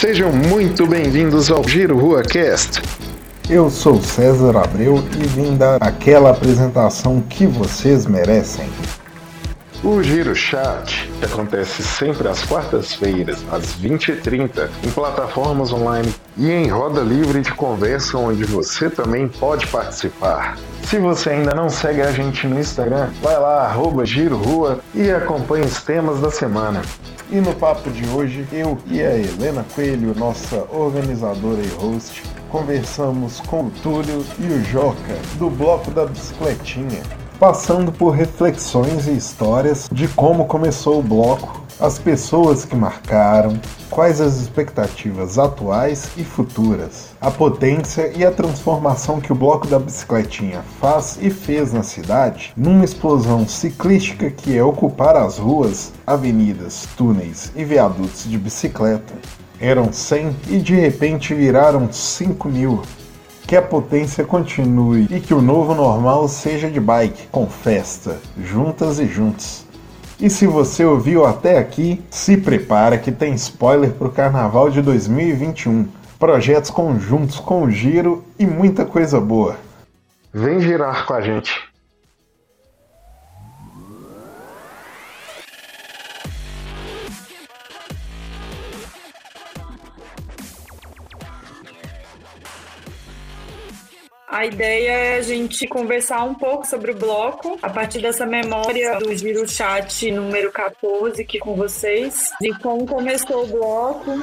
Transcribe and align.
Sejam 0.00 0.30
muito 0.30 0.86
bem-vindos 0.86 1.50
ao 1.50 1.68
Giro 1.68 1.98
Rua 1.98 2.22
Cast. 2.22 2.80
Eu 3.50 3.68
sou 3.68 4.00
César 4.00 4.56
Abreu 4.56 5.02
e 5.20 5.26
vim 5.26 5.56
dar 5.56 5.82
aquela 5.82 6.30
apresentação 6.30 7.20
que 7.20 7.48
vocês 7.48 8.06
merecem. 8.06 8.68
O 9.84 10.02
Giro 10.02 10.34
Chat 10.34 11.08
acontece 11.22 11.84
sempre 11.84 12.26
às 12.26 12.42
quartas-feiras, 12.42 13.44
às 13.52 13.76
20h30, 13.76 14.68
em 14.82 14.90
plataformas 14.90 15.72
online 15.72 16.12
e 16.36 16.50
em 16.50 16.66
roda 16.66 17.00
livre 17.00 17.40
de 17.42 17.52
conversa 17.54 18.18
onde 18.18 18.42
você 18.42 18.90
também 18.90 19.28
pode 19.28 19.68
participar. 19.68 20.58
Se 20.82 20.98
você 20.98 21.30
ainda 21.30 21.54
não 21.54 21.70
segue 21.70 22.02
a 22.02 22.10
gente 22.10 22.44
no 22.48 22.58
Instagram, 22.58 23.08
vai 23.22 23.38
lá, 23.38 23.66
arroba 23.66 24.02
e 24.92 25.10
acompanhe 25.12 25.64
os 25.64 25.80
temas 25.84 26.20
da 26.20 26.30
semana. 26.32 26.82
E 27.30 27.36
no 27.36 27.54
papo 27.54 27.88
de 27.88 28.04
hoje, 28.08 28.44
eu 28.50 28.76
e 28.86 29.00
a 29.00 29.16
Helena 29.16 29.64
Coelho, 29.76 30.12
nossa 30.16 30.66
organizadora 30.72 31.62
e 31.62 31.68
host, 31.80 32.24
conversamos 32.50 33.38
com 33.40 33.66
o 33.66 33.70
Túlio 33.82 34.24
e 34.40 34.46
o 34.46 34.64
Joca, 34.64 35.14
do 35.38 35.48
Bloco 35.48 35.92
da 35.92 36.04
Bicicletinha, 36.04 37.02
passando 37.38 37.92
por 37.92 38.10
reflexões 38.10 39.06
e 39.06 39.12
histórias 39.12 39.88
de 39.92 40.08
como 40.08 40.46
começou 40.46 40.98
o 40.98 41.02
bloco, 41.02 41.62
as 41.80 41.96
pessoas 41.96 42.64
que 42.64 42.74
marcaram, 42.74 43.60
quais 43.88 44.20
as 44.20 44.40
expectativas 44.40 45.38
atuais 45.38 46.08
e 46.16 46.24
futuras, 46.24 47.10
a 47.20 47.30
potência 47.30 48.12
e 48.16 48.24
a 48.24 48.32
transformação 48.32 49.20
que 49.20 49.32
o 49.32 49.36
bloco 49.36 49.68
da 49.68 49.78
bicicletinha 49.78 50.64
faz 50.80 51.18
e 51.20 51.30
fez 51.30 51.72
na 51.72 51.84
cidade, 51.84 52.52
numa 52.56 52.84
explosão 52.84 53.46
ciclística 53.46 54.28
que 54.28 54.56
é 54.56 54.62
ocupar 54.62 55.14
as 55.14 55.38
ruas, 55.38 55.92
avenidas, 56.04 56.88
túneis 56.96 57.52
e 57.54 57.64
viadutos 57.64 58.28
de 58.28 58.36
bicicleta. 58.36 59.14
Eram 59.60 59.92
100 59.92 60.36
e 60.48 60.58
de 60.58 60.74
repente 60.74 61.34
viraram 61.34 61.92
5 61.92 62.48
mil, 62.48 62.82
que 63.48 63.56
a 63.56 63.62
potência 63.62 64.24
continue 64.24 65.08
e 65.10 65.20
que 65.20 65.32
o 65.32 65.40
novo 65.40 65.74
normal 65.74 66.28
seja 66.28 66.70
de 66.70 66.78
bike, 66.78 67.28
com 67.28 67.46
festa, 67.48 68.18
juntas 68.44 68.98
e 68.98 69.06
juntos. 69.06 69.64
E 70.20 70.28
se 70.28 70.46
você 70.46 70.84
ouviu 70.84 71.24
até 71.24 71.56
aqui, 71.56 72.04
se 72.10 72.36
prepara 72.36 72.98
que 72.98 73.10
tem 73.10 73.32
spoiler 73.32 73.92
para 73.92 74.06
o 74.06 74.12
Carnaval 74.12 74.68
de 74.68 74.82
2021. 74.82 75.88
Projetos 76.18 76.68
conjuntos 76.68 77.40
com 77.40 77.62
o 77.62 77.70
Giro 77.70 78.22
e 78.38 78.44
muita 78.44 78.84
coisa 78.84 79.18
boa. 79.18 79.56
Vem 80.30 80.60
girar 80.60 81.06
com 81.06 81.14
a 81.14 81.22
gente. 81.22 81.67
A 94.30 94.44
ideia 94.44 94.90
é 94.90 95.18
a 95.18 95.22
gente 95.22 95.66
conversar 95.66 96.22
um 96.22 96.34
pouco 96.34 96.66
sobre 96.66 96.90
o 96.90 96.94
bloco, 96.94 97.58
a 97.62 97.70
partir 97.70 98.00
dessa 98.00 98.26
memória 98.26 98.98
do 98.98 99.16
Giro 99.16 99.48
Chat 99.48 100.10
número 100.10 100.52
14 100.52 101.22
aqui 101.22 101.38
com 101.38 101.54
vocês, 101.54 102.30
de 102.38 102.50
como 102.58 102.86
começou 102.86 103.44
o 103.44 103.46
bloco, 103.46 104.22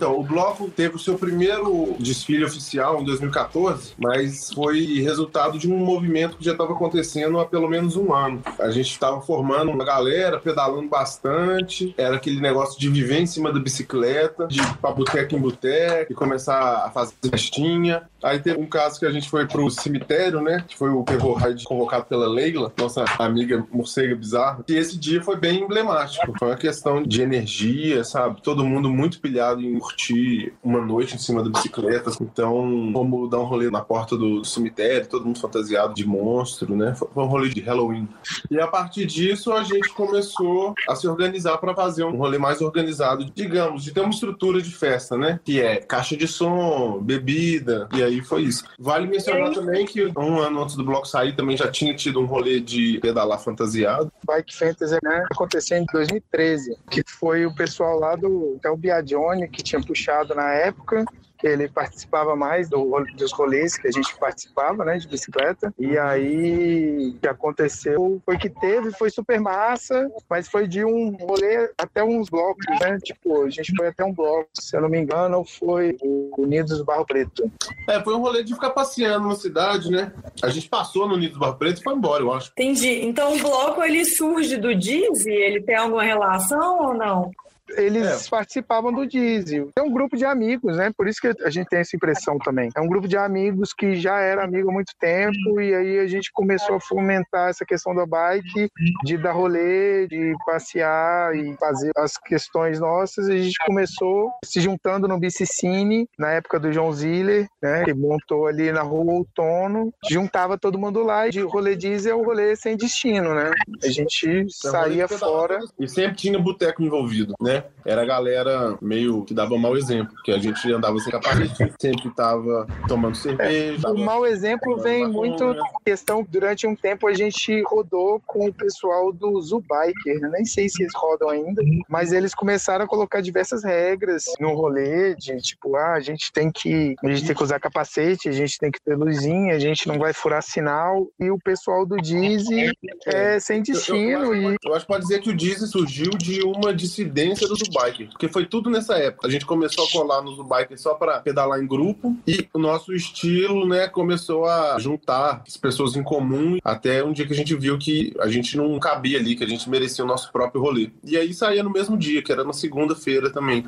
então, 0.00 0.18
o 0.18 0.22
bloco 0.22 0.70
teve 0.70 0.96
o 0.96 0.98
seu 0.98 1.18
primeiro 1.18 1.94
desfile 1.98 2.42
oficial 2.42 3.02
em 3.02 3.04
2014, 3.04 3.92
mas 3.98 4.50
foi 4.50 5.02
resultado 5.02 5.58
de 5.58 5.70
um 5.70 5.76
movimento 5.76 6.38
que 6.38 6.44
já 6.46 6.52
estava 6.52 6.72
acontecendo 6.72 7.38
há 7.38 7.44
pelo 7.44 7.68
menos 7.68 7.96
um 7.96 8.14
ano. 8.14 8.42
A 8.58 8.70
gente 8.70 8.90
estava 8.90 9.20
formando 9.20 9.70
uma 9.70 9.84
galera, 9.84 10.40
pedalando 10.40 10.88
bastante, 10.88 11.94
era 11.98 12.16
aquele 12.16 12.40
negócio 12.40 12.80
de 12.80 12.88
viver 12.88 13.20
em 13.20 13.26
cima 13.26 13.52
da 13.52 13.60
bicicleta, 13.60 14.46
de 14.46 14.60
ir 14.60 14.76
pra 14.78 14.90
boteca 14.90 15.36
em 15.36 15.38
boteca 15.38 16.10
e 16.10 16.14
começar 16.14 16.86
a 16.86 16.90
fazer 16.90 17.12
festinha. 17.30 18.08
Aí 18.22 18.38
teve 18.38 18.60
um 18.60 18.66
caso 18.66 18.98
que 18.98 19.06
a 19.06 19.10
gente 19.10 19.28
foi 19.28 19.46
pro 19.46 19.70
cemitério, 19.70 20.40
né? 20.40 20.64
Que 20.66 20.76
foi 20.76 20.90
o 20.90 21.02
Pegou 21.04 21.34
Ride 21.34 21.64
convocado 21.64 22.04
pela 22.04 22.28
Leila, 22.28 22.72
nossa 22.78 23.04
amiga 23.18 23.66
morcega 23.72 24.14
bizarra. 24.14 24.64
E 24.68 24.74
esse 24.74 24.98
dia 24.98 25.22
foi 25.22 25.36
bem 25.36 25.62
emblemático. 25.62 26.32
Foi 26.38 26.48
uma 26.48 26.56
questão 26.56 27.02
de 27.02 27.22
energia, 27.22 28.04
sabe? 28.04 28.42
Todo 28.42 28.64
mundo 28.64 28.90
muito 28.90 29.20
pilhado 29.20 29.62
em 29.62 29.78
curtir 29.78 30.52
uma 30.62 30.80
noite 30.80 31.14
em 31.14 31.18
cima 31.18 31.42
da 31.42 31.50
bicicleta. 31.50 32.10
Então, 32.20 32.92
vamos 32.92 33.30
dar 33.30 33.38
um 33.38 33.44
rolê 33.44 33.70
na 33.70 33.80
porta 33.80 34.16
do 34.16 34.44
cemitério, 34.44 35.08
todo 35.08 35.24
mundo 35.24 35.38
fantasiado 35.38 35.94
de 35.94 36.06
monstro, 36.06 36.76
né? 36.76 36.94
Foi 36.94 37.24
um 37.24 37.26
rolê 37.26 37.48
de 37.48 37.60
Halloween. 37.60 38.08
E 38.50 38.60
a 38.60 38.66
partir 38.66 39.06
disso, 39.06 39.52
a 39.52 39.62
gente 39.62 39.88
começou 39.90 40.74
a 40.88 40.94
se 40.94 41.08
organizar 41.08 41.58
para 41.58 41.74
fazer 41.74 42.04
um 42.04 42.16
rolê 42.16 42.38
mais 42.38 42.60
organizado, 42.60 43.24
digamos, 43.34 43.82
de 43.82 43.92
ter 43.92 44.00
uma 44.00 44.10
estrutura 44.10 44.60
de 44.60 44.70
festa, 44.70 45.16
né? 45.16 45.40
Que 45.44 45.60
é 45.60 45.76
caixa 45.76 46.16
de 46.16 46.26
som, 46.26 47.00
bebida, 47.00 47.88
e 47.94 48.02
aí 48.02 48.09
foi 48.22 48.42
isso. 48.42 48.64
Vale 48.78 49.06
mencionar 49.06 49.52
também 49.52 49.86
que 49.86 50.06
um 50.06 50.38
ano 50.38 50.62
antes 50.62 50.74
do 50.76 50.84
bloco 50.84 51.06
sair 51.06 51.36
também 51.36 51.56
já 51.56 51.70
tinha 51.70 51.94
tido 51.94 52.20
um 52.20 52.26
rolê 52.26 52.60
de 52.60 52.98
pedalar 53.00 53.38
fantasiado. 53.38 54.10
Bike 54.26 54.56
Fantasy 54.56 54.98
né, 55.02 55.26
aconteceu 55.30 55.78
em 55.78 55.86
2013, 55.92 56.76
que 56.90 57.02
foi 57.06 57.46
o 57.46 57.54
pessoal 57.54 57.98
lá 57.98 58.16
do 58.16 58.58
Tel 58.62 58.76
Biagione 58.76 59.48
que 59.48 59.62
tinha 59.62 59.80
puxado 59.80 60.34
na 60.34 60.52
época 60.54 61.04
ele 61.42 61.68
participava 61.68 62.36
mais 62.36 62.68
do, 62.68 63.04
dos 63.16 63.32
rolês 63.32 63.76
que 63.76 63.88
a 63.88 63.90
gente 63.90 64.16
participava, 64.16 64.84
né, 64.84 64.98
de 64.98 65.08
bicicleta. 65.08 65.72
E 65.78 65.98
aí, 65.98 67.14
o 67.16 67.18
que 67.18 67.28
aconteceu 67.28 68.20
foi 68.24 68.38
que 68.38 68.48
teve, 68.48 68.92
foi 68.92 69.10
super 69.10 69.40
massa, 69.40 70.10
mas 70.28 70.48
foi 70.48 70.66
de 70.66 70.84
um 70.84 71.10
rolê 71.16 71.70
até 71.78 72.02
uns 72.02 72.28
blocos, 72.28 72.66
né? 72.80 72.98
Tipo, 73.02 73.44
a 73.44 73.50
gente 73.50 73.74
foi 73.76 73.88
até 73.88 74.04
um 74.04 74.12
bloco, 74.12 74.48
se 74.54 74.76
eu 74.76 74.80
não 74.80 74.88
me 74.88 74.98
engano, 74.98 75.44
foi 75.44 75.96
o 76.02 76.30
Unidos 76.38 76.78
do 76.78 76.84
Barro 76.84 77.04
Preto. 77.04 77.50
É, 77.88 78.00
foi 78.02 78.14
um 78.14 78.20
rolê 78.20 78.42
de 78.42 78.54
ficar 78.54 78.70
passeando 78.70 79.28
na 79.28 79.34
cidade, 79.34 79.90
né? 79.90 80.12
A 80.42 80.48
gente 80.48 80.68
passou 80.68 81.06
no 81.06 81.14
Unidos 81.14 81.34
do 81.34 81.40
Barro 81.40 81.56
Preto 81.56 81.80
e 81.80 81.82
foi 81.82 81.94
embora, 81.94 82.22
eu 82.22 82.32
acho. 82.32 82.50
Entendi. 82.52 83.02
Então 83.04 83.34
o 83.34 83.38
bloco 83.38 83.82
ele 83.82 84.04
surge 84.04 84.56
do 84.56 84.74
Dizzy? 84.74 85.30
Ele 85.30 85.60
tem 85.60 85.76
alguma 85.76 86.02
relação 86.02 86.88
ou 86.88 86.94
não? 86.94 87.30
Eles 87.76 88.26
é. 88.26 88.30
participavam 88.30 88.92
do 88.92 89.06
diesel. 89.06 89.70
É 89.76 89.82
um 89.82 89.92
grupo 89.92 90.16
de 90.16 90.24
amigos, 90.24 90.76
né? 90.76 90.90
Por 90.96 91.08
isso 91.08 91.20
que 91.20 91.28
a 91.44 91.50
gente 91.50 91.68
tem 91.68 91.80
essa 91.80 91.96
impressão 91.96 92.38
também. 92.38 92.70
É 92.76 92.80
um 92.80 92.86
grupo 92.86 93.08
de 93.08 93.16
amigos 93.16 93.72
que 93.72 93.94
já 93.94 94.20
era 94.20 94.44
amigo 94.44 94.70
há 94.70 94.72
muito 94.72 94.92
tempo 94.98 95.60
e 95.60 95.74
aí 95.74 95.98
a 95.98 96.06
gente 96.06 96.30
começou 96.32 96.76
a 96.76 96.80
fomentar 96.80 97.50
essa 97.50 97.64
questão 97.64 97.94
da 97.94 98.06
bike, 98.06 98.68
de 99.04 99.16
dar 99.16 99.32
rolê, 99.32 100.06
de 100.06 100.34
passear 100.46 101.34
e 101.34 101.56
fazer 101.56 101.90
as 101.96 102.16
questões 102.16 102.80
nossas. 102.80 103.28
E 103.28 103.32
a 103.32 103.38
gente 103.38 103.58
começou 103.64 104.30
se 104.44 104.60
juntando 104.60 105.08
no 105.08 105.18
Bicicine, 105.18 106.08
na 106.18 106.30
época 106.32 106.58
do 106.58 106.72
João 106.72 106.92
Ziller, 106.92 107.46
né? 107.62 107.84
Que 107.84 107.94
montou 107.94 108.46
ali 108.46 108.72
na 108.72 108.82
rua 108.82 109.12
Outono. 109.12 109.92
Juntava 110.08 110.58
todo 110.58 110.78
mundo 110.78 111.02
lá 111.02 111.28
e 111.28 111.30
de 111.30 111.40
rolê 111.40 111.76
diesel 111.76 112.12
é 112.12 112.20
um 112.20 112.24
rolê 112.24 112.56
sem 112.56 112.76
destino, 112.76 113.34
né? 113.34 113.50
A 113.82 113.88
gente 113.88 114.46
saía 114.50 115.06
fora. 115.08 115.58
E 115.78 115.88
sempre 115.88 116.16
tinha 116.16 116.38
boteco 116.38 116.82
envolvido, 116.82 117.34
né? 117.40 117.59
Era 117.84 118.02
a 118.02 118.06
galera 118.06 118.78
meio 118.80 119.24
que 119.24 119.34
dava 119.34 119.56
mau 119.56 119.76
exemplo, 119.76 120.14
que 120.24 120.30
a 120.30 120.38
gente 120.38 120.70
andava 120.72 120.98
sem 120.98 121.12
capacete, 121.12 121.72
sempre 121.80 122.10
tava 122.14 122.66
tomando 122.86 123.16
cerveja. 123.16 123.88
É, 123.88 123.90
o 123.90 123.98
mau 123.98 124.26
exemplo 124.26 124.76
vem 124.78 125.06
muito 125.06 125.54
questão, 125.84 126.26
durante 126.28 126.66
um 126.66 126.76
tempo 126.76 127.06
a 127.06 127.14
gente 127.14 127.62
rodou 127.62 128.20
com 128.26 128.46
o 128.46 128.52
pessoal 128.52 129.12
do 129.12 129.40
Zubiker, 129.40 130.20
nem 130.30 130.44
sei 130.44 130.68
se 130.68 130.82
eles 130.82 130.94
rodam 130.94 131.28
ainda, 131.28 131.62
mas 131.88 132.12
eles 132.12 132.34
começaram 132.34 132.84
a 132.84 132.88
colocar 132.88 133.20
diversas 133.20 133.64
regras 133.64 134.24
no 134.38 134.54
rolê, 134.54 135.14
de 135.14 135.36
tipo, 135.38 135.76
ah, 135.76 135.94
a 135.94 136.00
gente 136.00 136.32
tem 136.32 136.50
que, 136.50 136.94
a 137.02 137.08
gente 137.08 137.26
tem 137.26 137.34
que 137.34 137.42
usar 137.42 137.58
capacete, 137.58 138.28
a 138.28 138.32
gente 138.32 138.58
tem 138.58 138.70
que 138.70 138.80
ter 138.80 138.96
luzinha, 138.96 139.54
a 139.54 139.58
gente 139.58 139.88
não 139.88 139.98
vai 139.98 140.12
furar 140.12 140.42
sinal, 140.42 141.06
e 141.18 141.30
o 141.30 141.38
pessoal 141.38 141.86
do 141.86 141.96
Dizzy 141.96 142.70
é 143.06 143.40
sem 143.40 143.62
destino. 143.62 143.98
Eu, 143.98 144.34
eu, 144.34 144.48
acho, 144.48 144.52
e... 144.52 144.56
eu 144.64 144.74
acho 144.74 144.86
que 144.86 144.92
pode 144.92 145.02
dizer 145.02 145.20
que 145.20 145.30
o 145.30 145.36
Dizzy 145.36 145.66
surgiu 145.66 146.10
de 146.10 146.42
uma 146.42 146.74
dissidência 146.74 147.46
do 147.50 147.56
Zubiker, 147.56 148.08
porque 148.10 148.28
foi 148.28 148.46
tudo 148.46 148.70
nessa 148.70 148.94
época. 148.94 149.26
A 149.26 149.30
gente 149.30 149.44
começou 149.44 149.84
a 149.84 149.90
colar 149.90 150.22
no 150.22 150.34
Zubiker 150.34 150.78
só 150.78 150.94
para 150.94 151.20
pedalar 151.20 151.60
em 151.60 151.66
grupo 151.66 152.16
e 152.26 152.48
o 152.52 152.58
nosso 152.58 152.92
estilo, 152.94 153.66
né, 153.66 153.88
começou 153.88 154.46
a 154.46 154.78
juntar 154.78 155.42
as 155.46 155.56
pessoas 155.56 155.96
em 155.96 156.02
comum 156.02 156.58
até 156.64 157.04
um 157.04 157.12
dia 157.12 157.26
que 157.26 157.32
a 157.32 157.36
gente 157.36 157.54
viu 157.54 157.78
que 157.78 158.14
a 158.20 158.28
gente 158.28 158.56
não 158.56 158.78
cabia 158.78 159.18
ali, 159.18 159.36
que 159.36 159.44
a 159.44 159.48
gente 159.48 159.68
merecia 159.68 160.04
o 160.04 160.08
nosso 160.08 160.30
próprio 160.32 160.62
rolê. 160.62 160.90
E 161.04 161.16
aí 161.16 161.34
saía 161.34 161.62
no 161.62 161.70
mesmo 161.70 161.96
dia, 161.96 162.22
que 162.22 162.32
era 162.32 162.44
na 162.44 162.52
segunda-feira 162.52 163.30
também 163.30 163.64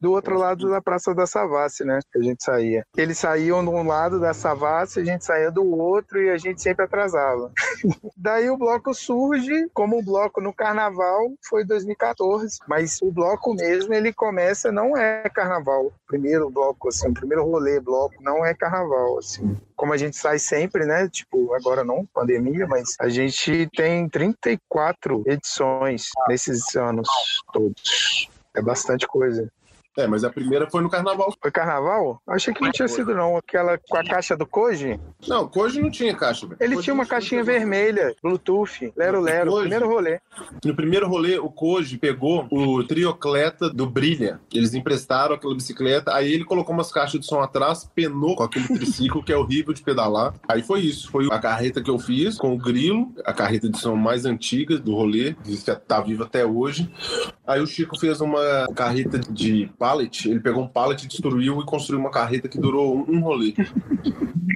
do 0.00 0.12
outro 0.12 0.38
lado 0.38 0.68
da 0.68 0.80
Praça 0.80 1.14
da 1.14 1.26
Savassi, 1.26 1.84
né? 1.84 1.98
Que 2.12 2.18
a 2.18 2.22
gente 2.22 2.42
saía. 2.42 2.84
Eles 2.96 3.18
saíam 3.18 3.62
de 3.62 3.70
um 3.70 3.86
lado 3.86 4.20
da 4.20 4.32
Savassi, 4.32 5.00
a 5.00 5.04
gente 5.04 5.24
saía 5.24 5.50
do 5.50 5.64
outro 5.64 6.20
e 6.20 6.30
a 6.30 6.38
gente 6.38 6.62
sempre 6.62 6.84
atrasava. 6.84 7.52
Daí 8.16 8.48
o 8.50 8.56
bloco 8.56 8.94
surge 8.94 9.68
como 9.72 9.98
um 9.98 10.04
bloco 10.04 10.40
no 10.40 10.52
carnaval, 10.52 11.32
foi 11.48 11.64
2014, 11.64 12.58
mas 12.68 13.00
o 13.02 13.10
bloco 13.10 13.54
mesmo 13.54 13.92
ele 13.94 14.12
começa 14.12 14.70
não 14.72 14.96
é 14.96 15.28
carnaval. 15.28 15.86
O 15.86 15.92
primeiro 16.06 16.50
bloco 16.50 16.88
assim, 16.88 17.08
o 17.08 17.14
primeiro 17.14 17.44
rolê 17.44 17.80
bloco 17.80 18.14
não 18.20 18.44
é 18.44 18.54
carnaval 18.54 19.18
assim. 19.18 19.56
Como 19.76 19.92
a 19.92 19.96
gente 19.96 20.16
sai 20.16 20.38
sempre, 20.38 20.84
né? 20.84 21.08
Tipo, 21.08 21.54
agora 21.54 21.84
não, 21.84 22.04
pandemia, 22.06 22.66
mas 22.66 22.94
a 22.98 23.08
gente 23.08 23.68
tem 23.76 24.08
34 24.08 25.22
edições 25.26 26.08
nesses 26.28 26.74
anos 26.76 27.08
todos. 27.52 28.28
É 28.54 28.62
bastante 28.62 29.06
coisa. 29.06 29.50
É, 29.98 30.06
mas 30.06 30.22
a 30.22 30.30
primeira 30.30 30.70
foi 30.70 30.80
no 30.80 30.88
carnaval. 30.88 31.34
Foi 31.42 31.50
carnaval? 31.50 32.22
Achei 32.28 32.54
que 32.54 32.62
não 32.62 32.70
tinha 32.70 32.86
sido, 32.86 33.12
não. 33.16 33.36
Aquela 33.36 33.76
com 33.76 33.96
a 33.96 34.04
caixa 34.04 34.36
do 34.36 34.46
Koji? 34.46 34.98
Não, 35.26 35.48
Koji 35.48 35.80
não 35.82 35.90
tinha 35.90 36.14
caixa. 36.14 36.46
velho. 36.46 36.56
Ele 36.60 36.74
Koji 36.74 36.84
tinha 36.84 36.94
uma 36.94 37.04
caixinha 37.04 37.42
tinha. 37.42 37.58
vermelha, 37.58 38.14
Bluetooth, 38.22 38.92
Lero 38.96 39.20
Lero, 39.20 39.50
Koji? 39.50 39.60
primeiro 39.68 39.88
rolê. 39.88 40.20
No 40.64 40.74
primeiro 40.76 41.08
rolê, 41.08 41.38
o 41.38 41.50
Koji 41.50 41.98
pegou 41.98 42.46
o 42.48 42.84
triocleta 42.84 43.68
do 43.68 43.90
Brilha. 43.90 44.40
Eles 44.54 44.72
emprestaram 44.72 45.34
aquela 45.34 45.54
bicicleta, 45.54 46.14
aí 46.14 46.32
ele 46.32 46.44
colocou 46.44 46.72
umas 46.72 46.92
caixas 46.92 47.20
de 47.20 47.26
som 47.26 47.40
atrás, 47.40 47.90
penou 47.92 48.36
com 48.36 48.44
aquele 48.44 48.68
triciclo 48.68 49.22
que 49.22 49.32
é 49.32 49.36
horrível 49.36 49.74
de 49.74 49.82
pedalar. 49.82 50.32
Aí 50.48 50.62
foi 50.62 50.80
isso. 50.80 51.10
Foi 51.10 51.26
a 51.30 51.40
carreta 51.40 51.82
que 51.82 51.90
eu 51.90 51.98
fiz 51.98 52.38
com 52.38 52.54
o 52.54 52.58
Grilo, 52.58 53.12
a 53.24 53.32
carreta 53.32 53.68
de 53.68 53.78
som 53.78 53.96
mais 53.96 54.24
antiga 54.24 54.78
do 54.78 54.94
rolê, 54.94 55.34
que 55.42 55.56
tá 55.86 56.00
viva 56.00 56.22
até 56.24 56.46
hoje. 56.46 56.88
Aí 57.46 57.60
o 57.60 57.66
Chico 57.66 57.98
fez 57.98 58.20
uma 58.20 58.66
carreta 58.76 59.18
de 59.18 59.70
pallet, 59.88 60.28
ele 60.28 60.40
pegou 60.40 60.62
um 60.62 60.68
pallet, 60.68 61.06
destruiu 61.06 61.60
e 61.60 61.64
construiu 61.64 61.98
uma 61.98 62.10
carreta 62.10 62.46
que 62.46 62.58
durou 62.58 62.94
um, 62.94 63.16
um 63.16 63.20
rolê. 63.20 63.54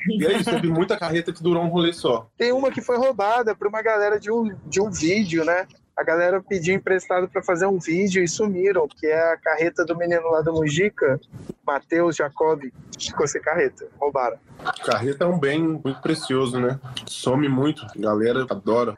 E 0.08 0.26
é 0.26 0.36
isso, 0.36 0.50
teve 0.50 0.68
muita 0.68 0.96
carreta 0.98 1.32
que 1.32 1.42
durou 1.42 1.62
um 1.62 1.68
rolê 1.68 1.92
só. 1.92 2.28
Tem 2.36 2.52
uma 2.52 2.70
que 2.70 2.82
foi 2.82 2.98
roubada 2.98 3.54
por 3.54 3.66
uma 3.66 3.80
galera 3.80 4.20
de 4.20 4.30
um, 4.30 4.54
de 4.66 4.80
um 4.80 4.90
vídeo, 4.90 5.42
né? 5.42 5.66
A 5.96 6.02
galera 6.02 6.42
pediu 6.42 6.74
emprestado 6.74 7.28
para 7.28 7.42
fazer 7.42 7.66
um 7.66 7.78
vídeo 7.78 8.22
e 8.22 8.28
sumiram, 8.28 8.86
que 8.88 9.06
é 9.06 9.32
a 9.32 9.36
carreta 9.36 9.84
do 9.84 9.96
menino 9.96 10.30
lá 10.30 10.42
do 10.42 10.52
Mujica, 10.52 11.20
Matheus 11.66 12.16
Jacob. 12.16 12.64
Ficou 12.98 13.26
sem 13.26 13.40
carreta, 13.40 13.88
roubaram. 13.98 14.38
Carreta 14.84 15.24
é 15.24 15.26
um 15.26 15.38
bem 15.38 15.62
muito 15.62 16.00
precioso, 16.00 16.58
né? 16.60 16.78
Some 17.06 17.48
muito, 17.48 17.84
a 17.84 17.98
galera 17.98 18.46
adora. 18.48 18.96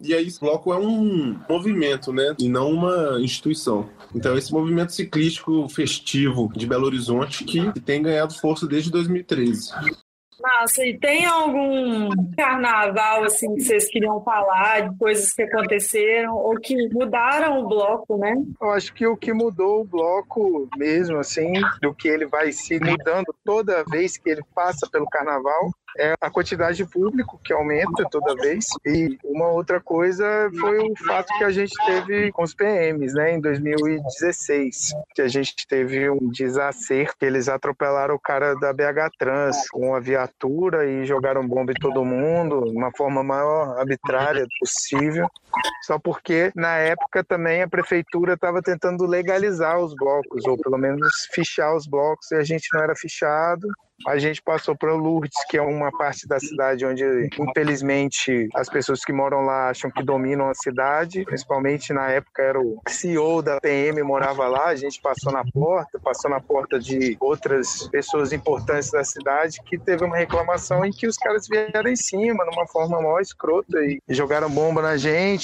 E 0.00 0.14
aí, 0.14 0.26
esse 0.26 0.40
bloco 0.40 0.72
é 0.72 0.78
um 0.78 1.38
movimento, 1.48 2.12
né? 2.12 2.34
E 2.38 2.48
não 2.48 2.70
uma 2.70 3.20
instituição. 3.20 3.88
Então, 4.14 4.36
esse 4.36 4.52
movimento 4.52 4.92
ciclístico 4.92 5.68
festivo 5.68 6.50
de 6.54 6.66
Belo 6.66 6.86
Horizonte 6.86 7.44
que 7.44 7.78
tem 7.80 8.02
ganhado 8.02 8.34
força 8.34 8.66
desde 8.66 8.90
2013. 8.90 9.70
Massa, 10.40 10.84
e 10.84 10.98
tem 10.98 11.26
algum 11.26 12.08
carnaval 12.34 13.24
assim 13.24 13.54
que 13.54 13.60
vocês 13.60 13.86
queriam 13.88 14.22
falar 14.22 14.88
de 14.88 14.98
coisas 14.98 15.32
que 15.32 15.42
aconteceram 15.42 16.34
ou 16.34 16.54
que 16.54 16.88
mudaram 16.88 17.60
o 17.60 17.68
bloco, 17.68 18.16
né? 18.16 18.34
Eu 18.60 18.70
acho 18.70 18.94
que 18.94 19.06
o 19.06 19.16
que 19.16 19.32
mudou 19.32 19.82
o 19.82 19.84
bloco 19.84 20.66
mesmo, 20.76 21.18
assim, 21.18 21.52
do 21.82 21.94
que 21.94 22.08
ele 22.08 22.26
vai 22.26 22.52
se 22.52 22.80
mudando 22.80 23.34
toda 23.44 23.84
vez 23.90 24.16
que 24.16 24.30
ele 24.30 24.42
passa 24.54 24.88
pelo 24.90 25.06
carnaval, 25.06 25.70
é 25.98 26.14
a 26.20 26.30
quantidade 26.30 26.76
de 26.76 26.86
público 26.86 27.40
que 27.42 27.52
aumenta 27.52 28.04
toda 28.10 28.34
vez. 28.34 28.66
E 28.84 29.18
uma 29.24 29.48
outra 29.48 29.80
coisa 29.80 30.50
foi 30.58 30.78
o 30.78 30.96
fato 31.06 31.36
que 31.38 31.44
a 31.44 31.50
gente 31.50 31.74
teve 31.86 32.32
com 32.32 32.42
os 32.42 32.54
PMs, 32.54 33.14
né, 33.14 33.34
em 33.34 33.40
2016, 33.40 34.94
que 35.14 35.22
a 35.22 35.28
gente 35.28 35.66
teve 35.66 36.10
um 36.10 36.28
desacerto, 36.30 37.24
eles 37.24 37.48
atropelaram 37.48 38.14
o 38.14 38.18
cara 38.20 38.54
da 38.54 38.72
BH 38.72 39.16
Trans 39.18 39.68
com 39.70 39.94
a 39.94 40.00
viatura 40.00 40.86
e 40.86 41.04
jogaram 41.04 41.46
bomba 41.46 41.72
em 41.72 41.80
todo 41.80 42.04
mundo, 42.04 42.64
de 42.64 42.76
uma 42.76 42.90
forma 42.96 43.22
maior 43.22 43.78
arbitrária 43.78 44.46
possível 44.58 45.28
só 45.82 45.98
porque 45.98 46.52
na 46.54 46.76
época 46.76 47.24
também 47.24 47.62
a 47.62 47.68
prefeitura 47.68 48.34
estava 48.34 48.62
tentando 48.62 49.06
legalizar 49.06 49.78
os 49.78 49.94
blocos, 49.94 50.44
ou 50.46 50.56
pelo 50.56 50.78
menos 50.78 51.10
fichar 51.32 51.74
os 51.74 51.86
blocos, 51.86 52.30
e 52.30 52.36
a 52.36 52.44
gente 52.44 52.68
não 52.72 52.82
era 52.82 52.94
fichado. 52.94 53.68
A 54.06 54.18
gente 54.18 54.40
passou 54.40 54.74
para 54.74 54.94
Lourdes, 54.94 55.36
que 55.48 55.58
é 55.58 55.62
uma 55.62 55.90
parte 55.92 56.26
da 56.26 56.40
cidade 56.40 56.86
onde, 56.86 57.04
infelizmente, 57.38 58.48
as 58.54 58.68
pessoas 58.68 59.04
que 59.04 59.12
moram 59.12 59.42
lá 59.42 59.68
acham 59.68 59.90
que 59.90 60.02
dominam 60.02 60.48
a 60.48 60.54
cidade. 60.54 61.24
Principalmente 61.24 61.92
na 61.92 62.08
época 62.10 62.42
era 62.42 62.58
o 62.58 62.80
CEO 62.88 63.42
da 63.42 63.60
PM 63.60 64.02
morava 64.02 64.48
lá. 64.48 64.68
A 64.68 64.74
gente 64.74 65.00
passou 65.02 65.32
na 65.32 65.44
porta, 65.52 66.00
passou 66.02 66.30
na 66.30 66.40
porta 66.40 66.78
de 66.78 67.16
outras 67.20 67.88
pessoas 67.88 68.32
importantes 68.32 68.90
da 68.90 69.04
cidade 69.04 69.60
que 69.66 69.78
teve 69.78 70.04
uma 70.04 70.16
reclamação 70.16 70.84
em 70.84 70.90
que 70.90 71.06
os 71.06 71.16
caras 71.18 71.46
vieram 71.46 71.90
em 71.90 71.96
cima, 71.96 72.44
numa 72.46 72.66
forma 72.66 73.02
mó 73.02 73.20
escrota 73.20 73.78
e 73.84 74.00
jogaram 74.08 74.50
bomba 74.50 74.80
na 74.80 74.96
gente. 74.96 75.39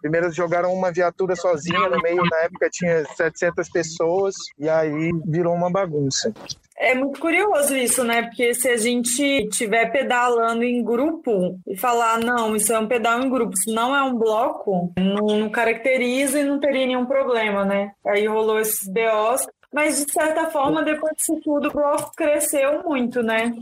Primeiro 0.00 0.32
jogaram 0.32 0.74
uma 0.74 0.90
viatura 0.90 1.36
sozinha 1.36 1.88
no 1.88 2.02
meio, 2.02 2.24
na 2.24 2.38
época 2.38 2.68
tinha 2.68 3.04
700 3.04 3.68
pessoas, 3.70 4.34
e 4.58 4.68
aí 4.68 5.12
virou 5.24 5.54
uma 5.54 5.70
bagunça. 5.70 6.34
É 6.76 6.96
muito 6.96 7.20
curioso 7.20 7.76
isso, 7.76 8.02
né? 8.02 8.22
Porque 8.22 8.52
se 8.54 8.68
a 8.68 8.76
gente 8.76 9.22
estiver 9.22 9.92
pedalando 9.92 10.64
em 10.64 10.82
grupo 10.82 11.56
e 11.64 11.76
falar, 11.76 12.18
não, 12.18 12.56
isso 12.56 12.72
é 12.72 12.78
um 12.80 12.88
pedal 12.88 13.20
em 13.22 13.30
grupo, 13.30 13.54
isso 13.54 13.72
não 13.72 13.94
é 13.94 14.02
um 14.02 14.16
bloco, 14.16 14.92
não, 14.98 15.38
não 15.38 15.48
caracteriza 15.48 16.40
e 16.40 16.44
não 16.44 16.58
teria 16.58 16.84
nenhum 16.84 17.06
problema, 17.06 17.64
né? 17.64 17.92
Aí 18.04 18.26
rolou 18.26 18.58
esses 18.58 18.88
BOs. 18.88 19.46
Mas, 19.72 20.04
de 20.04 20.12
certa 20.12 20.50
forma, 20.50 20.82
depois 20.82 21.16
disso 21.16 21.40
tudo, 21.42 21.68
o 21.68 21.72
bloco 21.72 22.12
cresceu 22.16 22.82
muito, 22.82 23.22
né? 23.22 23.54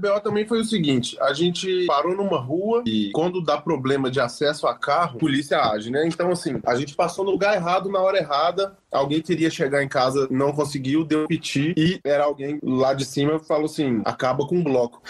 O 0.00 0.14
BO 0.14 0.20
também 0.20 0.46
foi 0.46 0.60
o 0.60 0.64
seguinte: 0.64 1.14
a 1.20 1.34
gente 1.34 1.84
parou 1.84 2.16
numa 2.16 2.40
rua 2.40 2.82
e 2.86 3.10
quando 3.12 3.44
dá 3.44 3.60
problema 3.60 4.10
de 4.10 4.18
acesso 4.18 4.66
a 4.66 4.74
carro, 4.74 5.16
a 5.16 5.20
polícia 5.20 5.60
age, 5.60 5.90
né? 5.90 6.06
Então, 6.06 6.30
assim, 6.30 6.58
a 6.64 6.74
gente 6.74 6.94
passou 6.94 7.22
no 7.22 7.30
lugar 7.30 7.54
errado 7.54 7.90
na 7.90 8.00
hora 8.00 8.16
errada. 8.16 8.74
Alguém 8.90 9.20
queria 9.20 9.50
chegar 9.50 9.84
em 9.84 9.88
casa, 9.88 10.26
não 10.30 10.52
conseguiu, 10.52 11.04
deu 11.04 11.26
piti 11.26 11.74
e 11.76 12.00
era 12.02 12.24
alguém 12.24 12.58
lá 12.62 12.94
de 12.94 13.04
cima 13.04 13.38
falou 13.40 13.66
assim: 13.66 14.00
acaba 14.06 14.46
com 14.46 14.58
o 14.58 14.64
bloco. 14.64 15.02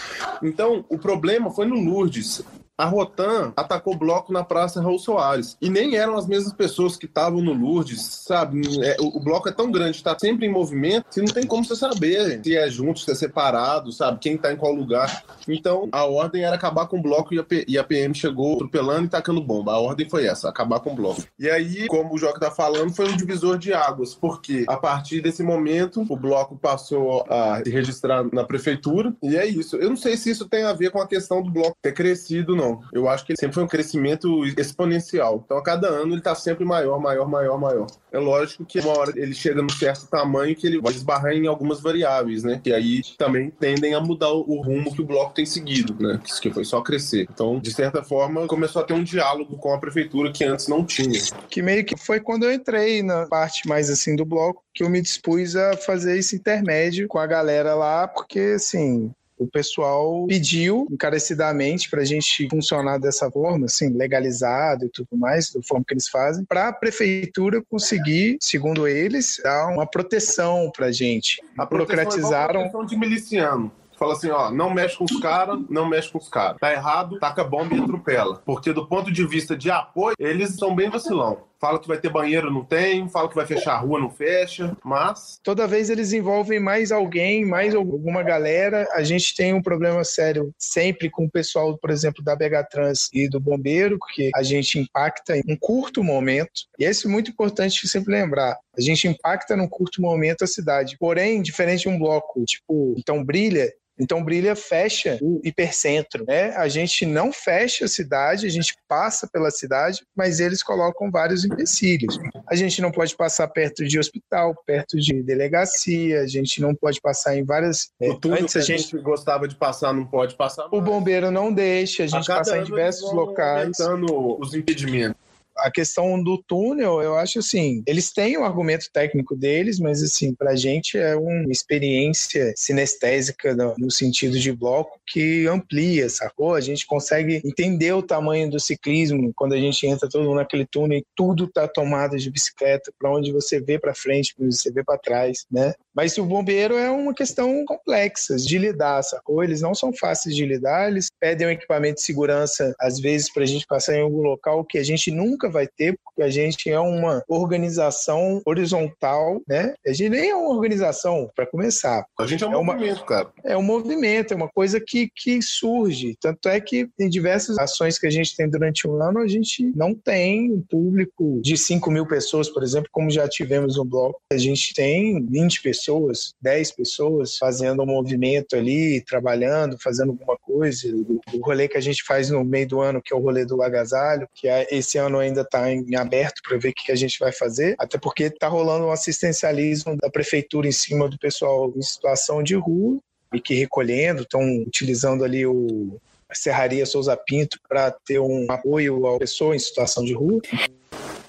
Então, 0.43 0.83
o 0.89 0.97
problema 0.97 1.49
foi 1.49 1.65
no 1.65 1.75
Lourdes. 1.75 2.43
A 2.81 2.85
Rotan 2.85 3.53
atacou 3.55 3.95
bloco 3.95 4.33
na 4.33 4.43
Praça 4.43 4.81
Raul 4.81 4.97
Soares. 4.97 5.55
E 5.61 5.69
nem 5.69 5.95
eram 5.97 6.17
as 6.17 6.25
mesmas 6.25 6.51
pessoas 6.51 6.97
que 6.97 7.05
estavam 7.05 7.39
no 7.39 7.53
Lourdes, 7.53 8.01
sabe? 8.01 8.61
É, 8.83 8.97
o, 8.99 9.17
o 9.17 9.19
bloco 9.19 9.47
é 9.47 9.51
tão 9.51 9.71
grande, 9.71 9.97
está 9.97 10.17
sempre 10.17 10.47
em 10.47 10.49
movimento, 10.51 11.05
que 11.13 11.19
não 11.21 11.27
tem 11.31 11.45
como 11.45 11.63
você 11.63 11.75
saber 11.75 12.41
se 12.43 12.57
é 12.57 12.67
junto, 12.71 12.99
se 13.01 13.11
é 13.11 13.13
separado, 13.15 13.91
sabe? 13.91 14.17
Quem 14.19 14.33
está 14.33 14.51
em 14.51 14.55
qual 14.55 14.73
lugar. 14.73 15.23
Então, 15.47 15.89
a 15.91 16.05
ordem 16.05 16.43
era 16.43 16.55
acabar 16.55 16.87
com 16.87 16.97
o 16.97 17.01
bloco 17.01 17.33
e 17.35 17.39
a, 17.39 17.43
P- 17.43 17.65
e 17.67 17.77
a 17.77 17.83
PM 17.83 18.15
chegou 18.15 18.55
atropelando 18.55 19.05
e 19.05 19.09
tacando 19.09 19.41
bomba. 19.41 19.73
A 19.73 19.79
ordem 19.79 20.09
foi 20.09 20.25
essa, 20.25 20.49
acabar 20.49 20.79
com 20.79 20.93
o 20.93 20.95
bloco. 20.95 21.21
E 21.37 21.47
aí, 21.49 21.85
como 21.87 22.15
o 22.15 22.17
Joca 22.17 22.39
tá 22.39 22.49
falando, 22.49 22.91
foi 22.95 23.07
um 23.09 23.15
divisor 23.15 23.59
de 23.59 23.73
águas, 23.73 24.15
porque 24.15 24.65
a 24.67 24.77
partir 24.77 25.21
desse 25.21 25.43
momento, 25.43 26.03
o 26.09 26.15
bloco 26.17 26.57
passou 26.57 27.23
a 27.29 27.61
se 27.63 27.69
registrar 27.69 28.23
na 28.33 28.43
prefeitura, 28.43 29.13
e 29.21 29.35
é 29.37 29.45
isso. 29.45 29.75
Eu 29.75 29.89
não 29.89 29.97
sei 29.97 30.17
se 30.17 30.31
isso 30.31 30.49
tem 30.49 30.63
a 30.63 30.73
ver 30.73 30.89
com 30.89 30.99
a 30.99 31.07
questão 31.07 31.43
do 31.43 31.51
bloco 31.51 31.75
ter 31.81 31.91
crescido, 31.93 32.55
não. 32.55 32.70
Eu 32.93 33.07
acho 33.07 33.25
que 33.25 33.35
sempre 33.35 33.55
foi 33.55 33.63
um 33.63 33.67
crescimento 33.67 34.45
exponencial. 34.57 35.41
Então, 35.43 35.57
a 35.57 35.63
cada 35.63 35.87
ano 35.87 36.13
ele 36.13 36.21
tá 36.21 36.35
sempre 36.35 36.65
maior, 36.65 36.99
maior, 36.99 37.27
maior, 37.27 37.59
maior. 37.59 37.87
É 38.11 38.19
lógico 38.19 38.65
que 38.65 38.79
uma 38.79 38.97
hora 38.97 39.13
ele 39.15 39.33
chega 39.33 39.61
num 39.61 39.69
certo 39.69 40.07
tamanho 40.07 40.55
que 40.55 40.67
ele 40.67 40.81
vai 40.81 40.93
esbarrar 40.93 41.33
em 41.33 41.47
algumas 41.47 41.79
variáveis, 41.81 42.43
né? 42.43 42.59
Que 42.61 42.73
aí 42.73 43.01
também 43.17 43.49
tendem 43.49 43.93
a 43.93 43.99
mudar 43.99 44.31
o 44.31 44.61
rumo 44.61 44.93
que 44.93 45.01
o 45.01 45.05
bloco 45.05 45.33
tem 45.33 45.45
seguido, 45.45 45.95
né? 45.99 46.19
Isso 46.25 46.41
que 46.41 46.51
foi 46.51 46.65
só 46.65 46.81
crescer. 46.81 47.27
Então, 47.31 47.59
de 47.59 47.73
certa 47.73 48.03
forma, 48.03 48.47
começou 48.47 48.81
a 48.81 48.85
ter 48.85 48.93
um 48.93 49.03
diálogo 49.03 49.57
com 49.57 49.73
a 49.73 49.79
prefeitura 49.79 50.31
que 50.31 50.43
antes 50.43 50.67
não 50.67 50.85
tinha. 50.85 51.19
Que 51.49 51.61
meio 51.61 51.85
que 51.85 51.97
foi 51.97 52.19
quando 52.19 52.43
eu 52.43 52.53
entrei 52.53 53.01
na 53.01 53.25
parte 53.27 53.67
mais 53.67 53.89
assim 53.89 54.15
do 54.15 54.25
bloco 54.25 54.63
que 54.73 54.83
eu 54.83 54.89
me 54.89 55.01
dispus 55.01 55.55
a 55.55 55.75
fazer 55.77 56.17
esse 56.17 56.35
intermédio 56.35 57.07
com 57.07 57.19
a 57.19 57.27
galera 57.27 57.75
lá, 57.75 58.07
porque 58.07 58.53
assim. 58.55 59.11
O 59.41 59.47
pessoal 59.47 60.27
pediu 60.27 60.87
encarecidamente 60.91 61.89
para 61.89 62.01
a 62.01 62.05
gente 62.05 62.47
funcionar 62.47 62.99
dessa 62.99 63.31
forma, 63.31 63.65
assim, 63.65 63.89
legalizado 63.89 64.85
e 64.85 64.89
tudo 64.89 65.17
mais, 65.17 65.51
da 65.51 65.59
forma 65.63 65.83
que 65.83 65.95
eles 65.95 66.07
fazem, 66.07 66.45
para 66.45 66.67
a 66.67 66.73
prefeitura 66.73 67.59
conseguir, 67.67 68.37
segundo 68.39 68.87
eles, 68.87 69.41
dar 69.43 69.69
uma 69.69 69.87
proteção 69.87 70.71
para 70.71 70.85
a 70.85 70.91
gente. 70.91 71.41
A 71.57 71.63
é 71.63 71.65
Burocratizaram 71.65 72.69
proteção 72.69 72.85
de 72.85 72.95
miliciano. 72.95 73.71
Fala 73.97 74.13
assim, 74.13 74.29
ó, 74.29 74.51
não 74.51 74.71
mexe 74.71 74.95
com 74.95 75.05
os 75.05 75.19
caras, 75.19 75.59
não 75.67 75.89
mexe 75.89 76.11
com 76.11 76.19
os 76.19 76.29
caras. 76.29 76.57
Tá 76.59 76.71
errado, 76.71 77.17
taca 77.17 77.43
bomba 77.43 77.73
e 77.73 77.79
atropela. 77.81 78.43
Porque 78.45 78.71
do 78.71 78.87
ponto 78.87 79.11
de 79.11 79.25
vista 79.25 79.57
de 79.57 79.71
apoio, 79.71 80.15
eles 80.19 80.55
são 80.55 80.75
bem 80.75 80.87
vacilão. 80.87 81.49
Fala 81.61 81.79
que 81.79 81.87
vai 81.87 81.99
ter 81.99 82.09
banheiro, 82.09 82.51
não 82.51 82.65
tem. 82.65 83.07
Fala 83.07 83.29
que 83.29 83.35
vai 83.35 83.45
fechar 83.45 83.73
a 83.73 83.77
rua, 83.77 83.99
não 83.99 84.09
fecha. 84.09 84.75
Mas 84.83 85.39
toda 85.43 85.67
vez 85.67 85.91
eles 85.91 86.11
envolvem 86.11 86.59
mais 86.59 86.91
alguém, 86.91 87.45
mais 87.45 87.75
alguma 87.75 88.23
galera. 88.23 88.87
A 88.93 89.03
gente 89.03 89.35
tem 89.35 89.53
um 89.53 89.61
problema 89.61 90.03
sério 90.03 90.51
sempre 90.57 91.07
com 91.07 91.25
o 91.25 91.29
pessoal, 91.29 91.77
por 91.77 91.91
exemplo, 91.91 92.23
da 92.23 92.35
BH 92.35 92.67
Trans 92.71 93.09
e 93.13 93.29
do 93.29 93.39
Bombeiro, 93.39 93.99
porque 93.99 94.31
a 94.33 94.41
gente 94.41 94.79
impacta 94.79 95.37
em 95.37 95.43
um 95.47 95.55
curto 95.55 96.03
momento. 96.03 96.61
E 96.79 96.83
esse 96.83 97.05
é 97.05 97.09
muito 97.09 97.29
importante 97.29 97.87
sempre 97.87 98.11
lembrar. 98.11 98.57
A 98.75 98.81
gente 98.81 99.07
impacta 99.07 99.55
num 99.55 99.67
curto 99.67 100.01
momento 100.01 100.43
a 100.43 100.47
cidade. 100.47 100.97
Porém, 100.99 101.43
diferente 101.43 101.81
de 101.81 101.89
um 101.89 101.99
bloco, 101.99 102.43
tipo, 102.43 102.95
então 102.97 103.23
brilha, 103.23 103.71
então 104.01 104.23
Brilha 104.23 104.55
fecha 104.55 105.19
o 105.21 105.39
hipercentro, 105.43 106.25
né? 106.25 106.55
A 106.55 106.67
gente 106.67 107.05
não 107.05 107.31
fecha 107.31 107.85
a 107.85 107.87
cidade, 107.87 108.47
a 108.47 108.49
gente 108.49 108.75
passa 108.87 109.27
pela 109.31 109.51
cidade, 109.51 110.01
mas 110.15 110.39
eles 110.39 110.63
colocam 110.63 111.11
vários 111.11 111.45
empecilhos. 111.45 112.17
A 112.47 112.55
gente 112.55 112.81
não 112.81 112.91
pode 112.91 113.15
passar 113.15 113.47
perto 113.47 113.85
de 113.87 113.99
hospital, 113.99 114.55
perto 114.65 114.99
de 114.99 115.21
delegacia, 115.21 116.21
a 116.21 116.27
gente 116.27 116.59
não 116.59 116.73
pode 116.73 116.99
passar 116.99 117.37
em 117.37 117.43
várias. 117.43 117.91
o 117.99 118.15
túnel 118.15 118.43
Antes 118.43 118.53
que 118.53 118.59
a 118.59 118.61
gente 118.61 118.97
gostava 118.99 119.47
de 119.47 119.55
passar 119.55 119.93
não 119.93 120.05
pode 120.05 120.35
passar 120.35 120.65
o 120.67 120.71
mais. 120.71 120.83
bombeiro 120.83 121.29
não 121.29 121.53
deixa 121.53 122.03
a 122.03 122.05
A 122.05 122.09
gente 122.09 122.25
cada 122.25 122.39
passar 122.39 122.59
em 122.59 122.63
diversos 122.63 123.13
locais. 123.13 123.79
aumentando 123.79 124.41
os 124.41 124.53
impedimentos. 124.53 125.30
A 125.57 125.71
questão 125.71 126.21
do 126.21 126.37
túnel, 126.37 127.01
eu 127.01 127.15
acho 127.15 127.39
assim, 127.39 127.83
eles 127.85 128.11
têm 128.11 128.37
o 128.37 128.43
argumento 128.43 128.87
técnico 128.91 129.35
deles, 129.35 129.79
mas 129.79 130.01
assim, 130.01 130.33
pra 130.33 130.55
gente 130.55 130.97
é 130.97 131.15
uma 131.15 131.51
experiência 131.51 132.53
sinestésica 132.55 133.55
no, 133.55 133.91
sentido 133.91 134.39
de 134.39 134.51
bloco 134.51 134.99
que 135.05 135.45
amplia, 135.47 136.09
sacou? 136.09 136.55
A 136.55 136.61
gente 136.61 136.85
consegue 136.85 137.41
entender 137.45 137.93
o 137.93 138.01
tamanho 138.01 138.49
do 138.49 138.59
ciclismo 138.59 139.31
quando 139.35 139.53
a 139.53 139.59
gente 139.59 139.85
entra 139.85 140.09
todo 140.09 140.33
naquele 140.33 140.65
túnel 140.65 140.99
e 140.99 141.05
tudo 141.15 141.47
tá 141.47 141.67
tomado 141.67 142.17
de 142.17 142.31
bicicleta, 142.31 142.91
para 142.97 143.11
onde 143.11 143.31
você 143.31 143.59
vê 143.59 143.77
para 143.77 143.93
frente, 143.93 144.33
para 144.35 144.45
onde 144.45 144.55
você 144.55 144.71
vê 144.71 144.83
para 144.83 144.97
trás, 144.97 145.45
né? 145.51 145.73
Mas 145.93 146.17
o 146.17 146.25
bombeiro 146.25 146.75
é 146.75 146.89
uma 146.89 147.13
questão 147.13 147.65
complexa 147.65 148.37
de 148.37 148.57
lidar, 148.57 149.03
sacou? 149.03 149.43
Eles 149.43 149.61
não 149.61 149.75
são 149.75 149.91
fáceis 149.93 150.35
de 150.35 150.45
lidar, 150.45 150.89
eles 150.89 151.07
pedem 151.19 151.47
um 151.47 151.51
equipamento 151.51 151.95
de 151.95 152.03
segurança, 152.03 152.73
às 152.79 152.99
vezes, 152.99 153.31
para 153.31 153.43
a 153.43 153.45
gente 153.45 153.65
passar 153.67 153.95
em 153.95 154.01
algum 154.01 154.21
local 154.21 154.63
que 154.63 154.77
a 154.77 154.83
gente 154.83 155.11
nunca 155.11 155.49
vai 155.49 155.67
ter, 155.67 155.97
porque 156.03 156.23
a 156.23 156.29
gente 156.29 156.69
é 156.69 156.79
uma 156.79 157.21
organização 157.27 158.41
horizontal, 158.45 159.41
né? 159.47 159.73
A 159.85 159.91
gente 159.91 160.09
nem 160.09 160.29
é 160.29 160.35
uma 160.35 160.55
organização, 160.55 161.29
para 161.35 161.45
começar. 161.45 162.05
A 162.17 162.25
gente 162.25 162.43
é 162.43 162.47
um 162.47 162.53
é 162.53 162.63
movimento, 162.63 162.99
uma, 162.99 163.05
cara. 163.05 163.31
É 163.43 163.57
um 163.57 163.63
movimento, 163.63 164.33
é 164.33 164.37
uma 164.37 164.49
coisa 164.49 164.79
que, 164.79 165.09
que 165.13 165.41
surge. 165.41 166.15
Tanto 166.21 166.47
é 166.47 166.59
que 166.61 166.87
em 166.99 167.09
diversas 167.09 167.57
ações 167.57 167.99
que 167.99 168.07
a 168.07 168.09
gente 168.09 168.35
tem 168.35 168.49
durante 168.49 168.87
o 168.87 169.01
ano, 169.01 169.19
a 169.19 169.27
gente 169.27 169.71
não 169.75 169.93
tem 169.93 170.51
um 170.51 170.61
público 170.61 171.41
de 171.41 171.57
5 171.57 171.91
mil 171.91 172.07
pessoas, 172.07 172.49
por 172.49 172.63
exemplo, 172.63 172.89
como 172.91 173.09
já 173.09 173.27
tivemos 173.27 173.75
no 173.75 173.83
bloco. 173.83 174.21
A 174.31 174.37
gente 174.37 174.73
tem 174.73 175.25
20 175.25 175.61
pessoas 175.61 175.80
pessoas, 175.81 176.33
10 176.41 176.71
pessoas 176.71 177.37
fazendo 177.37 177.81
um 177.81 177.85
movimento 177.85 178.55
ali, 178.55 179.01
trabalhando, 179.01 179.77
fazendo 179.79 180.11
alguma 180.11 180.37
coisa. 180.37 180.87
O 181.33 181.39
rolê 181.43 181.67
que 181.67 181.77
a 181.77 181.81
gente 181.81 182.03
faz 182.03 182.29
no 182.29 182.43
meio 182.43 182.67
do 182.67 182.81
ano, 182.81 183.01
que 183.01 183.13
é 183.13 183.17
o 183.17 183.19
rolê 183.19 183.45
do 183.45 183.61
agasalho, 183.61 184.27
que 184.33 184.47
é, 184.47 184.67
esse 184.71 184.97
ano 184.97 185.17
ainda 185.17 185.41
está 185.41 185.71
em 185.71 185.95
aberto 185.95 186.41
para 186.47 186.57
ver 186.57 186.69
o 186.69 186.73
que 186.73 186.91
a 186.91 186.95
gente 186.95 187.17
vai 187.19 187.31
fazer, 187.31 187.75
até 187.79 187.97
porque 187.97 188.23
está 188.23 188.47
rolando 188.47 188.85
um 188.85 188.91
assistencialismo 188.91 189.97
da 189.97 190.09
prefeitura 190.09 190.67
em 190.67 190.71
cima 190.71 191.09
do 191.09 191.17
pessoal 191.17 191.71
em 191.75 191.81
situação 191.81 192.43
de 192.43 192.55
rua 192.55 192.99
e 193.33 193.39
que 193.39 193.53
recolhendo, 193.53 194.23
estão 194.23 194.41
utilizando 194.61 195.23
ali 195.23 195.45
o 195.45 195.99
Serraria 196.33 196.85
Souza 196.85 197.15
Pinto 197.17 197.57
para 197.67 197.91
ter 197.91 198.19
um 198.19 198.45
apoio 198.49 199.07
à 199.07 199.17
pessoa 199.19 199.55
em 199.55 199.59
situação 199.59 200.03
de 200.03 200.13
rua. 200.13 200.41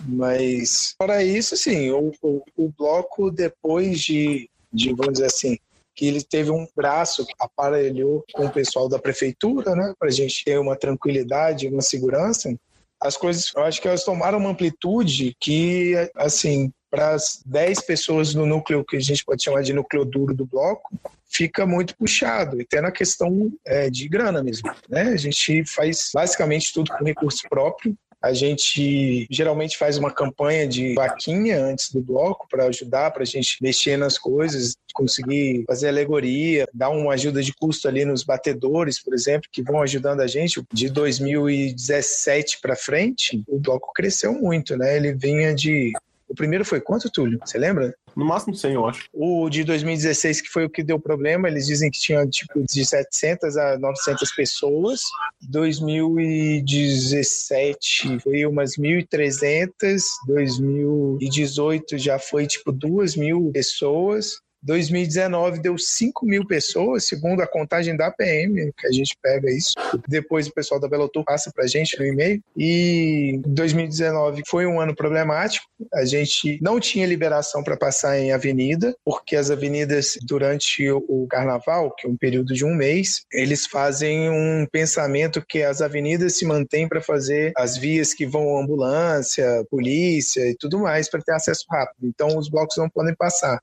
Mas, 0.00 0.94
para 0.98 1.22
isso, 1.22 1.56
sim, 1.56 1.90
o, 1.90 2.12
o, 2.20 2.42
o, 2.56 2.68
bloco, 2.76 3.30
depois 3.30 4.00
de, 4.00 4.50
de, 4.72 4.92
vamos 4.92 5.14
dizer 5.14 5.26
assim, 5.26 5.56
que 5.94 6.06
ele 6.06 6.22
teve 6.22 6.50
um 6.50 6.66
braço 6.74 7.24
que 7.24 7.34
aparelhou 7.38 8.24
com 8.32 8.46
o 8.46 8.50
pessoal 8.50 8.88
da 8.88 8.98
prefeitura, 8.98 9.76
né, 9.76 9.94
para 9.98 10.08
a 10.08 10.12
gente 10.12 10.44
ter 10.44 10.58
uma 10.58 10.76
tranquilidade, 10.76 11.68
uma 11.68 11.82
segurança, 11.82 12.52
as 13.00 13.16
coisas, 13.16 13.50
eu 13.54 13.62
acho 13.64 13.80
que 13.80 13.88
elas 13.88 14.04
tomaram 14.04 14.38
uma 14.38 14.50
amplitude 14.50 15.36
que, 15.40 15.94
assim, 16.14 16.72
para 16.92 17.14
as 17.14 17.42
10 17.46 17.86
pessoas 17.86 18.34
no 18.34 18.44
núcleo 18.44 18.84
que 18.84 18.98
a 18.98 19.00
gente 19.00 19.24
pode 19.24 19.42
chamar 19.42 19.62
de 19.62 19.72
núcleo 19.72 20.04
duro 20.04 20.34
do 20.34 20.44
bloco, 20.44 20.94
fica 21.24 21.64
muito 21.64 21.96
puxado, 21.96 22.60
até 22.60 22.82
na 22.82 22.92
questão 22.92 23.50
é, 23.64 23.88
de 23.88 24.06
grana 24.06 24.42
mesmo. 24.42 24.70
Né? 24.86 25.04
A 25.04 25.16
gente 25.16 25.64
faz 25.64 26.10
basicamente 26.12 26.70
tudo 26.70 26.92
com 26.92 27.02
recurso 27.02 27.48
próprio, 27.48 27.96
a 28.20 28.32
gente 28.32 29.26
geralmente 29.30 29.76
faz 29.76 29.98
uma 29.98 30.12
campanha 30.12 30.68
de 30.68 30.94
vaquinha 30.94 31.64
antes 31.64 31.90
do 31.90 32.00
bloco 32.00 32.46
para 32.48 32.66
ajudar, 32.66 33.10
para 33.10 33.22
a 33.22 33.26
gente 33.26 33.56
mexer 33.60 33.96
nas 33.96 34.16
coisas, 34.16 34.76
conseguir 34.94 35.64
fazer 35.66 35.88
alegoria, 35.88 36.68
dar 36.72 36.90
uma 36.90 37.14
ajuda 37.14 37.42
de 37.42 37.52
custo 37.52 37.88
ali 37.88 38.04
nos 38.04 38.22
batedores, 38.22 39.02
por 39.02 39.12
exemplo, 39.12 39.48
que 39.50 39.62
vão 39.62 39.82
ajudando 39.82 40.20
a 40.20 40.26
gente. 40.28 40.62
De 40.72 40.88
2017 40.88 42.60
para 42.60 42.76
frente, 42.76 43.42
o 43.48 43.58
bloco 43.58 43.92
cresceu 43.92 44.32
muito, 44.34 44.76
né? 44.76 44.96
Ele 44.96 45.12
vinha 45.14 45.52
de 45.52 45.92
o 46.32 46.34
primeiro 46.34 46.64
foi 46.64 46.80
quanto, 46.80 47.08
Túlio? 47.10 47.38
Você 47.44 47.58
lembra? 47.58 47.94
No 48.16 48.24
máximo 48.24 48.54
100, 48.54 48.72
eu 48.72 48.86
acho. 48.86 49.04
O 49.12 49.50
de 49.50 49.64
2016, 49.64 50.40
que 50.40 50.48
foi 50.48 50.64
o 50.64 50.70
que 50.70 50.82
deu 50.82 50.98
problema, 50.98 51.46
eles 51.46 51.66
dizem 51.66 51.90
que 51.90 52.00
tinha 52.00 52.26
tipo 52.26 52.64
de 52.64 52.86
700 52.86 53.54
a 53.58 53.78
900 53.78 54.32
pessoas. 54.32 55.02
2017 55.42 58.18
foi 58.20 58.46
umas 58.46 58.78
1.300. 58.78 60.02
2018 60.26 61.98
já 61.98 62.18
foi 62.18 62.46
tipo 62.46 62.72
2 62.72 63.14
mil 63.16 63.50
pessoas. 63.52 64.40
2019 64.62 65.60
deu 65.60 65.76
5 65.76 66.24
mil 66.24 66.46
pessoas, 66.46 67.04
segundo 67.04 67.42
a 67.42 67.46
contagem 67.46 67.96
da 67.96 68.10
PM, 68.10 68.72
que 68.76 68.86
a 68.86 68.92
gente 68.92 69.16
pega 69.20 69.50
isso. 69.50 69.74
Depois 70.08 70.46
o 70.46 70.52
pessoal 70.52 70.80
da 70.80 70.88
Belotur 70.88 71.24
passa 71.24 71.50
para 71.52 71.64
a 71.64 71.68
gente 71.68 71.98
no 71.98 72.06
e-mail. 72.06 72.40
E 72.56 73.40
2019 73.46 74.42
foi 74.46 74.66
um 74.66 74.80
ano 74.80 74.94
problemático. 74.94 75.66
A 75.94 76.04
gente 76.04 76.58
não 76.62 76.78
tinha 76.78 77.06
liberação 77.06 77.62
para 77.62 77.76
passar 77.76 78.18
em 78.18 78.32
avenida, 78.32 78.94
porque 79.04 79.36
as 79.36 79.50
avenidas 79.50 80.16
durante 80.22 80.88
o 80.90 81.26
carnaval, 81.28 81.94
que 81.94 82.06
é 82.06 82.10
um 82.10 82.16
período 82.16 82.54
de 82.54 82.64
um 82.64 82.74
mês, 82.74 83.22
eles 83.32 83.66
fazem 83.66 84.30
um 84.30 84.66
pensamento 84.70 85.44
que 85.46 85.62
as 85.62 85.80
avenidas 85.80 86.36
se 86.36 86.44
mantêm 86.44 86.88
para 86.88 87.00
fazer 87.00 87.52
as 87.56 87.76
vias 87.76 88.14
que 88.14 88.26
vão 88.26 88.58
ambulância, 88.58 89.64
polícia 89.70 90.48
e 90.48 90.54
tudo 90.54 90.78
mais 90.78 91.10
para 91.10 91.22
ter 91.22 91.32
acesso 91.32 91.64
rápido. 91.68 92.04
Então 92.04 92.38
os 92.38 92.48
blocos 92.48 92.76
não 92.76 92.88
podem 92.88 93.14
passar. 93.14 93.60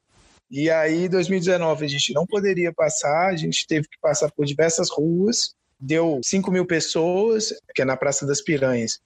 E 0.50 0.70
aí, 0.70 1.06
em 1.06 1.10
2019, 1.10 1.86
a 1.86 1.89
gente 1.89 2.13
não 2.13 2.25
poderia 2.25 2.74
passar, 2.74 3.27
a 3.27 3.36
gente 3.36 3.68
teve 3.68 3.88
que 3.88 4.00
passar 4.01 4.32
por 4.32 4.46
diversas 4.46 4.89
ruas, 4.89 5.53
deu 5.79 6.20
5 6.24 6.51
mil 6.51 6.65
pessoas, 6.65 7.53
que 7.75 7.82
é 7.82 7.86
na 7.86 7.96
Praça 7.96 8.25
das 8.25 8.41
Piranhas. 8.41 9.00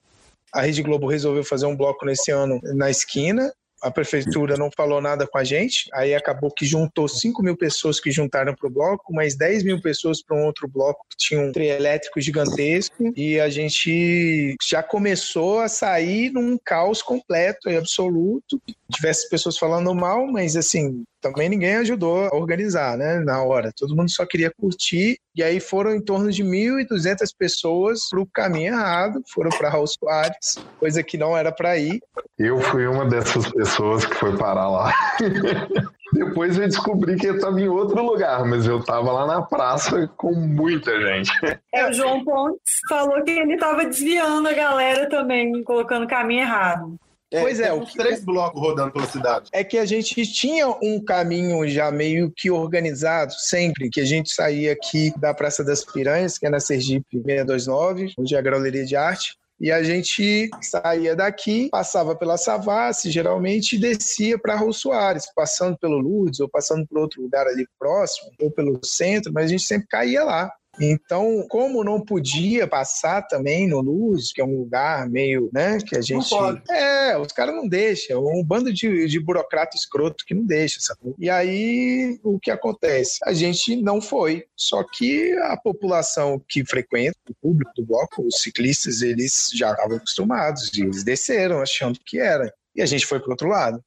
A 0.52 0.62
Rede 0.62 0.82
Globo 0.82 1.06
resolveu 1.06 1.44
fazer 1.44 1.66
um 1.66 1.76
bloco 1.76 2.06
nesse 2.06 2.30
ano 2.30 2.60
na 2.62 2.90
esquina, 2.90 3.52
a 3.84 3.90
prefeitura 3.90 4.56
não 4.56 4.70
falou 4.74 4.98
nada 4.98 5.26
com 5.26 5.36
a 5.36 5.44
gente, 5.44 5.90
aí 5.92 6.14
acabou 6.14 6.50
que 6.50 6.64
juntou 6.64 7.06
5 7.06 7.42
mil 7.42 7.54
pessoas 7.54 8.00
que 8.00 8.10
juntaram 8.10 8.54
para 8.54 8.66
o 8.66 8.72
bloco, 8.72 9.12
mais 9.12 9.36
10 9.36 9.62
mil 9.62 9.78
pessoas 9.78 10.22
para 10.22 10.34
um 10.34 10.46
outro 10.46 10.66
bloco 10.66 11.04
que 11.10 11.18
tinha 11.18 11.38
um 11.38 11.52
trio 11.52 11.70
elétrico 11.70 12.18
gigantesco, 12.18 13.12
e 13.14 13.38
a 13.38 13.50
gente 13.50 14.56
já 14.66 14.82
começou 14.82 15.60
a 15.60 15.68
sair 15.68 16.30
num 16.30 16.56
caos 16.64 17.02
completo 17.02 17.68
e 17.68 17.76
absoluto. 17.76 18.58
Diversas 18.88 19.28
pessoas 19.28 19.58
falando 19.58 19.94
mal, 19.94 20.26
mas 20.26 20.56
assim, 20.56 21.04
também 21.24 21.48
ninguém 21.48 21.76
ajudou 21.76 22.26
a 22.26 22.36
organizar, 22.36 22.98
né, 22.98 23.18
na 23.20 23.42
hora. 23.42 23.72
Todo 23.74 23.96
mundo 23.96 24.10
só 24.10 24.26
queria 24.26 24.50
curtir, 24.50 25.18
e 25.34 25.42
aí 25.42 25.58
foram 25.58 25.94
em 25.94 26.00
torno 26.00 26.30
de 26.30 26.44
1.200 26.44 27.30
pessoas 27.38 28.10
para 28.10 28.20
o 28.20 28.26
caminho 28.26 28.74
errado, 28.74 29.22
foram 29.32 29.48
para 29.50 29.70
Raul 29.70 29.86
Soares, 29.86 30.58
coisa 30.78 31.02
que 31.02 31.16
não 31.16 31.34
era 31.34 31.50
para 31.50 31.78
ir. 31.78 32.02
Eu 32.38 32.60
fui 32.60 32.86
uma 32.86 33.06
dessas 33.06 33.50
pessoas 33.50 34.04
que 34.04 34.14
foi 34.16 34.36
parar 34.36 34.68
lá. 34.68 34.92
Depois 36.12 36.56
eu 36.56 36.68
descobri 36.68 37.16
que 37.16 37.26
eu 37.26 37.36
estava 37.36 37.60
em 37.60 37.68
outro 37.68 38.00
lugar, 38.00 38.44
mas 38.44 38.66
eu 38.66 38.78
estava 38.78 39.10
lá 39.10 39.26
na 39.26 39.42
praça 39.42 40.06
com 40.16 40.32
muita 40.32 40.92
gente. 41.00 41.32
É, 41.72 41.88
o 41.88 41.92
João 41.92 42.22
Pontes 42.22 42.80
falou 42.88 43.20
que 43.24 43.32
ele 43.32 43.54
estava 43.54 43.84
desviando 43.84 44.46
a 44.46 44.52
galera 44.52 45.08
também, 45.08 45.64
colocando 45.64 46.06
caminho 46.06 46.42
errado. 46.42 46.96
É, 47.32 47.40
pois 47.40 47.58
é, 47.58 47.72
os 47.72 47.92
três 47.92 48.24
blocos 48.24 48.60
rodando 48.60 48.92
pela 48.92 49.06
cidade. 49.06 49.50
É 49.52 49.64
que 49.64 49.78
a 49.78 49.84
gente 49.84 50.26
tinha 50.26 50.68
um 50.68 51.02
caminho 51.02 51.66
já 51.68 51.90
meio 51.90 52.30
que 52.30 52.50
organizado 52.50 53.32
sempre, 53.32 53.90
que 53.90 54.00
a 54.00 54.04
gente 54.04 54.32
saía 54.32 54.72
aqui 54.72 55.12
da 55.18 55.34
Praça 55.34 55.64
das 55.64 55.84
Piranhas, 55.84 56.38
que 56.38 56.46
é 56.46 56.50
na 56.50 56.60
Sergipe 56.60 57.04
629, 57.10 58.14
onde 58.18 58.34
é 58.34 58.38
a 58.38 58.42
Grauleria 58.42 58.84
de 58.84 58.94
Arte, 58.94 59.36
e 59.60 59.70
a 59.70 59.82
gente 59.82 60.50
saía 60.60 61.14
daqui, 61.14 61.68
passava 61.70 62.14
pela 62.14 62.36
Savassi, 62.36 63.10
geralmente, 63.10 63.76
e 63.76 63.78
descia 63.78 64.38
para 64.38 64.56
Rua 64.56 64.72
Soares, 64.72 65.26
passando 65.34 65.78
pelo 65.78 65.98
Lourdes 65.98 66.40
ou 66.40 66.48
passando 66.48 66.86
por 66.86 66.98
outro 66.98 67.22
lugar 67.22 67.46
ali 67.46 67.66
próximo, 67.78 68.30
ou 68.40 68.50
pelo 68.50 68.80
centro, 68.84 69.32
mas 69.32 69.46
a 69.46 69.48
gente 69.48 69.62
sempre 69.62 69.86
caía 69.88 70.24
lá. 70.24 70.50
Então, 70.80 71.46
como 71.48 71.84
não 71.84 72.00
podia 72.00 72.66
passar 72.66 73.22
também 73.22 73.68
no 73.68 73.80
Luz, 73.80 74.32
que 74.32 74.40
é 74.40 74.44
um 74.44 74.58
lugar 74.58 75.08
meio, 75.08 75.50
né, 75.52 75.78
que 75.78 75.96
a 75.96 76.00
gente... 76.00 76.28
É, 76.70 77.16
os 77.18 77.32
caras 77.32 77.54
não 77.54 77.68
deixam, 77.68 78.24
um 78.26 78.44
bando 78.44 78.72
de, 78.72 79.06
de 79.06 79.20
burocrata 79.20 79.76
escroto 79.76 80.24
que 80.24 80.34
não 80.34 80.44
deixa, 80.44 80.80
sabe? 80.80 81.14
E 81.18 81.30
aí, 81.30 82.18
o 82.22 82.38
que 82.38 82.50
acontece? 82.50 83.18
A 83.24 83.32
gente 83.32 83.76
não 83.76 84.00
foi, 84.00 84.44
só 84.56 84.82
que 84.82 85.32
a 85.38 85.56
população 85.56 86.40
que 86.48 86.64
frequenta, 86.64 87.16
o 87.28 87.34
público 87.34 87.72
do 87.76 87.84
bloco, 87.84 88.26
os 88.26 88.40
ciclistas, 88.40 89.02
eles 89.02 89.50
já 89.54 89.70
estavam 89.70 89.96
acostumados, 89.96 90.70
eles 90.76 91.04
desceram 91.04 91.60
achando 91.60 91.98
que 92.04 92.18
era. 92.18 92.52
E 92.74 92.82
a 92.82 92.86
gente 92.86 93.06
foi 93.06 93.20
para 93.20 93.30
outro 93.30 93.48
lado. 93.48 93.82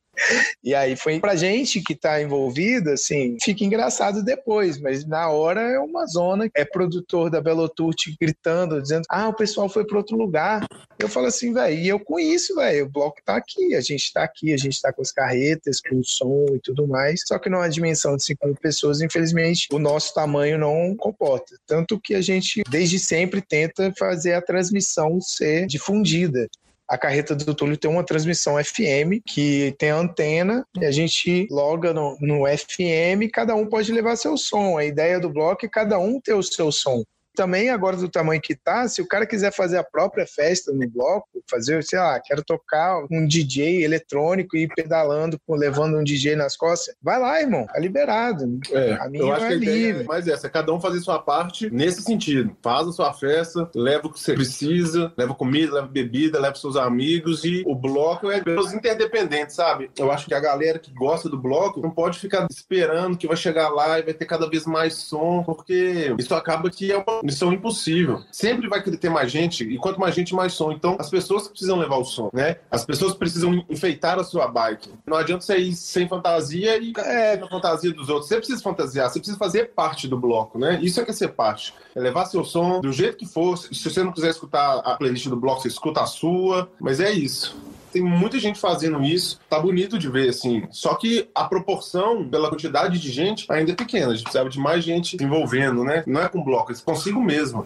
E 0.63 0.74
aí 0.74 0.96
foi 0.96 1.20
pra 1.20 1.36
gente 1.36 1.82
que 1.82 1.96
tá 1.96 2.22
envolvido, 2.22 2.89
assim, 2.89 3.38
fica 3.41 3.63
engraçado 3.63 4.24
depois, 4.24 4.79
mas 4.79 5.06
na 5.06 5.29
hora 5.29 5.62
é 5.62 5.79
uma 5.79 6.06
zona, 6.08 6.50
é 6.56 6.65
produtor 6.65 7.29
da 7.29 7.39
Belotur 7.39 7.94
gritando, 8.20 8.82
dizendo, 8.82 9.03
ah, 9.10 9.29
o 9.29 9.34
pessoal 9.34 9.70
foi 9.70 9.86
para 9.86 9.98
outro 9.98 10.17
lugar. 10.17 10.65
Eu 10.98 11.08
falo 11.08 11.27
assim, 11.27 11.53
velho, 11.53 11.77
e 11.77 11.88
eu 11.88 12.00
com 12.00 12.20
isso, 12.20 12.56
velho, 12.56 12.86
o 12.86 12.89
bloco 12.89 13.22
tá 13.24 13.36
aqui, 13.36 13.75
a 13.75 13.82
gente 13.82 14.12
tá 14.12 14.24
aqui, 14.24 14.53
a 14.53 14.58
gente 14.58 14.82
tá 14.82 14.91
com 14.91 15.01
as 15.01 15.12
carretas, 15.12 15.79
com 15.79 16.00
o 16.00 16.03
som 16.03 16.48
e 16.56 16.60
tudo 16.60 16.88
mais, 16.88 17.22
só 17.25 17.38
que 17.38 17.50
numa 17.50 17.70
dimensão 17.70 18.17
de 18.17 18.24
5 18.24 18.46
mil 18.46 18.56
pessoas, 18.56 19.01
infelizmente, 19.01 19.67
o 19.72 19.79
nosso 19.79 20.13
tamanho 20.13 20.58
não 20.58 20.96
comporta. 20.96 21.56
Tanto 21.65 22.00
que 22.00 22.15
a 22.15 22.22
gente, 22.22 22.63
desde 22.70 22.98
sempre, 22.98 23.41
tenta 23.41 23.94
fazer 23.98 24.34
a 24.34 24.41
transmissão 24.41 25.22
ser 25.22 25.67
difundida. 25.67 26.48
A 26.89 26.98
carreta 26.98 27.36
do 27.36 27.53
Túlio 27.53 27.77
tem 27.77 27.89
uma 27.89 28.03
transmissão 28.03 28.56
FM 28.63 29.22
que 29.25 29.75
tem 29.77 29.89
antena 29.89 30.65
e 30.79 30.86
a 30.86 30.91
gente 30.91 31.48
loga 31.51 31.94
no, 31.94 32.17
no 32.22 32.46
FM, 32.46 33.29
cada 33.34 33.56
um 33.56 33.67
pode 33.67 33.91
levar 33.91 34.15
seu 34.15 34.38
som. 34.38 34.77
A 34.77 34.86
ideia 34.86 35.20
do 35.20 35.29
bloco 35.29 35.65
é 35.65 35.70
cada 35.70 36.00
um 36.00 36.20
ter 36.22 36.34
o 36.34 36.44
seu 36.44 36.72
som 36.72 37.03
também, 37.38 37.70
agora 37.70 37.96
do 37.96 38.10
tamanho 38.10 38.41
que 38.41 38.56
tá, 38.56 38.88
se 38.88 39.00
o 39.00 39.08
cara 39.08 39.27
quiser 39.27 39.53
fazer 39.53 39.77
a 39.77 39.84
própria 39.84 40.25
festa 40.25 40.74
no 40.74 40.89
bloco, 40.89 41.27
fazer, 41.48 41.84
sei 41.84 42.00
lá, 42.00 42.20
quero 42.20 42.44
tocar 42.44 43.06
um 43.12 43.27
DJ 43.27 43.84
eletrônico 43.84 44.58
e 44.58 44.63
ir 44.63 44.70
pedalando, 44.75 45.39
levando 45.48 45.98
um 45.98 46.03
DJ 46.03 46.36
nas 46.36 46.58
costas, 46.58 46.96
vai 47.00 47.20
lá, 47.20 47.39
irmão, 47.39 47.67
tá 47.67 47.79
liberado. 47.79 48.60
É, 48.72 48.94
a 48.94 49.08
minha 49.08 49.24
eu 49.24 49.32
acho 49.32 49.46
é 49.46 49.50
que 49.50 49.65
livre. 49.65 50.03
É 50.03 50.06
mais 50.08 50.27
essa, 50.27 50.48
é 50.48 50.50
cada 50.50 50.74
um 50.74 50.82
fazer 50.82 51.00
sua 51.00 51.20
parte 51.20 51.70
nesse 51.70 52.01
sentido. 52.01 52.58
Faz 52.63 52.88
a 52.88 52.91
sua 52.91 53.13
festa, 53.13 53.70
leva 53.75 54.08
o 54.08 54.12
que 54.12 54.20
você 54.20 54.34
precisa, 54.34 55.13
leva 55.15 55.36
comida, 55.36 55.75
leva 55.75 55.88
bebida, 55.88 56.39
leva 56.39 56.56
seus 56.56 56.75
amigos 56.75 57.46
e 57.46 57.63
o 57.67 57.75
bloco 57.75 58.32
é 58.32 58.41
pelos 58.41 58.74
interdependentes, 58.74 59.56
sabe? 59.56 59.91
Eu 59.96 60.12
acho 60.12 60.25
que 60.25 60.34
a 60.34 60.39
galera 60.39 60.79
que 60.79 60.91
gosta 60.91 61.29
do 61.29 61.38
bloco 61.38 61.79
não 61.82 61.91
pode 61.91 62.17
ficar 62.17 62.48
esperando 62.50 63.15
que 63.15 63.27
vai 63.27 63.38
chegar 63.38 63.70
lá 63.70 64.00
e 64.00 64.03
vai 64.03 64.13
ter 64.15 64.25
cada 64.25 64.50
vez 64.50 64.65
mais 64.65 64.96
som, 64.96 65.44
porque 65.44 66.15
isso 66.17 66.34
acaba 66.34 66.72
que 66.72 66.91
é 66.91 66.98
uma 66.98 67.22
missão 67.27 67.51
impossível. 67.51 68.22
Sempre 68.31 68.69
vai 68.69 68.81
querer 68.81 68.98
ter 68.98 69.10
mais 69.10 69.29
gente, 69.29 69.65
e 69.65 69.77
quanto 69.77 70.00
mais 70.00 70.15
gente, 70.15 70.34
mais 70.34 70.53
som. 70.53 70.72
Então, 70.72 70.96
as 70.98 71.10
pessoas 71.10 71.48
precisam 71.48 71.77
levar 71.77 71.98
o 71.98 72.05
som, 72.05 72.29
né? 72.34 72.55
As 72.72 72.86
pessoas 72.86 73.13
precisam 73.13 73.65
enfeitar 73.69 74.17
a 74.17 74.24
sua 74.24 74.48
bike. 74.48 74.89
Não 75.05 75.17
adianta 75.17 75.43
você 75.43 75.57
ir 75.57 75.75
sem 75.75 76.07
fantasia 76.07 76.77
e 76.77 76.93
é. 76.98 77.36
na 77.36 77.48
fantasia 77.48 77.93
dos 77.93 78.07
outros. 78.07 78.29
Você 78.29 78.38
precisa 78.38 78.62
fantasiar, 78.62 79.10
você 79.10 79.19
precisa 79.19 79.38
fazer 79.38 79.72
parte 79.75 80.07
do 80.07 80.17
bloco, 80.17 80.57
né? 80.57 80.79
Isso 80.81 81.01
é 81.01 81.05
que 81.05 81.12
é 81.12 81.13
ser 81.13 81.29
parte. 81.29 81.74
É 81.93 82.00
levar 82.00 82.25
seu 82.25 82.46
som 82.46 82.79
do 82.79 82.93
jeito 82.93 83.17
que 83.17 83.25
for. 83.25 83.57
Se 83.57 83.84
você 83.84 84.01
não 84.01 84.13
quiser 84.13 84.29
escutar 84.29 84.79
a 84.79 84.96
playlist 84.96 85.27
do 85.27 85.36
bloco, 85.36 85.62
você 85.62 85.67
escuta 85.67 86.01
a 86.01 86.05
sua. 86.05 86.69
Mas 86.79 87.00
é 87.01 87.12
isso 87.12 87.55
tem 87.91 88.01
muita 88.01 88.39
gente 88.39 88.60
fazendo 88.60 89.01
isso, 89.01 89.39
tá 89.50 89.60
bonito 89.60 89.98
de 89.98 90.10
ver, 90.10 90.29
assim. 90.29 90.63
Só 90.72 90.96
que 90.96 91.29
a 91.34 91.46
proporção, 91.46 92.27
pela 92.27 92.50
quantidade 92.50 93.00
de 93.00 93.12
gente, 93.12 93.46
ainda 93.50 93.72
é 93.72 93.75
pequena. 93.75 94.08
A 94.08 94.13
gente 94.13 94.24
precisava 94.24 94.50
de 94.50 94.60
mais 94.60 94.84
gente 94.84 95.22
envolvendo, 95.22 95.84
né? 95.84 96.03
Não 96.06 96.22
é 96.22 96.29
com 96.29 96.44
bloco, 96.44 96.72
é 96.72 96.75
consigo 96.84 97.22
mesmo. 97.22 97.65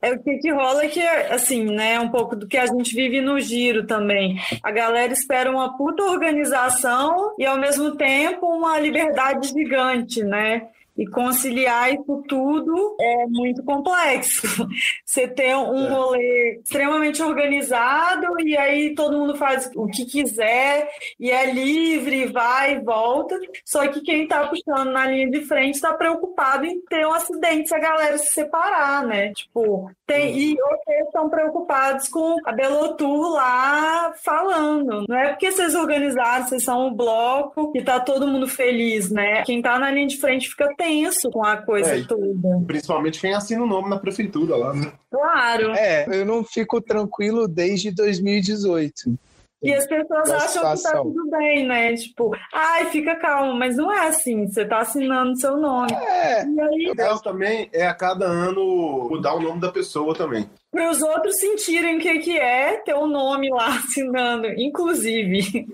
É 0.00 0.12
o 0.12 0.22
que, 0.22 0.38
que 0.38 0.52
rola 0.52 0.84
é 0.84 0.88
que, 0.88 1.02
assim, 1.02 1.64
né, 1.64 1.98
um 1.98 2.08
pouco 2.08 2.36
do 2.36 2.46
que 2.46 2.56
a 2.56 2.66
gente 2.66 2.94
vive 2.94 3.20
no 3.20 3.40
giro 3.40 3.84
também. 3.84 4.38
A 4.62 4.70
galera 4.70 5.12
espera 5.12 5.50
uma 5.50 5.76
puta 5.76 6.04
organização 6.04 7.34
e, 7.36 7.44
ao 7.44 7.58
mesmo 7.58 7.96
tempo, 7.96 8.46
uma 8.46 8.78
liberdade 8.78 9.48
gigante, 9.48 10.22
né? 10.22 10.68
E 10.98 11.06
conciliar 11.06 11.94
isso 11.94 12.24
tudo 12.28 12.96
é 13.00 13.26
muito 13.28 13.62
complexo. 13.62 14.42
Você 15.06 15.28
ter 15.28 15.54
um 15.54 15.86
é. 15.86 15.90
rolê 15.90 16.60
extremamente 16.62 17.22
organizado 17.22 18.26
e 18.40 18.56
aí 18.56 18.94
todo 18.96 19.16
mundo 19.16 19.36
faz 19.36 19.70
o 19.76 19.86
que 19.86 20.04
quiser 20.04 20.90
e 21.20 21.30
é 21.30 21.52
livre, 21.52 22.26
vai 22.26 22.74
e 22.74 22.80
volta. 22.80 23.38
Só 23.64 23.86
que 23.86 24.00
quem 24.00 24.24
está 24.24 24.48
puxando 24.48 24.90
na 24.90 25.06
linha 25.06 25.30
de 25.30 25.44
frente 25.44 25.76
está 25.76 25.94
preocupado 25.94 26.66
em 26.66 26.80
ter 26.80 27.06
um 27.06 27.12
acidente 27.12 27.68
se 27.68 27.74
a 27.74 27.78
galera 27.78 28.18
se 28.18 28.32
separar, 28.32 29.06
né? 29.06 29.32
Tipo, 29.32 29.90
tem, 30.08 30.38
e 30.38 30.56
vocês 30.56 31.04
estão 31.04 31.28
preocupados 31.28 32.08
com 32.08 32.38
a 32.46 32.50
Belotur 32.50 33.30
lá 33.30 34.14
falando. 34.24 35.04
Não 35.06 35.16
é 35.16 35.28
porque 35.28 35.52
vocês 35.52 35.74
organizaram, 35.74 36.48
vocês 36.48 36.64
são 36.64 36.88
um 36.88 36.94
bloco 36.94 37.72
e 37.76 37.82
tá 37.82 38.00
todo 38.00 38.26
mundo 38.26 38.48
feliz, 38.48 39.10
né? 39.10 39.42
Quem 39.42 39.60
tá 39.60 39.78
na 39.78 39.90
linha 39.90 40.06
de 40.06 40.16
frente 40.16 40.48
fica 40.48 40.74
tenso 40.78 41.30
com 41.30 41.44
a 41.44 41.58
coisa 41.58 41.94
é, 41.94 42.02
toda. 42.04 42.24
Principalmente 42.66 43.20
quem 43.20 43.34
assina 43.34 43.62
o 43.62 43.66
nome 43.66 43.90
na 43.90 43.98
prefeitura 43.98 44.56
lá, 44.56 44.72
né? 44.72 44.90
Claro. 45.10 45.72
É, 45.72 46.06
eu 46.10 46.24
não 46.24 46.42
fico 46.42 46.80
tranquilo 46.80 47.46
desde 47.46 47.90
2018. 47.90 49.18
E 49.60 49.74
as 49.74 49.86
pessoas 49.86 50.30
acham 50.30 50.76
que 50.76 50.82
tá 50.82 51.02
tudo 51.02 51.30
bem, 51.30 51.66
né? 51.66 51.94
Tipo, 51.96 52.30
ai, 52.54 52.86
fica 52.90 53.16
calmo, 53.16 53.54
mas 53.54 53.76
não 53.76 53.92
é 53.92 54.06
assim, 54.06 54.46
você 54.46 54.64
tá 54.64 54.78
assinando 54.78 55.38
seu 55.38 55.56
nome. 55.56 55.92
É, 55.92 56.44
e 56.46 56.60
aí... 56.60 56.90
o 56.90 57.18
também 57.20 57.68
é 57.72 57.86
a 57.86 57.94
cada 57.94 58.24
ano 58.24 59.08
mudar 59.10 59.34
o 59.34 59.40
nome 59.40 59.60
da 59.60 59.72
pessoa 59.72 60.14
também. 60.14 60.48
Para 60.70 60.90
os 60.90 61.02
outros 61.02 61.40
sentirem 61.40 61.96
o 61.96 62.00
que, 62.00 62.18
que 62.20 62.38
é 62.38 62.76
ter 62.76 62.94
o 62.94 63.04
um 63.04 63.06
nome 63.08 63.50
lá 63.50 63.78
assinando, 63.82 64.46
inclusive. 64.46 65.66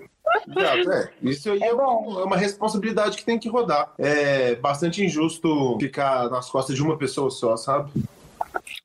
Exato, 0.47 0.91
é. 0.91 1.09
Isso 1.21 1.51
aí 1.51 1.61
é, 1.61 1.67
é, 1.67 1.69
é, 1.69 1.73
uma 1.73 2.37
responsabilidade 2.37 3.17
que 3.17 3.25
tem 3.25 3.37
que 3.37 3.47
rodar. 3.47 3.93
É 3.99 4.55
bastante 4.55 5.03
injusto 5.03 5.77
ficar 5.79 6.29
nas 6.29 6.49
costas 6.49 6.75
de 6.75 6.81
uma 6.81 6.97
pessoa 6.97 7.29
só, 7.29 7.55
sabe? 7.55 7.91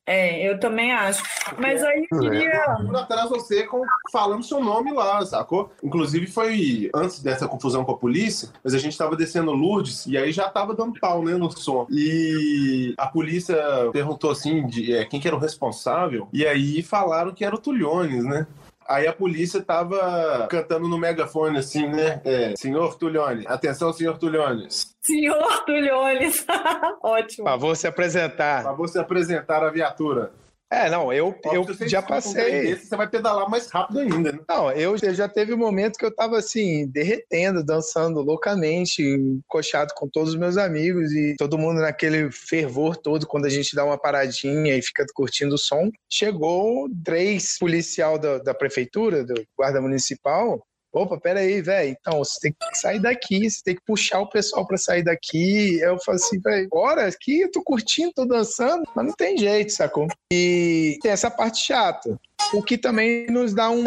É, 0.05 0.47
eu 0.47 0.59
também 0.59 0.91
acho. 0.91 1.23
Mas 1.57 1.83
aí 1.83 2.07
eu 2.11 2.19
queria. 2.19 2.49
É. 2.49 2.97
atrás 2.97 3.29
você 3.29 3.63
com, 3.65 3.81
falando 4.11 4.43
seu 4.43 4.63
nome 4.63 4.91
lá, 4.91 5.25
sacou? 5.25 5.71
Inclusive 5.83 6.27
foi 6.27 6.89
antes 6.93 7.21
dessa 7.21 7.47
confusão 7.47 7.83
com 7.83 7.91
a 7.91 7.97
polícia, 7.97 8.49
mas 8.63 8.73
a 8.73 8.77
gente 8.77 8.97
tava 8.97 9.15
descendo 9.15 9.51
Lourdes 9.51 10.05
e 10.05 10.17
aí 10.17 10.31
já 10.31 10.49
tava 10.49 10.75
dando 10.75 10.99
pau, 10.99 11.23
né, 11.23 11.35
no 11.35 11.49
som. 11.51 11.85
E 11.89 12.93
a 12.97 13.07
polícia 13.07 13.57
perguntou 13.91 14.31
assim 14.31 14.65
de 14.67 14.93
é, 14.93 15.05
quem 15.05 15.19
que 15.19 15.27
era 15.27 15.35
o 15.35 15.39
responsável, 15.39 16.27
e 16.33 16.45
aí 16.45 16.81
falaram 16.81 17.33
que 17.33 17.45
era 17.45 17.55
o 17.55 17.59
Tuliones, 17.59 18.23
né? 18.23 18.47
Aí 18.91 19.07
a 19.07 19.13
polícia 19.13 19.61
tava 19.61 20.47
cantando 20.49 20.85
no 20.85 20.97
megafone 20.97 21.57
assim, 21.57 21.87
né? 21.87 22.21
É, 22.25 22.53
senhor 22.57 22.95
Tuliones, 22.97 23.45
atenção, 23.47 23.93
senhor 23.93 24.17
Tuliones. 24.17 24.93
Senhor 25.01 25.63
Tuliones, 25.65 26.45
ótimo. 27.01 27.45
Favor 27.47 27.75
se 27.77 27.87
apresentar. 27.87 28.63
Favor 28.63 28.89
se 28.89 28.99
apresentar 28.99 29.63
a 29.63 29.71
viatura. 29.71 30.33
É, 30.71 30.89
não, 30.89 31.11
eu, 31.11 31.35
eu 31.51 31.65
já 31.85 32.01
passei. 32.01 32.61
Desse, 32.61 32.87
você 32.87 32.95
vai 32.95 33.05
pedalar 33.05 33.49
mais 33.49 33.69
rápido 33.69 33.99
ainda, 33.99 34.31
né? 34.31 34.39
Não, 34.47 34.71
eu, 34.71 34.95
eu 35.01 35.13
já 35.13 35.27
teve 35.27 35.53
um 35.53 35.57
momento 35.57 35.97
que 35.97 36.05
eu 36.05 36.15
tava 36.15 36.37
assim, 36.37 36.87
derretendo, 36.87 37.61
dançando 37.61 38.21
loucamente, 38.21 39.03
coxado 39.49 39.93
com 39.95 40.07
todos 40.07 40.29
os 40.29 40.39
meus 40.39 40.55
amigos 40.55 41.11
e 41.11 41.35
todo 41.37 41.57
mundo 41.57 41.81
naquele 41.81 42.31
fervor 42.31 42.95
todo 42.95 43.27
quando 43.27 43.45
a 43.45 43.49
gente 43.49 43.75
dá 43.75 43.83
uma 43.83 43.97
paradinha 43.97 44.77
e 44.77 44.81
fica 44.81 45.05
curtindo 45.13 45.55
o 45.55 45.57
som. 45.57 45.91
Chegou 46.09 46.87
três 47.03 47.57
policial 47.59 48.17
da, 48.17 48.37
da 48.37 48.53
prefeitura, 48.53 49.25
do 49.25 49.33
guarda 49.57 49.81
municipal, 49.81 50.65
opa, 50.91 51.17
peraí, 51.19 51.61
velho, 51.61 51.95
então 51.99 52.19
você 52.19 52.39
tem 52.41 52.51
que 52.51 52.77
sair 52.77 52.99
daqui, 52.99 53.49
você 53.49 53.61
tem 53.63 53.75
que 53.75 53.81
puxar 53.85 54.19
o 54.19 54.29
pessoal 54.29 54.67
para 54.67 54.77
sair 54.77 55.03
daqui. 55.03 55.79
Eu 55.79 55.97
falo 55.99 56.17
assim, 56.17 56.39
velho, 56.39 56.67
bora 56.69 57.07
aqui, 57.07 57.41
eu 57.41 57.51
tô 57.51 57.61
curtindo, 57.63 58.11
tô 58.13 58.25
dançando, 58.25 58.83
mas 58.95 59.05
não 59.05 59.13
tem 59.13 59.37
jeito, 59.37 59.71
sacou? 59.71 60.07
E 60.31 60.99
tem 61.01 61.11
essa 61.11 61.31
parte 61.31 61.63
chata, 61.63 62.19
o 62.53 62.61
que 62.61 62.77
também 62.77 63.27
nos 63.27 63.53
dá 63.53 63.69
um 63.69 63.83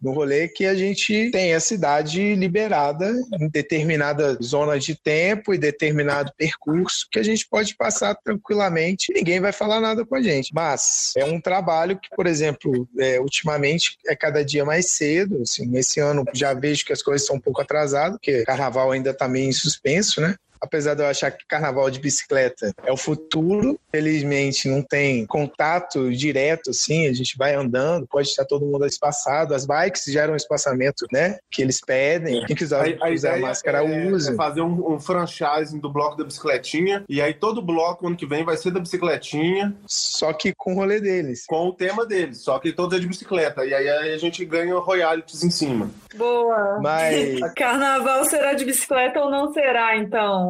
no 0.00 0.12
rolê 0.12 0.48
que 0.48 0.64
a 0.64 0.74
gente 0.74 1.30
tem 1.30 1.54
a 1.54 1.60
cidade 1.60 2.34
liberada 2.34 3.12
em 3.40 3.48
determinada 3.48 4.38
zona 4.42 4.78
de 4.78 4.94
tempo 4.94 5.52
e 5.52 5.58
determinado 5.58 6.32
percurso 6.36 7.06
que 7.10 7.18
a 7.18 7.22
gente 7.22 7.46
pode 7.48 7.76
passar 7.76 8.14
tranquilamente 8.14 9.12
ninguém 9.12 9.40
vai 9.40 9.52
falar 9.52 9.80
nada 9.80 10.04
com 10.04 10.14
a 10.14 10.22
gente. 10.22 10.52
Mas 10.54 11.12
é 11.16 11.24
um 11.24 11.40
trabalho 11.40 11.98
que, 11.98 12.08
por 12.14 12.26
exemplo, 12.26 12.88
é, 12.98 13.20
ultimamente 13.20 13.98
é 14.06 14.14
cada 14.14 14.44
dia 14.44 14.64
mais 14.64 14.90
cedo. 14.90 15.42
Assim, 15.42 15.76
esse 15.76 16.00
ano 16.00 16.24
já 16.32 16.54
vejo 16.54 16.84
que 16.84 16.92
as 16.92 17.02
coisas 17.02 17.22
estão 17.22 17.36
um 17.36 17.40
pouco 17.40 17.60
atrasadas, 17.60 18.12
porque 18.12 18.44
carnaval 18.44 18.92
ainda 18.92 19.10
está 19.10 19.28
meio 19.28 19.48
em 19.48 19.52
suspenso, 19.52 20.20
né? 20.20 20.34
Apesar 20.60 20.94
de 20.94 21.02
eu 21.02 21.06
achar 21.06 21.30
que 21.30 21.46
carnaval 21.46 21.90
de 21.90 22.00
bicicleta 22.00 22.72
é 22.84 22.92
o 22.92 22.96
futuro, 22.96 23.78
felizmente 23.90 24.68
não 24.68 24.82
tem 24.82 25.26
contato 25.26 26.10
direto, 26.12 26.70
assim, 26.70 27.06
a 27.06 27.12
gente 27.12 27.36
vai 27.36 27.54
andando, 27.54 28.06
pode 28.06 28.28
estar 28.28 28.44
todo 28.44 28.66
mundo 28.66 28.86
espaçado, 28.86 29.54
as 29.54 29.66
bikes 29.66 30.04
geram 30.04 30.32
um 30.32 30.36
espaçamento, 30.36 31.06
né, 31.12 31.38
que 31.50 31.62
eles 31.62 31.80
pedem, 31.80 32.44
quem 32.46 32.56
quiser 32.56 32.98
a, 33.00 33.10
usar 33.10 33.34
a 33.34 33.38
máscara 33.38 33.84
é, 33.84 34.08
usa. 34.08 34.32
É 34.32 34.36
fazer 34.36 34.60
um, 34.60 34.94
um 34.94 35.00
franchising 35.00 35.78
do 35.78 35.90
bloco 35.90 36.16
da 36.16 36.24
bicicletinha, 36.24 37.04
e 37.08 37.20
aí 37.20 37.34
todo 37.34 37.62
bloco 37.62 38.06
ano 38.06 38.16
que 38.16 38.26
vem 38.26 38.44
vai 38.44 38.56
ser 38.56 38.70
da 38.70 38.80
bicicletinha. 38.80 39.74
Só 39.86 40.32
que 40.32 40.52
com 40.54 40.72
o 40.72 40.76
rolê 40.76 41.00
deles. 41.00 41.44
Com 41.46 41.68
o 41.68 41.72
tema 41.72 42.06
deles, 42.06 42.38
só 42.38 42.58
que 42.58 42.72
todos 42.72 42.96
é 42.96 43.00
de 43.00 43.06
bicicleta, 43.06 43.64
e 43.64 43.74
aí 43.74 43.88
a 43.88 44.18
gente 44.18 44.44
ganha 44.44 44.76
royalties 44.78 45.42
em 45.42 45.50
cima. 45.50 45.90
Boa! 46.14 46.78
Mas... 46.82 47.40
Carnaval 47.54 48.24
será 48.24 48.54
de 48.54 48.64
bicicleta 48.64 49.20
ou 49.20 49.30
não 49.30 49.52
será, 49.52 49.96
então? 49.96 50.47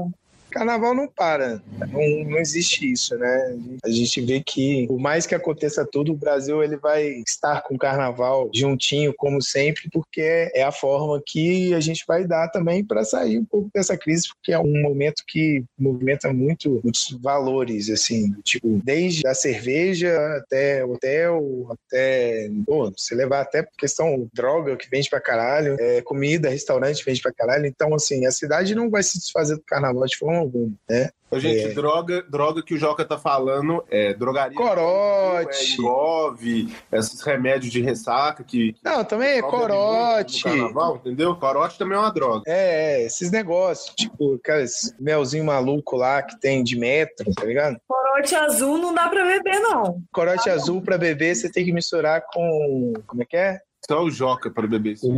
Carnaval 0.50 0.94
não 0.94 1.08
para, 1.08 1.62
não, 1.90 2.24
não 2.24 2.38
existe 2.38 2.90
isso, 2.90 3.16
né? 3.16 3.58
A 3.84 3.90
gente 3.90 4.20
vê 4.20 4.42
que, 4.44 4.86
por 4.86 4.98
mais 4.98 5.26
que 5.26 5.34
aconteça 5.34 5.86
tudo, 5.90 6.12
o 6.12 6.16
Brasil 6.16 6.62
ele 6.62 6.76
vai 6.76 7.06
estar 7.26 7.62
com 7.62 7.74
o 7.74 7.78
Carnaval 7.78 8.50
juntinho, 8.54 9.14
como 9.16 9.42
sempre, 9.42 9.88
porque 9.92 10.50
é 10.54 10.62
a 10.62 10.72
forma 10.72 11.20
que 11.24 11.74
a 11.74 11.80
gente 11.80 12.04
vai 12.06 12.26
dar 12.26 12.48
também 12.48 12.84
para 12.84 13.04
sair 13.04 13.38
um 13.38 13.44
pouco 13.44 13.70
dessa 13.74 13.96
crise, 13.96 14.28
porque 14.28 14.52
é 14.52 14.58
um 14.58 14.82
momento 14.82 15.22
que 15.26 15.64
movimenta 15.78 16.32
muito 16.32 16.80
muitos 16.82 17.16
valores, 17.20 17.90
assim, 17.90 18.32
tipo, 18.42 18.80
desde 18.84 19.26
a 19.26 19.34
cerveja 19.34 20.16
até 20.36 20.84
hotel, 20.84 21.68
até, 21.70 22.50
pô, 22.66 22.90
você 22.90 23.14
levar 23.14 23.40
até 23.40 23.66
questão 23.76 24.28
droga 24.32 24.76
que 24.76 24.88
vende 24.88 25.10
pra 25.10 25.20
caralho, 25.20 25.76
é, 25.78 26.00
comida, 26.02 26.48
restaurante 26.48 27.04
vende 27.04 27.20
pra 27.20 27.32
caralho, 27.32 27.66
então, 27.66 27.94
assim, 27.94 28.26
a 28.26 28.30
cidade 28.30 28.74
não 28.74 28.90
vai 28.90 29.02
se 29.02 29.18
desfazer 29.18 29.56
do 29.56 29.62
Carnaval 29.62 30.06
de 30.06 30.16
forma 30.16 30.37
alguma, 30.38 30.72
né? 30.88 31.10
Gente, 31.34 31.66
É. 31.66 31.74
droga, 31.74 32.22
droga 32.22 32.62
que 32.62 32.72
o 32.72 32.78
Joca 32.78 33.04
tá 33.04 33.18
falando 33.18 33.84
é 33.90 34.14
drogaria. 34.14 34.56
Corote. 34.56 35.72
É 35.72 35.74
engove, 35.74 36.74
esses 36.90 37.20
remédios 37.20 37.70
de 37.70 37.82
ressaca 37.82 38.42
que. 38.42 38.72
que 38.72 38.80
Não, 38.82 39.04
também 39.04 39.36
é 39.36 39.42
corote. 39.42 40.42
Carnaval, 40.42 40.96
entendeu? 40.96 41.36
Corote 41.36 41.76
também 41.78 41.98
é 41.98 42.00
uma 42.00 42.10
droga. 42.12 42.44
É, 42.46 43.02
é, 43.02 43.06
esses 43.06 43.30
negócios, 43.30 43.94
tipo, 43.94 44.36
aqueles 44.36 44.94
melzinho 44.98 45.44
maluco 45.44 45.96
lá 45.96 46.22
que 46.22 46.40
tem 46.40 46.64
de 46.64 46.78
metro, 46.78 47.30
tá 47.34 47.44
ligado? 47.44 47.76
Corote 47.86 48.34
azul 48.34 48.78
não 48.78 48.94
dá 48.94 49.06
pra 49.08 49.22
beber, 49.24 49.60
não. 49.60 50.00
Corote 50.10 50.48
azul 50.48 50.80
pra 50.80 50.96
beber, 50.96 51.34
você 51.36 51.50
tem 51.52 51.62
que 51.64 51.72
misturar 51.72 52.22
com. 52.32 52.94
Como 53.06 53.22
é 53.22 53.26
que 53.26 53.36
é? 53.36 53.60
Só 53.90 54.02
o 54.04 54.10
Joca 54.10 54.50
para 54.50 54.66
beber 54.66 54.92
isso. 54.92 55.08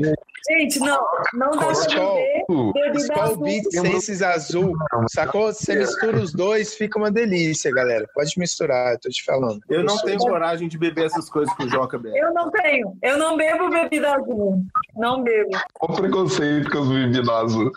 Gente, 0.48 0.78
não, 0.78 1.00
não 1.34 1.50
dá 1.50 1.58
pra 1.58 1.72
Skol. 1.72 2.14
beber 2.14 2.72
bebida 2.72 2.98
Skull 2.98 3.22
azul. 3.22 3.44
Beat 3.44 3.64
Senses 3.70 4.22
azul. 4.22 4.72
Sacou? 5.10 5.52
Você 5.52 5.74
mistura 5.74 6.18
os 6.18 6.32
dois, 6.32 6.74
fica 6.74 6.96
uma 6.96 7.10
delícia, 7.10 7.72
galera. 7.72 8.08
Pode 8.14 8.38
misturar, 8.38 8.92
eu 8.92 9.00
tô 9.00 9.08
te 9.08 9.24
falando. 9.24 9.60
Eu 9.68 9.82
não 9.82 9.98
tenho 9.98 10.18
coragem 10.18 10.68
de 10.68 10.78
beber 10.78 11.06
essas 11.06 11.28
coisas 11.28 11.52
que 11.56 11.64
o 11.64 11.68
Joca 11.68 11.98
bebe. 11.98 12.16
Eu 12.16 12.32
não 12.32 12.48
tenho. 12.50 12.96
Eu 13.02 13.18
não 13.18 13.36
bebo 13.36 13.68
bebida 13.70 14.14
azul. 14.14 14.64
Não 14.96 15.22
bebo. 15.22 15.50
Olha 15.80 15.92
o 15.92 15.96
preconceito 15.96 16.70
com 16.70 16.78
as 16.78 16.88
bebidas 16.88 17.28
azul. 17.28 17.72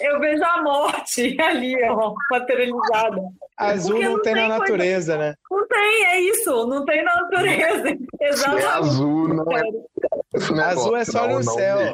Eu 0.00 0.18
vejo 0.20 0.42
a 0.44 0.62
morte 0.62 1.36
ali, 1.40 1.76
ó, 1.84 2.14
materializada. 2.30 3.20
Azul 3.56 3.92
Porque 3.92 4.04
não 4.06 4.12
não 4.16 4.22
tem 4.22 4.34
na 4.34 4.40
tem 4.40 4.48
coisa- 4.48 4.60
natureza, 4.72 5.18
né? 5.18 5.34
Não 5.50 5.68
tem, 5.68 6.04
é 6.06 6.20
isso. 6.20 6.66
Não 6.66 6.84
tem 6.84 7.04
na 7.04 7.14
natureza. 7.14 7.96
É 8.22 8.28
Exatamente. 8.28 8.66
azul, 8.66 9.28
não 9.28 9.50
é. 9.56 9.62
esse 10.34 10.52
negócio, 10.52 10.78
Azul 10.80 10.96
é 10.96 11.04
só 11.06 11.20
não, 11.22 11.28
no 11.28 11.34
não 11.36 11.42
céu. 11.54 11.92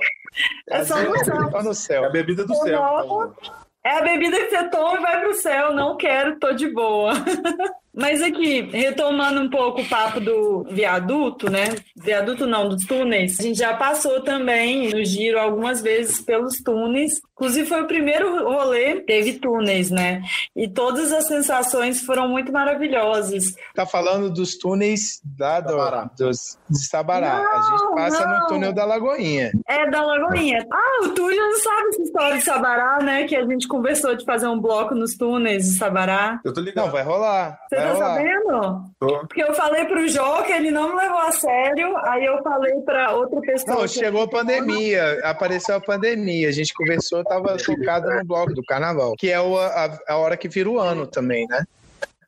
É 0.71 0.85
só 0.85 0.97
no 1.01 1.15
é 1.15 1.25
céu. 1.25 1.35
só 1.51 1.63
no 1.63 1.69
É 1.69 1.71
a 1.71 1.75
céu. 1.75 2.13
bebida 2.13 2.45
do 2.45 2.53
Eu 2.53 2.57
céu. 2.59 2.81
não. 2.81 3.35
É 3.85 3.91
a 3.99 4.01
bebida 4.03 4.37
que 4.39 4.51
você 4.51 4.69
toma 4.69 4.99
e 4.99 5.03
vai 5.03 5.21
pro 5.21 5.35
céu. 5.35 5.73
Não 5.73 5.97
quero, 5.97 6.37
tô 6.41 6.53
de 6.53 6.69
boa. 6.69 7.13
Mas 7.97 8.23
aqui, 8.23 8.61
retomando 8.73 9.41
um 9.41 9.49
pouco 9.49 9.81
o 9.81 9.89
papo 9.89 10.21
do 10.21 10.65
viaduto, 10.71 11.51
né? 11.51 11.75
Viaduto 11.97 12.47
não, 12.47 12.69
dos 12.69 12.85
túneis. 12.85 13.41
A 13.41 13.43
gente 13.43 13.59
já 13.59 13.75
passou 13.75 14.21
também 14.21 14.91
no 14.91 15.03
giro 15.05 15.39
algumas 15.41 15.81
vezes 15.81 16.21
pelos 16.21 16.59
túneis. 16.63 17.15
Inclusive 17.33 17.67
foi 17.69 17.83
o 17.83 17.87
primeiro 17.87 18.45
rolê, 18.51 19.01
teve 19.01 19.35
túneis, 19.35 19.91
né? 19.91 20.23
E 20.55 20.69
todas 20.69 21.13
as 21.13 21.27
sensações 21.27 22.01
foram 22.03 22.29
muito 22.29 22.53
maravilhosas. 22.53 23.55
Tá 23.75 23.85
falando 23.87 24.31
dos 24.31 24.57
túneis 24.57 25.21
lá 25.39 25.61
do, 25.61 25.71
Sabará. 25.71 26.11
dos, 26.19 26.59
de 26.69 26.79
Sabará. 26.87 27.37
a 27.39 27.63
gente 27.63 27.83
Não, 27.83 27.95
passa 27.95 28.27
não. 28.27 28.41
no 28.41 28.47
túnel 28.47 28.73
da 28.73 28.85
Lagoinha. 28.85 29.53
É 29.69 29.91
da 29.91 30.03
Lagoinha. 30.03 30.67
Ah, 30.73 31.05
o 31.05 31.09
Túlio 31.11 31.37
não 31.39 31.59
sabe 31.59 31.89
essa 31.89 32.03
história 32.03 32.39
de 32.39 32.45
Sabará, 32.45 32.99
né? 33.03 33.25
Que 33.25 33.37
a 33.37 33.45
gente 33.47 33.67
conversou 33.69 34.15
de 34.15 34.25
fazer 34.25 34.47
um 34.49 34.59
bloco 34.61 34.95
nos 34.95 35.15
túneis 35.17 35.65
de 35.65 35.77
Sabará. 35.79 36.41
Eu 36.45 36.53
tô 36.53 36.61
ligado. 36.61 36.85
Não, 36.87 36.93
vai 36.93 37.03
rolar. 37.03 37.59
Você 37.69 37.77
vai 37.77 37.86
tá 37.89 37.97
sabendo? 37.97 38.85
Tô. 38.99 39.19
Porque 39.21 39.43
eu 39.43 39.55
falei 39.55 39.85
pro 39.85 40.07
Joca, 40.09 40.51
ele 40.57 40.71
não 40.71 40.91
me 40.91 40.97
levou 41.03 41.19
a 41.19 41.33
sério, 41.33 41.97
aí 41.99 42.25
eu 42.25 42.43
falei 42.43 42.75
pra 42.81 43.13
outra 43.15 43.41
pessoa. 43.41 43.75
Não, 43.77 43.83
que- 43.83 43.89
chegou 43.89 44.23
a 44.23 44.29
pandemia, 44.29 45.21
apareceu 45.25 45.77
a 45.77 45.81
pandemia, 45.81 46.49
a 46.49 46.53
gente 46.53 46.73
conversou, 46.75 47.25
tava 47.25 47.59
focado 47.59 48.11
no 48.11 48.25
bloco 48.25 48.55
do 48.55 48.63
carnaval, 48.65 49.15
que 49.19 49.31
é 49.31 49.37
a, 49.37 49.99
a 50.09 50.17
hora 50.17 50.37
que 50.37 50.49
vira 50.49 50.71
o 50.71 50.79
ano 50.79 51.07
também, 51.07 51.47
né? 51.49 51.65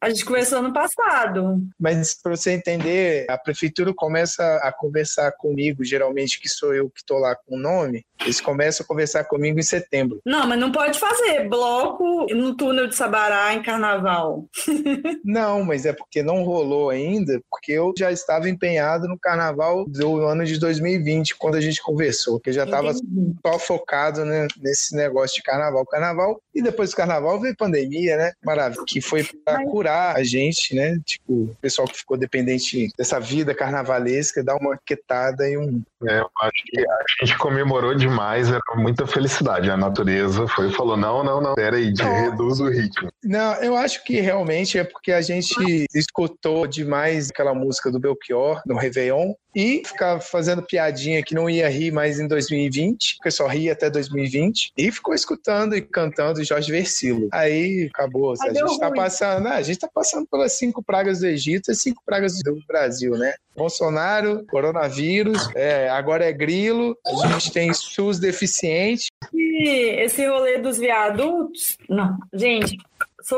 A 0.00 0.08
gente 0.10 0.24
conversou 0.24 0.62
no 0.62 0.72
passado. 0.72 1.60
Mas 1.78 2.14
para 2.22 2.36
você 2.36 2.52
entender, 2.52 3.26
a 3.28 3.36
prefeitura 3.36 3.92
começa 3.92 4.44
a 4.62 4.70
conversar 4.72 5.32
comigo, 5.32 5.84
geralmente 5.84 6.40
que 6.40 6.48
sou 6.48 6.72
eu 6.72 6.88
que 6.88 7.00
estou 7.00 7.18
lá 7.18 7.34
com 7.34 7.56
o 7.56 7.58
nome, 7.58 8.04
eles 8.20 8.40
começam 8.40 8.84
a 8.84 8.86
conversar 8.86 9.24
comigo 9.24 9.58
em 9.58 9.62
setembro. 9.62 10.20
Não, 10.24 10.46
mas 10.46 10.58
não 10.58 10.72
pode 10.72 10.98
fazer 10.98 11.48
bloco 11.48 12.26
no 12.30 12.54
túnel 12.54 12.86
de 12.88 12.96
Sabará 12.96 13.54
em 13.54 13.62
carnaval. 13.62 14.44
Não, 15.24 15.64
mas 15.64 15.84
é 15.84 15.92
porque 15.92 16.22
não 16.22 16.42
rolou 16.42 16.90
ainda, 16.90 17.40
porque 17.50 17.72
eu 17.72 17.92
já 17.98 18.10
estava 18.10 18.48
empenhado 18.48 19.06
no 19.08 19.18
carnaval 19.18 19.84
do 19.86 20.22
ano 20.22 20.44
de 20.44 20.58
2020, 20.58 21.36
quando 21.36 21.56
a 21.56 21.60
gente 21.60 21.82
conversou, 21.82 22.40
que 22.40 22.50
eu 22.50 22.54
já 22.54 22.64
estava 22.64 22.92
só 22.94 23.58
focado 23.58 24.24
né, 24.24 24.46
nesse 24.60 24.96
negócio 24.96 25.36
de 25.36 25.42
carnaval. 25.42 25.84
Carnaval, 25.86 26.40
e 26.54 26.62
depois 26.62 26.90
do 26.90 26.96
carnaval 26.96 27.40
veio 27.40 27.56
pandemia, 27.56 28.16
né? 28.16 28.32
Maravilha. 28.44 28.84
Que 28.86 29.00
foi 29.00 29.24
para 29.44 29.58
Mas- 29.58 29.70
curar 29.70 30.16
a 30.16 30.22
gente, 30.22 30.74
né? 30.74 30.98
Tipo, 31.04 31.32
o 31.32 31.56
pessoal 31.60 31.86
que 31.86 31.98
ficou 31.98 32.16
dependente 32.16 32.90
dessa 32.96 33.20
vida 33.20 33.54
carnavalesca, 33.54 34.42
dar 34.42 34.56
uma 34.56 34.78
quietada 34.84 35.48
e 35.48 35.56
um. 35.56 35.82
É, 36.06 36.20
eu 36.20 36.30
acho 36.42 36.62
que 36.66 36.80
a 36.80 37.24
gente 37.26 37.38
comemorou 37.38 37.94
demais, 37.94 38.48
era 38.48 38.60
muita 38.76 39.06
felicidade. 39.06 39.70
A 39.70 39.76
natureza 39.76 40.46
foi 40.46 40.68
e 40.68 40.72
falou: 40.72 40.96
não, 40.96 41.24
não, 41.24 41.40
não, 41.40 41.54
peraí, 41.54 41.92
de- 41.92 42.02
reduz 42.02 42.60
o 42.60 42.68
ritmo. 42.68 43.10
Não, 43.24 43.54
eu 43.56 43.76
acho 43.76 44.04
que 44.04 44.20
realmente 44.20 44.78
é 44.78 44.84
porque 44.84 45.10
a 45.12 45.20
gente 45.20 45.86
escutou 45.94 46.66
demais 46.66 47.30
aquela 47.30 47.52
música 47.54 47.90
do 47.90 47.98
Belchior 47.98 48.62
no 48.64 48.76
Réveillon 48.76 49.34
e 49.58 49.82
ficava 49.84 50.20
fazendo 50.20 50.62
piadinha 50.62 51.20
que 51.20 51.34
não 51.34 51.50
ia 51.50 51.68
rir 51.68 51.90
mais 51.90 52.20
em 52.20 52.28
2020, 52.28 53.16
porque 53.16 53.28
só 53.28 53.48
ria 53.48 53.72
até 53.72 53.90
2020, 53.90 54.72
e 54.76 54.92
ficou 54.92 55.12
escutando 55.12 55.76
e 55.76 55.82
cantando 55.82 56.44
Jorge 56.44 56.70
Versilo. 56.70 57.28
Aí 57.32 57.90
acabou. 57.92 58.34
Aí 58.40 58.50
a 58.50 58.52
deu 58.52 58.68
gente 58.68 58.78
tá 58.78 58.86
ruim. 58.86 58.96
passando, 58.96 59.42
né, 59.42 59.50
a 59.50 59.62
gente 59.62 59.80
tá 59.80 59.88
passando 59.92 60.28
pelas 60.28 60.52
cinco 60.52 60.80
pragas 60.80 61.18
do 61.18 61.26
Egito 61.26 61.72
e 61.72 61.74
cinco 61.74 62.00
pragas 62.06 62.38
do 62.38 62.62
Brasil, 62.68 63.18
né? 63.18 63.34
Bolsonaro, 63.56 64.46
coronavírus, 64.46 65.50
é, 65.56 65.88
agora 65.88 66.24
é 66.24 66.32
grilo, 66.32 66.96
a 67.04 67.26
gente 67.26 67.50
tem 67.50 67.74
SUS 67.74 68.20
deficiente. 68.20 69.08
E 69.34 70.04
esse 70.04 70.24
rolê 70.24 70.58
dos 70.58 70.78
viadutos. 70.78 71.76
Não, 71.88 72.16
gente. 72.32 72.78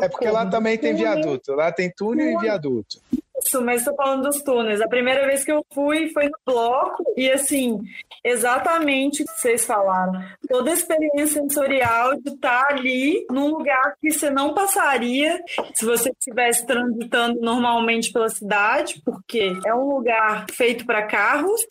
É 0.03 0.09
porque 0.09 0.27
lá 0.27 0.41
socorro. 0.41 0.51
também 0.51 0.77
tem 0.77 0.95
viaduto, 0.95 1.55
lá 1.55 1.73
tem 1.73 1.91
túnel 1.91 2.31
e 2.31 2.39
viaduto. 2.39 2.99
Isso, 3.45 3.63
mas 3.63 3.81
estou 3.81 3.95
falando 3.95 4.25
dos 4.25 4.43
túneis. 4.43 4.81
A 4.81 4.89
primeira 4.89 5.27
vez 5.27 5.45
que 5.45 5.53
eu 5.53 5.65
fui 5.73 6.09
foi 6.11 6.27
no 6.27 6.39
bloco 6.47 7.03
e 7.17 7.31
assim, 7.31 7.79
exatamente 8.25 9.23
o 9.23 9.27
que 9.27 9.33
vocês 9.33 9.65
falaram. 9.65 10.23
Toda 10.49 10.71
a 10.71 10.75
experiência 10.75 11.41
sensorial 11.41 12.17
de 12.21 12.31
estar 12.31 12.67
ali 12.71 13.25
num 13.31 13.49
lugar 13.49 13.95
que 14.01 14.11
você 14.11 14.31
não 14.31 14.55
passaria 14.55 15.43
se 15.75 15.85
você 15.85 16.11
estivesse 16.11 16.67
transitando 16.67 17.41
normalmente 17.41 18.13
pela 18.13 18.29
cidade, 18.29 19.01
porque 19.05 19.53
é 19.67 19.75
um 19.75 19.89
lugar 19.95 20.47
feito 20.51 20.85
para 20.85 21.07
carros. 21.07 21.63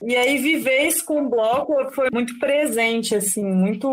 E 0.00 0.14
aí 0.16 0.38
viver 0.38 0.78
com 1.04 1.22
o 1.22 1.28
bloco 1.28 1.74
foi 1.92 2.08
muito 2.12 2.38
presente, 2.38 3.14
assim, 3.16 3.44
muito 3.44 3.88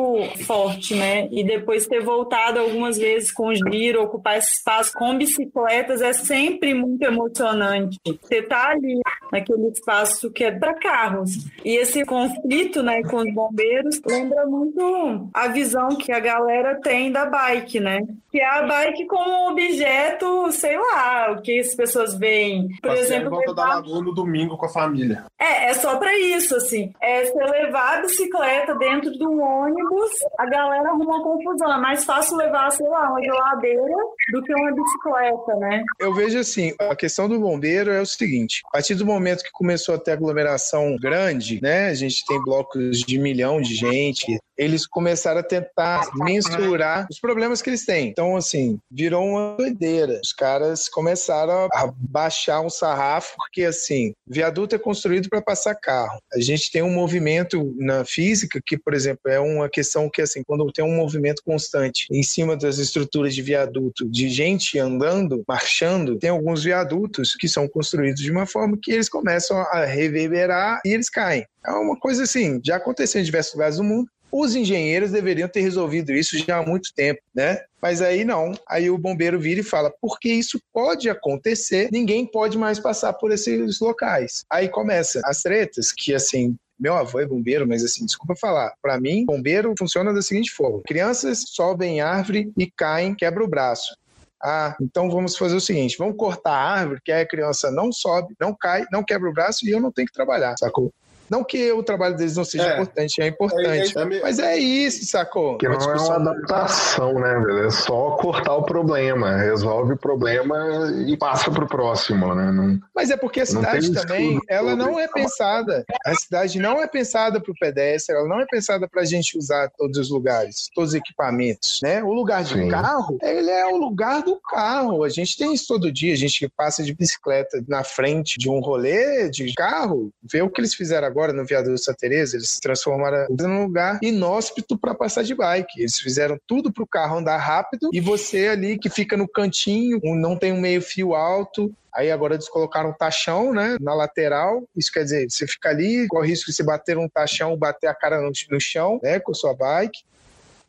forte, 0.45 0.93
né? 0.95 1.27
E 1.31 1.43
depois 1.43 1.87
ter 1.87 2.01
voltado 2.03 2.59
algumas 2.59 2.97
vezes 2.97 3.31
com 3.31 3.47
o 3.47 3.55
giro, 3.55 4.03
ocupar 4.03 4.37
esse 4.37 4.53
espaço 4.57 4.93
com 4.93 5.17
bicicletas 5.17 6.01
é 6.01 6.13
sempre 6.13 6.73
muito 6.73 7.01
emocionante. 7.03 7.99
Você 8.21 8.41
tá 8.43 8.69
ali 8.69 8.99
naquele 9.31 9.67
espaço 9.69 10.31
que 10.31 10.43
é 10.43 10.51
para 10.51 10.75
carros. 10.75 11.45
E 11.63 11.75
esse 11.75 12.05
conflito, 12.05 12.83
né, 12.83 13.01
com 13.03 13.17
os 13.17 13.33
bombeiros 13.33 13.99
lembra 14.05 14.45
muito 14.45 15.29
a 15.33 15.47
visão 15.47 15.89
que 15.89 16.11
a 16.11 16.19
galera 16.19 16.79
tem 16.81 17.11
da 17.11 17.25
bike, 17.25 17.79
né? 17.79 18.01
Que 18.31 18.39
é 18.41 18.45
a 18.45 18.63
bike 18.63 19.05
como 19.07 19.49
objeto, 19.51 20.51
sei 20.51 20.77
lá, 20.77 21.31
o 21.31 21.41
que 21.41 21.59
as 21.59 21.73
pessoas 21.73 22.17
veem. 22.17 22.67
Por 22.81 22.89
Passear 22.89 22.97
em 22.97 23.01
exemplo, 23.05 23.29
volta 23.31 23.53
da 23.53 23.63
levar- 23.63 23.75
lagoa 23.75 24.03
no 24.03 24.13
domingo 24.13 24.57
com 24.57 24.65
a 24.65 24.69
família. 24.69 25.25
é, 25.39 25.69
é 25.69 25.73
só 25.73 25.94
pra 25.97 26.17
isso, 26.17 26.55
assim. 26.55 26.93
É 27.01 27.25
você 27.25 27.43
levar 27.43 27.97
a 27.97 28.01
bicicleta 28.01 28.75
dentro 28.75 29.11
do 29.11 29.39
ônibus, 29.39 30.11
a 30.37 30.45
galera 30.45 30.89
arruma 30.89 31.17
uma 31.17 31.23
confusão. 31.23 31.73
É 31.73 31.77
mais 31.77 32.03
fácil 32.03 32.37
levar, 32.37 32.71
sei 32.71 32.87
lá, 32.87 33.09
uma 33.09 33.21
geladeira 33.21 33.95
do 34.31 34.41
que 34.43 34.53
uma 34.53 34.71
bicicleta, 34.71 35.55
né? 35.57 35.83
Eu 35.99 36.13
vejo 36.13 36.39
assim, 36.39 36.73
a 36.79 36.95
questão 36.95 37.27
do 37.27 37.39
bombeiro 37.39 37.91
é 37.91 38.01
o 38.01 38.05
seguinte: 38.05 38.61
a 38.67 38.71
partir 38.71 38.95
do 38.95 39.05
momento 39.05 39.43
que 39.43 39.51
começou 39.51 39.95
a 39.95 39.99
ter 39.99 40.11
aglomeração 40.11 40.95
grande, 40.97 41.61
né? 41.61 41.89
A 41.89 41.93
gente 41.93 42.25
tem 42.25 42.41
blocos 42.43 42.99
de 42.99 43.17
milhão 43.17 43.61
de 43.61 43.75
gente. 43.75 44.39
Eles 44.57 44.87
começaram 44.87 45.39
a 45.39 45.43
tentar 45.43 46.09
mensurar 46.15 47.07
os 47.09 47.19
problemas 47.19 47.61
que 47.61 47.69
eles 47.69 47.85
têm. 47.85 48.09
Então, 48.09 48.35
assim, 48.35 48.79
virou 48.89 49.25
uma 49.25 49.55
doideira. 49.57 50.19
Os 50.23 50.33
caras 50.33 50.87
começaram 50.87 51.67
a 51.73 51.91
baixar 51.97 52.61
um 52.61 52.69
sarrafo, 52.69 53.35
porque, 53.37 53.63
assim, 53.63 54.13
viaduto 54.27 54.75
é 54.75 54.79
construído 54.79 55.29
para 55.29 55.41
passar 55.41 55.75
carro. 55.75 56.19
A 56.33 56.39
gente 56.39 56.71
tem 56.71 56.81
um 56.81 56.93
movimento 56.93 57.73
na 57.77 58.05
física 58.05 58.61
que, 58.65 58.77
por 58.77 58.93
exemplo, 58.93 59.29
é 59.29 59.39
uma 59.39 59.69
questão 59.69 60.09
que, 60.09 60.21
assim, 60.21 60.43
quando 60.43 60.71
tem 60.71 60.83
um 60.83 60.95
movimento 60.95 61.41
constante 61.43 62.07
em 62.11 62.23
cima 62.23 62.55
das 62.55 62.77
estruturas 62.77 63.35
de 63.35 63.41
viaduto, 63.41 64.09
de 64.09 64.29
gente 64.29 64.79
andando, 64.79 65.43
marchando, 65.47 66.17
tem 66.17 66.29
alguns 66.29 66.63
viadutos 66.63 67.35
que 67.35 67.47
são 67.47 67.67
construídos 67.67 68.21
de 68.21 68.31
uma 68.31 68.45
forma 68.45 68.77
que 68.81 68.91
eles 68.91 69.09
começam 69.09 69.57
a 69.57 69.85
reverberar 69.85 70.81
e 70.85 70.89
eles 70.89 71.09
caem. 71.09 71.45
É 71.65 71.71
uma 71.71 71.97
coisa 71.97 72.23
assim, 72.23 72.61
já 72.63 72.75
aconteceu 72.75 73.19
em 73.19 73.23
diversos 73.23 73.53
lugares 73.53 73.77
do 73.77 73.83
mundo. 73.83 74.07
Os 74.31 74.55
engenheiros 74.55 75.11
deveriam 75.11 75.47
ter 75.47 75.61
resolvido 75.61 76.11
isso 76.11 76.37
já 76.37 76.57
há 76.57 76.65
muito 76.65 76.93
tempo, 76.93 77.21
né? 77.33 77.63
Mas 77.81 78.01
aí 78.01 78.25
não. 78.25 78.53
Aí 78.67 78.89
o 78.89 78.97
bombeiro 78.97 79.39
vira 79.39 79.61
e 79.61 79.63
fala: 79.63 79.93
porque 80.01 80.29
isso 80.29 80.59
pode 80.73 81.09
acontecer, 81.09 81.89
ninguém 81.91 82.25
pode 82.25 82.57
mais 82.57 82.79
passar 82.79 83.13
por 83.13 83.31
esses 83.31 83.79
locais. 83.79 84.43
Aí 84.49 84.67
começa 84.67 85.21
as 85.23 85.41
tretas, 85.41 85.91
que 85.91 86.13
assim, 86.13 86.55
Meu 86.77 86.93
avô 86.93 87.19
é 87.19 87.25
bombeiro, 87.25 87.65
mas 87.65 87.83
assim, 87.83 88.05
desculpa 88.05 88.35
falar. 88.35 88.73
Para 88.81 88.99
mim, 88.99 89.25
bombeiro 89.25 89.73
funciona 89.79 90.13
da 90.13 90.21
seguinte 90.21 90.51
forma: 90.51 90.81
crianças 90.85 91.45
sobem 91.47 91.97
em 91.97 92.01
árvore 92.01 92.51
e 92.57 92.69
caem, 92.69 93.15
quebra 93.15 93.43
o 93.43 93.47
braço. 93.47 93.95
Ah, 94.43 94.75
então 94.81 95.09
vamos 95.09 95.37
fazer 95.37 95.55
o 95.55 95.61
seguinte: 95.61 95.97
vamos 95.97 96.17
cortar 96.17 96.51
a 96.51 96.71
árvore, 96.79 97.01
que 97.03 97.11
aí 97.11 97.21
a 97.21 97.27
criança 97.27 97.71
não 97.71 97.91
sobe, 97.91 98.35
não 98.39 98.53
cai, 98.53 98.85
não 98.91 99.03
quebra 99.03 99.29
o 99.29 99.33
braço 99.33 99.65
e 99.65 99.71
eu 99.71 99.79
não 99.79 99.91
tenho 99.91 100.07
que 100.07 100.13
trabalhar, 100.13 100.55
sacou? 100.57 100.91
Não 101.29 101.43
que 101.43 101.71
o 101.71 101.81
trabalho 101.81 102.15
deles 102.15 102.35
não 102.35 102.45
seja 102.45 102.69
é. 102.69 102.73
importante, 102.73 103.21
é 103.21 103.27
importante. 103.27 103.97
É, 103.97 104.01
é, 104.01 104.21
mas 104.21 104.39
é 104.39 104.57
isso, 104.57 105.05
sacou? 105.05 105.57
Que 105.57 105.67
não 105.67 105.75
é 105.75 105.95
uma 105.95 106.15
adaptação, 106.15 107.13
né, 107.15 107.39
velho? 107.39 107.65
É 107.65 107.71
só 107.71 108.11
cortar 108.11 108.55
o 108.55 108.63
problema, 108.63 109.35
resolve 109.37 109.93
o 109.93 109.97
problema 109.97 110.93
e 111.07 111.17
passa 111.17 111.49
pro 111.49 111.67
próximo, 111.67 112.33
né? 112.35 112.51
Não, 112.51 112.79
mas 112.95 113.09
é 113.09 113.17
porque 113.17 113.41
a 113.41 113.45
cidade 113.45 113.91
também, 113.91 114.39
ela 114.47 114.75
não 114.75 114.99
é 114.99 115.07
pensada. 115.07 115.83
A 116.05 116.13
cidade 116.13 116.59
não 116.59 116.81
é 116.81 116.87
pensada 116.87 117.41
pro 117.41 117.53
pedestre, 117.59 118.15
ela 118.15 118.27
não 118.27 118.39
é 118.39 118.45
pensada 118.45 118.87
pra 118.87 119.03
gente 119.03 119.37
usar 119.37 119.69
todos 119.77 119.97
os 119.97 120.09
lugares, 120.09 120.69
todos 120.73 120.91
os 120.91 120.95
equipamentos, 120.95 121.79
né? 121.81 122.03
O 122.03 122.13
lugar 122.13 122.43
de 122.43 122.53
Sim. 122.53 122.69
carro, 122.69 123.17
ele 123.21 123.49
é 123.49 123.65
o 123.65 123.77
lugar 123.77 124.21
do 124.21 124.39
carro. 124.39 125.03
A 125.03 125.09
gente 125.09 125.37
tem 125.37 125.53
isso 125.53 125.67
todo 125.67 125.91
dia, 125.91 126.13
a 126.13 126.17
gente 126.17 126.47
passa 126.55 126.83
de 126.83 126.93
bicicleta 126.93 127.63
na 127.67 127.83
frente 127.83 128.37
de 128.37 128.49
um 128.49 128.59
rolê 128.59 129.29
de 129.29 129.53
carro, 129.53 130.11
vê 130.23 130.41
o 130.41 130.49
que 130.49 130.61
eles 130.61 130.73
fizeram 130.73 131.07
agora 131.07 131.14
agora 131.15 131.31
no 131.31 131.45
viaduto 131.45 131.77
Santa 131.77 131.99
Teresa, 131.99 132.35
eles 132.35 132.59
transformaram 132.59 133.25
num 133.29 133.63
lugar 133.63 133.99
inóspito 134.01 134.77
para 134.77 134.93
passar 134.93 135.23
de 135.23 135.33
bike. 135.33 135.79
Eles 135.79 135.97
fizeram 135.97 136.37
tudo 136.45 136.73
para 136.73 136.83
o 136.83 136.87
carro 136.87 137.19
andar 137.19 137.37
rápido 137.37 137.89
e 137.93 138.01
você 138.01 138.49
ali 138.49 138.77
que 138.77 138.89
fica 138.89 139.15
no 139.15 139.27
cantinho, 139.27 140.01
não 140.03 140.37
tem 140.37 140.51
um 140.51 140.59
meio 140.59 140.81
fio 140.81 141.15
alto, 141.15 141.73
Aí 141.93 142.11
agora 142.11 142.33
eles 142.33 142.49
colocaram 142.49 142.89
um 142.89 142.93
tachão, 142.93 143.53
né, 143.53 143.77
na 143.79 143.93
lateral. 143.93 144.65
Isso 144.75 144.91
quer 144.91 145.05
dizer, 145.05 145.31
você 145.31 145.47
fica 145.47 145.69
ali, 145.69 146.05
corre 146.09 146.27
o 146.27 146.29
risco 146.29 146.47
de 146.47 146.53
você 146.53 146.61
bater 146.61 146.97
um 146.97 147.07
tachão, 147.07 147.55
bater 147.55 147.87
a 147.87 147.95
cara 147.95 148.19
no, 148.19 148.31
no 148.51 148.59
chão, 148.59 148.99
né, 149.01 149.17
com 149.17 149.33
sua 149.33 149.55
bike. 149.55 150.03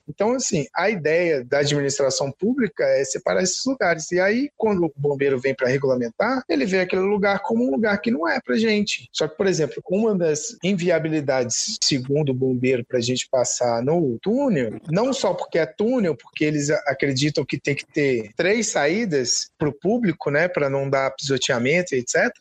Então, 0.08 0.34
assim, 0.34 0.66
a 0.74 0.88
ideia 0.88 1.44
da 1.44 1.58
administração 1.58 2.30
pública 2.30 2.84
é 2.84 3.04
separar 3.04 3.42
esses 3.42 3.64
lugares. 3.64 4.10
E 4.12 4.20
aí, 4.20 4.50
quando 4.56 4.84
o 4.84 4.92
bombeiro 4.96 5.38
vem 5.38 5.54
para 5.54 5.68
regulamentar, 5.68 6.42
ele 6.48 6.64
vê 6.64 6.80
aquele 6.80 7.02
lugar 7.02 7.40
como 7.40 7.66
um 7.66 7.70
lugar 7.70 7.98
que 8.00 8.10
não 8.10 8.28
é 8.28 8.40
para 8.40 8.56
gente. 8.56 9.08
Só 9.12 9.26
que, 9.26 9.36
por 9.36 9.46
exemplo, 9.46 9.82
uma 9.90 10.14
das 10.14 10.56
inviabilidades, 10.62 11.78
segundo 11.82 12.30
o 12.30 12.34
bombeiro, 12.34 12.84
para 12.84 12.98
a 12.98 13.02
gente 13.02 13.28
passar 13.28 13.82
no 13.82 14.18
túnel, 14.20 14.80
não 14.90 15.12
só 15.12 15.34
porque 15.34 15.58
é 15.58 15.66
túnel, 15.66 16.16
porque 16.16 16.44
eles 16.44 16.70
acreditam 16.70 17.44
que 17.44 17.58
tem 17.58 17.74
que 17.74 17.86
ter 17.86 18.30
três 18.36 18.68
saídas 18.68 19.50
para 19.58 19.68
o 19.68 19.72
público, 19.72 20.30
né, 20.30 20.48
para 20.48 20.70
não 20.70 20.88
dar 20.88 21.10
pisoteamento, 21.10 21.94
etc 21.94 22.32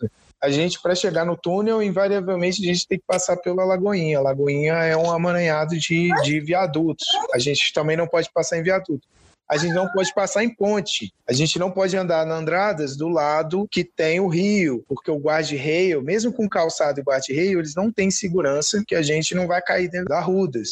a 0.41 0.50
gente, 0.50 0.82
para 0.82 0.93
chegar 0.93 1.26
no 1.26 1.36
túnel, 1.36 1.82
invariavelmente 1.82 2.62
a 2.62 2.65
gente 2.65 2.88
tem 2.88 3.00
que 3.00 3.06
passar 3.06 3.38
pela 3.38 3.65
Lagoinha. 3.65 4.19
A 4.19 4.21
Lagoinha 4.21 4.74
é 4.74 4.95
um 4.95 5.12
amaranhado 5.12 5.78
de, 5.78 6.10
de 6.24 6.39
viadutos. 6.39 7.08
A 7.34 7.39
gente 7.39 7.74
também 7.74 7.98
não 7.98 8.08
pode 8.08 8.30
passar 8.32 8.58
em 8.58 8.63
viaduto. 8.63 9.08
A 9.48 9.58
gente 9.58 9.74
não 9.74 9.88
pode 9.89 10.12
passar 10.13 10.43
em 10.43 10.54
ponte. 10.54 11.13
A 11.28 11.34
gente 11.34 11.60
não 11.60 11.69
pode 11.69 11.95
andar 11.95 12.26
na 12.26 12.36
Andradas 12.36 12.98
do 12.98 13.08
lado 13.08 13.67
que 13.69 13.84
tem 13.84 14.19
o 14.19 14.28
rio, 14.28 14.84
porque 14.88 15.12
o 15.12 15.19
guarda-reio, 15.19 16.02
mesmo 16.02 16.34
com 16.34 16.50
calçado 16.50 17.00
e 17.00 17.04
guarda-reio, 17.04 17.60
eles 17.60 17.76
não 17.76 17.91
têm 17.91 18.10
segurança 18.10 18.84
que 18.86 18.95
a 18.95 19.04
gente 19.04 19.36
não 19.36 19.45
vai 19.45 19.62
cair 19.62 19.88
dentro 19.88 20.10
da 20.10 20.19
rudas. 20.19 20.71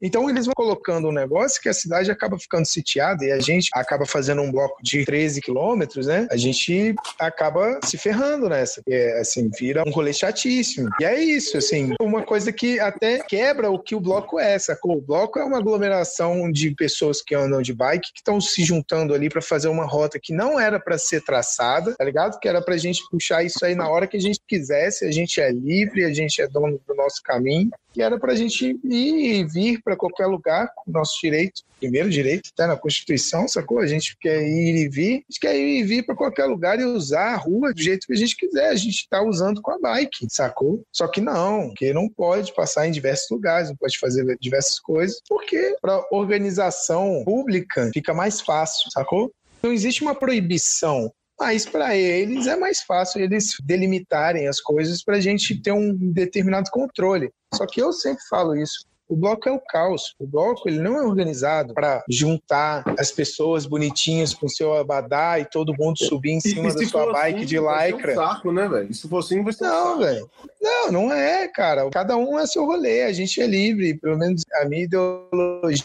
Então 0.00 0.28
eles 0.28 0.46
vão 0.46 0.54
colocando 0.54 1.08
um 1.08 1.12
negócio 1.12 1.60
que 1.60 1.68
a 1.68 1.74
cidade 1.74 2.10
acaba 2.10 2.38
ficando 2.38 2.66
sitiada 2.66 3.24
e 3.24 3.32
a 3.32 3.40
gente 3.40 3.70
acaba 3.72 4.04
fazendo 4.04 4.42
um 4.42 4.52
bloco 4.52 4.82
de 4.82 5.04
13 5.04 5.40
quilômetros, 5.40 6.06
né? 6.06 6.26
A 6.30 6.36
gente 6.36 6.94
acaba 7.18 7.80
se 7.84 7.96
ferrando 7.96 8.48
nessa. 8.48 8.82
É, 8.88 9.20
assim, 9.20 9.50
vira 9.58 9.82
um 9.86 9.90
rolê 9.90 10.12
chatíssimo. 10.12 10.88
E 11.00 11.04
é 11.04 11.18
isso, 11.20 11.56
assim, 11.56 11.94
uma 12.00 12.22
coisa 12.22 12.52
que 12.52 12.78
até 12.78 13.20
quebra 13.20 13.70
o 13.70 13.78
que 13.78 13.94
o 13.94 14.00
bloco 14.00 14.38
é, 14.38 14.58
sacou? 14.58 14.98
O 14.98 15.00
bloco 15.00 15.38
é 15.38 15.44
uma 15.44 15.58
aglomeração 15.58 16.50
de 16.50 16.74
pessoas 16.74 17.22
que 17.22 17.34
andam 17.34 17.62
de 17.62 17.72
bike 17.72 18.12
que 18.12 18.20
estão 18.20 18.40
se 18.40 18.64
juntando 18.64 19.14
ali 19.14 19.28
para 19.28 19.42
fazer 19.42 19.68
uma 19.68 19.86
rota 19.86 20.18
que 20.20 20.32
não 20.32 20.60
era 20.60 20.78
para 20.78 20.98
ser 20.98 21.22
traçada, 21.22 21.94
tá 21.94 22.04
ligado? 22.04 22.38
Que 22.38 22.48
era 22.48 22.62
pra 22.62 22.76
gente 22.76 23.02
puxar 23.10 23.42
isso 23.44 23.64
aí 23.64 23.74
na 23.74 23.88
hora 23.88 24.06
que 24.06 24.16
a 24.16 24.20
gente 24.20 24.40
quisesse, 24.46 25.04
a 25.04 25.10
gente 25.10 25.40
é 25.40 25.50
livre, 25.50 26.04
a 26.04 26.12
gente 26.12 26.40
é 26.40 26.46
dono 26.46 26.80
do 26.86 26.94
nosso 26.94 27.22
caminho 27.22 27.70
que 27.96 28.02
era 28.02 28.20
para 28.20 28.34
a 28.34 28.36
gente 28.36 28.78
ir 28.84 29.40
e 29.40 29.42
vir 29.42 29.80
para 29.82 29.96
qualquer 29.96 30.26
lugar 30.26 30.70
nosso 30.86 31.18
direito, 31.18 31.62
primeiro 31.80 32.10
direito, 32.10 32.44
está 32.44 32.66
na 32.66 32.76
Constituição, 32.76 33.48
sacou? 33.48 33.78
A 33.78 33.86
gente 33.86 34.14
quer 34.20 34.46
ir 34.46 34.84
e 34.84 34.86
vir, 34.86 35.12
a 35.14 35.32
gente 35.32 35.40
quer 35.40 35.56
ir 35.56 35.78
e 35.78 35.82
vir 35.82 36.04
para 36.04 36.14
qualquer 36.14 36.44
lugar 36.44 36.78
e 36.78 36.84
usar 36.84 37.32
a 37.32 37.36
rua 37.36 37.72
do 37.72 37.80
jeito 37.80 38.06
que 38.06 38.12
a 38.12 38.16
gente 38.16 38.36
quiser. 38.36 38.68
A 38.68 38.76
gente 38.76 38.96
está 38.96 39.22
usando 39.22 39.62
com 39.62 39.70
a 39.70 39.78
bike, 39.78 40.26
sacou? 40.28 40.84
Só 40.92 41.08
que 41.08 41.22
não, 41.22 41.72
que 41.74 41.90
não 41.94 42.06
pode 42.06 42.52
passar 42.52 42.86
em 42.86 42.90
diversos 42.90 43.30
lugares, 43.30 43.70
não 43.70 43.76
pode 43.76 43.98
fazer 43.98 44.36
diversas 44.38 44.78
coisas, 44.78 45.18
porque 45.26 45.74
para 45.80 46.06
organização 46.12 47.22
pública 47.24 47.90
fica 47.94 48.12
mais 48.12 48.42
fácil, 48.42 48.90
sacou? 48.90 49.32
Não 49.62 49.72
existe 49.72 50.02
uma 50.02 50.14
proibição 50.14 51.10
mas 51.38 51.66
para 51.66 51.96
eles 51.96 52.46
é 52.46 52.56
mais 52.56 52.80
fácil 52.80 53.22
eles 53.22 53.56
delimitarem 53.62 54.48
as 54.48 54.60
coisas 54.60 55.02
para 55.02 55.16
a 55.16 55.20
gente 55.20 55.60
ter 55.60 55.72
um 55.72 55.94
determinado 55.94 56.70
controle. 56.70 57.30
Só 57.54 57.66
que 57.66 57.80
eu 57.80 57.92
sempre 57.92 58.22
falo 58.28 58.56
isso. 58.56 58.86
O 59.08 59.14
bloco 59.14 59.48
é 59.48 59.52
o 59.52 59.60
caos. 59.60 60.14
O 60.18 60.26
bloco 60.26 60.68
ele 60.68 60.80
não 60.80 60.96
é 60.96 61.02
organizado 61.02 61.72
para 61.72 62.02
juntar 62.10 62.82
as 62.98 63.12
pessoas 63.12 63.64
bonitinhas 63.64 64.34
com 64.34 64.48
seu 64.48 64.74
abadá 64.74 65.38
e 65.38 65.44
todo 65.44 65.76
mundo 65.78 65.96
subir 65.98 66.32
em 66.32 66.40
cima 66.40 66.74
da 66.74 66.84
sua 66.84 67.12
bike 67.12 67.38
assim, 67.38 67.46
de 67.46 67.58
lycra. 67.60 68.12
Um 68.12 68.16
saco, 68.16 68.52
né, 68.52 68.68
velho? 68.68 68.92
Se 68.92 69.08
for 69.08 69.18
assim, 69.18 69.44
vai 69.44 69.52
ser 69.52 69.64
Não, 69.64 69.94
um 69.94 69.98
velho. 69.98 70.30
Não, 70.60 70.90
não 70.90 71.12
é, 71.12 71.46
cara. 71.46 71.88
Cada 71.90 72.16
um 72.16 72.36
é 72.36 72.46
seu 72.46 72.64
rolê. 72.64 73.02
A 73.02 73.12
gente 73.12 73.40
é 73.40 73.46
livre. 73.46 73.94
Pelo 73.94 74.18
menos 74.18 74.42
a 74.54 74.64
minha 74.64 74.82
ideologia 74.82 75.76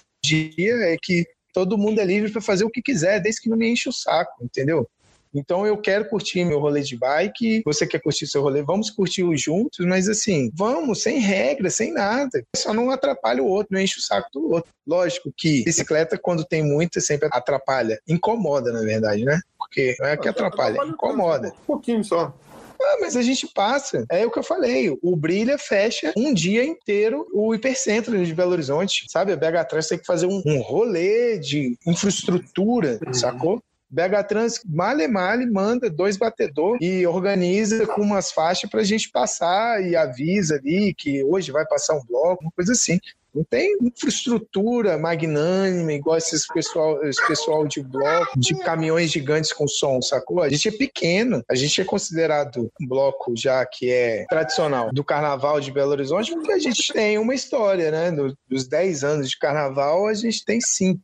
é 0.64 0.98
que 1.00 1.28
todo 1.54 1.78
mundo 1.78 2.00
é 2.00 2.06
livre 2.06 2.32
para 2.32 2.42
fazer 2.42 2.64
o 2.64 2.72
que 2.72 2.82
quiser, 2.82 3.20
desde 3.20 3.42
que 3.42 3.50
não 3.50 3.58
me 3.58 3.70
enche 3.70 3.88
o 3.88 3.94
saco, 3.94 4.44
entendeu? 4.44 4.90
Então 5.34 5.65
eu 5.65 5.78
quero 5.78 6.10
curtir 6.10 6.44
meu 6.44 6.60
rolê 6.60 6.82
de 6.82 6.98
bike, 6.98 7.62
você 7.65 7.88
quer 7.88 8.02
curtir 8.02 8.28
seu 8.28 8.41
rolê, 8.41 8.62
vamos 8.62 8.89
curtir 8.89 9.24
os 9.24 9.41
juntos, 9.41 9.86
mas 9.86 10.10
assim, 10.10 10.52
vamos, 10.54 11.02
sem 11.02 11.20
regra, 11.20 11.70
sem 11.70 11.94
nada. 11.94 12.44
Só 12.56 12.74
não 12.74 12.89
atrapalha 12.89 13.41
o 13.41 13.48
outro, 13.48 13.74
não 13.74 13.82
enche 13.82 14.00
o 14.00 14.02
saco 14.02 14.30
do 14.34 14.52
outro. 14.52 14.72
Lógico 14.86 15.32
que 15.36 15.63
bicicleta, 15.63 16.17
quando 16.17 16.44
tem 16.44 16.63
muita, 16.63 17.00
sempre 17.00 17.30
atrapalha. 17.32 18.00
Incomoda, 18.08 18.72
na 18.72 18.82
verdade, 18.82 19.24
né? 19.24 19.39
Porque 19.58 19.96
não 20.00 20.08
é 20.08 20.17
que 20.17 20.28
atrapalha, 20.28 20.78
incomoda. 20.86 21.50
Um 21.50 21.65
pouquinho 21.65 22.04
só. 22.04 22.34
Ah, 22.82 22.98
mas 23.00 23.15
a 23.15 23.22
gente 23.22 23.48
passa. 23.54 24.06
É 24.10 24.26
o 24.26 24.32
que 24.32 24.39
eu 24.39 24.44
falei. 24.44 24.98
O 25.02 25.15
Brilha 25.15 25.58
fecha 25.58 26.12
um 26.17 26.34
dia 26.34 26.63
inteiro 26.63 27.28
o 27.32 27.54
hipercentro 27.54 28.26
de 28.26 28.34
Belo 28.34 28.52
Horizonte. 28.52 29.06
Sabe? 29.08 29.32
A 29.32 29.36
BH 29.36 29.67
Trans 29.70 29.88
tem 29.88 30.00
que 30.00 30.06
fazer 30.06 30.26
um, 30.26 30.41
um 30.46 30.62
rolê 30.62 31.38
de 31.38 31.78
infraestrutura, 31.86 33.00
uhum. 33.06 33.13
sacou? 33.13 33.62
BH 33.92 34.28
Trans, 34.28 34.62
male 34.66 35.08
male, 35.08 35.46
manda 35.46 35.90
dois 35.90 36.16
batedor 36.16 36.78
e 36.82 37.06
organiza 37.06 37.86
com 37.86 38.02
umas 38.02 38.32
faixas 38.32 38.70
para 38.70 38.82
a 38.82 38.86
gente 38.86 39.10
passar 39.12 39.84
e 39.86 39.96
avisa 39.96 40.56
ali 40.56 40.94
que 40.94 41.24
hoje 41.24 41.52
vai 41.52 41.66
passar 41.66 41.96
um 41.96 42.06
bloco, 42.06 42.44
uma 42.44 42.52
coisa 42.52 42.72
assim. 42.72 43.00
Não 43.34 43.46
tem 43.46 43.78
infraestrutura 43.82 44.98
magnânima, 44.98 45.94
igual 45.94 46.18
esses 46.18 46.46
pessoal, 46.48 47.02
esse 47.06 47.26
pessoal 47.26 47.66
de 47.66 47.82
bloco, 47.82 48.38
de 48.38 48.54
caminhões 48.60 49.10
gigantes 49.10 49.54
com 49.54 49.68
som, 49.68 50.02
sacou? 50.02 50.42
A 50.42 50.50
gente 50.50 50.68
é 50.68 50.72
pequeno, 50.72 51.42
a 51.50 51.56
gente 51.56 51.80
é 51.80 51.86
considerado 51.86 52.70
um 52.80 52.88
bloco 52.88 53.34
já 53.36 53.66
que 53.66 53.90
é 53.90 54.26
tradicional 54.30 54.92
do 54.92 55.04
carnaval 55.04 55.62
de 55.62 55.72
Belo 55.72 55.92
Horizonte, 55.92 56.34
porque 56.34 56.52
a 56.52 56.60
gente 56.60 56.92
tem 56.92 57.18
uma 57.18 57.34
história, 57.34 57.90
né? 57.90 58.12
Dos 58.50 58.68
10 58.68 59.04
anos 59.06 59.30
de 59.30 59.40
carnaval, 59.40 60.08
a 60.08 60.14
gente 60.14 60.44
tem 60.44 60.60
cinco. 60.60 61.02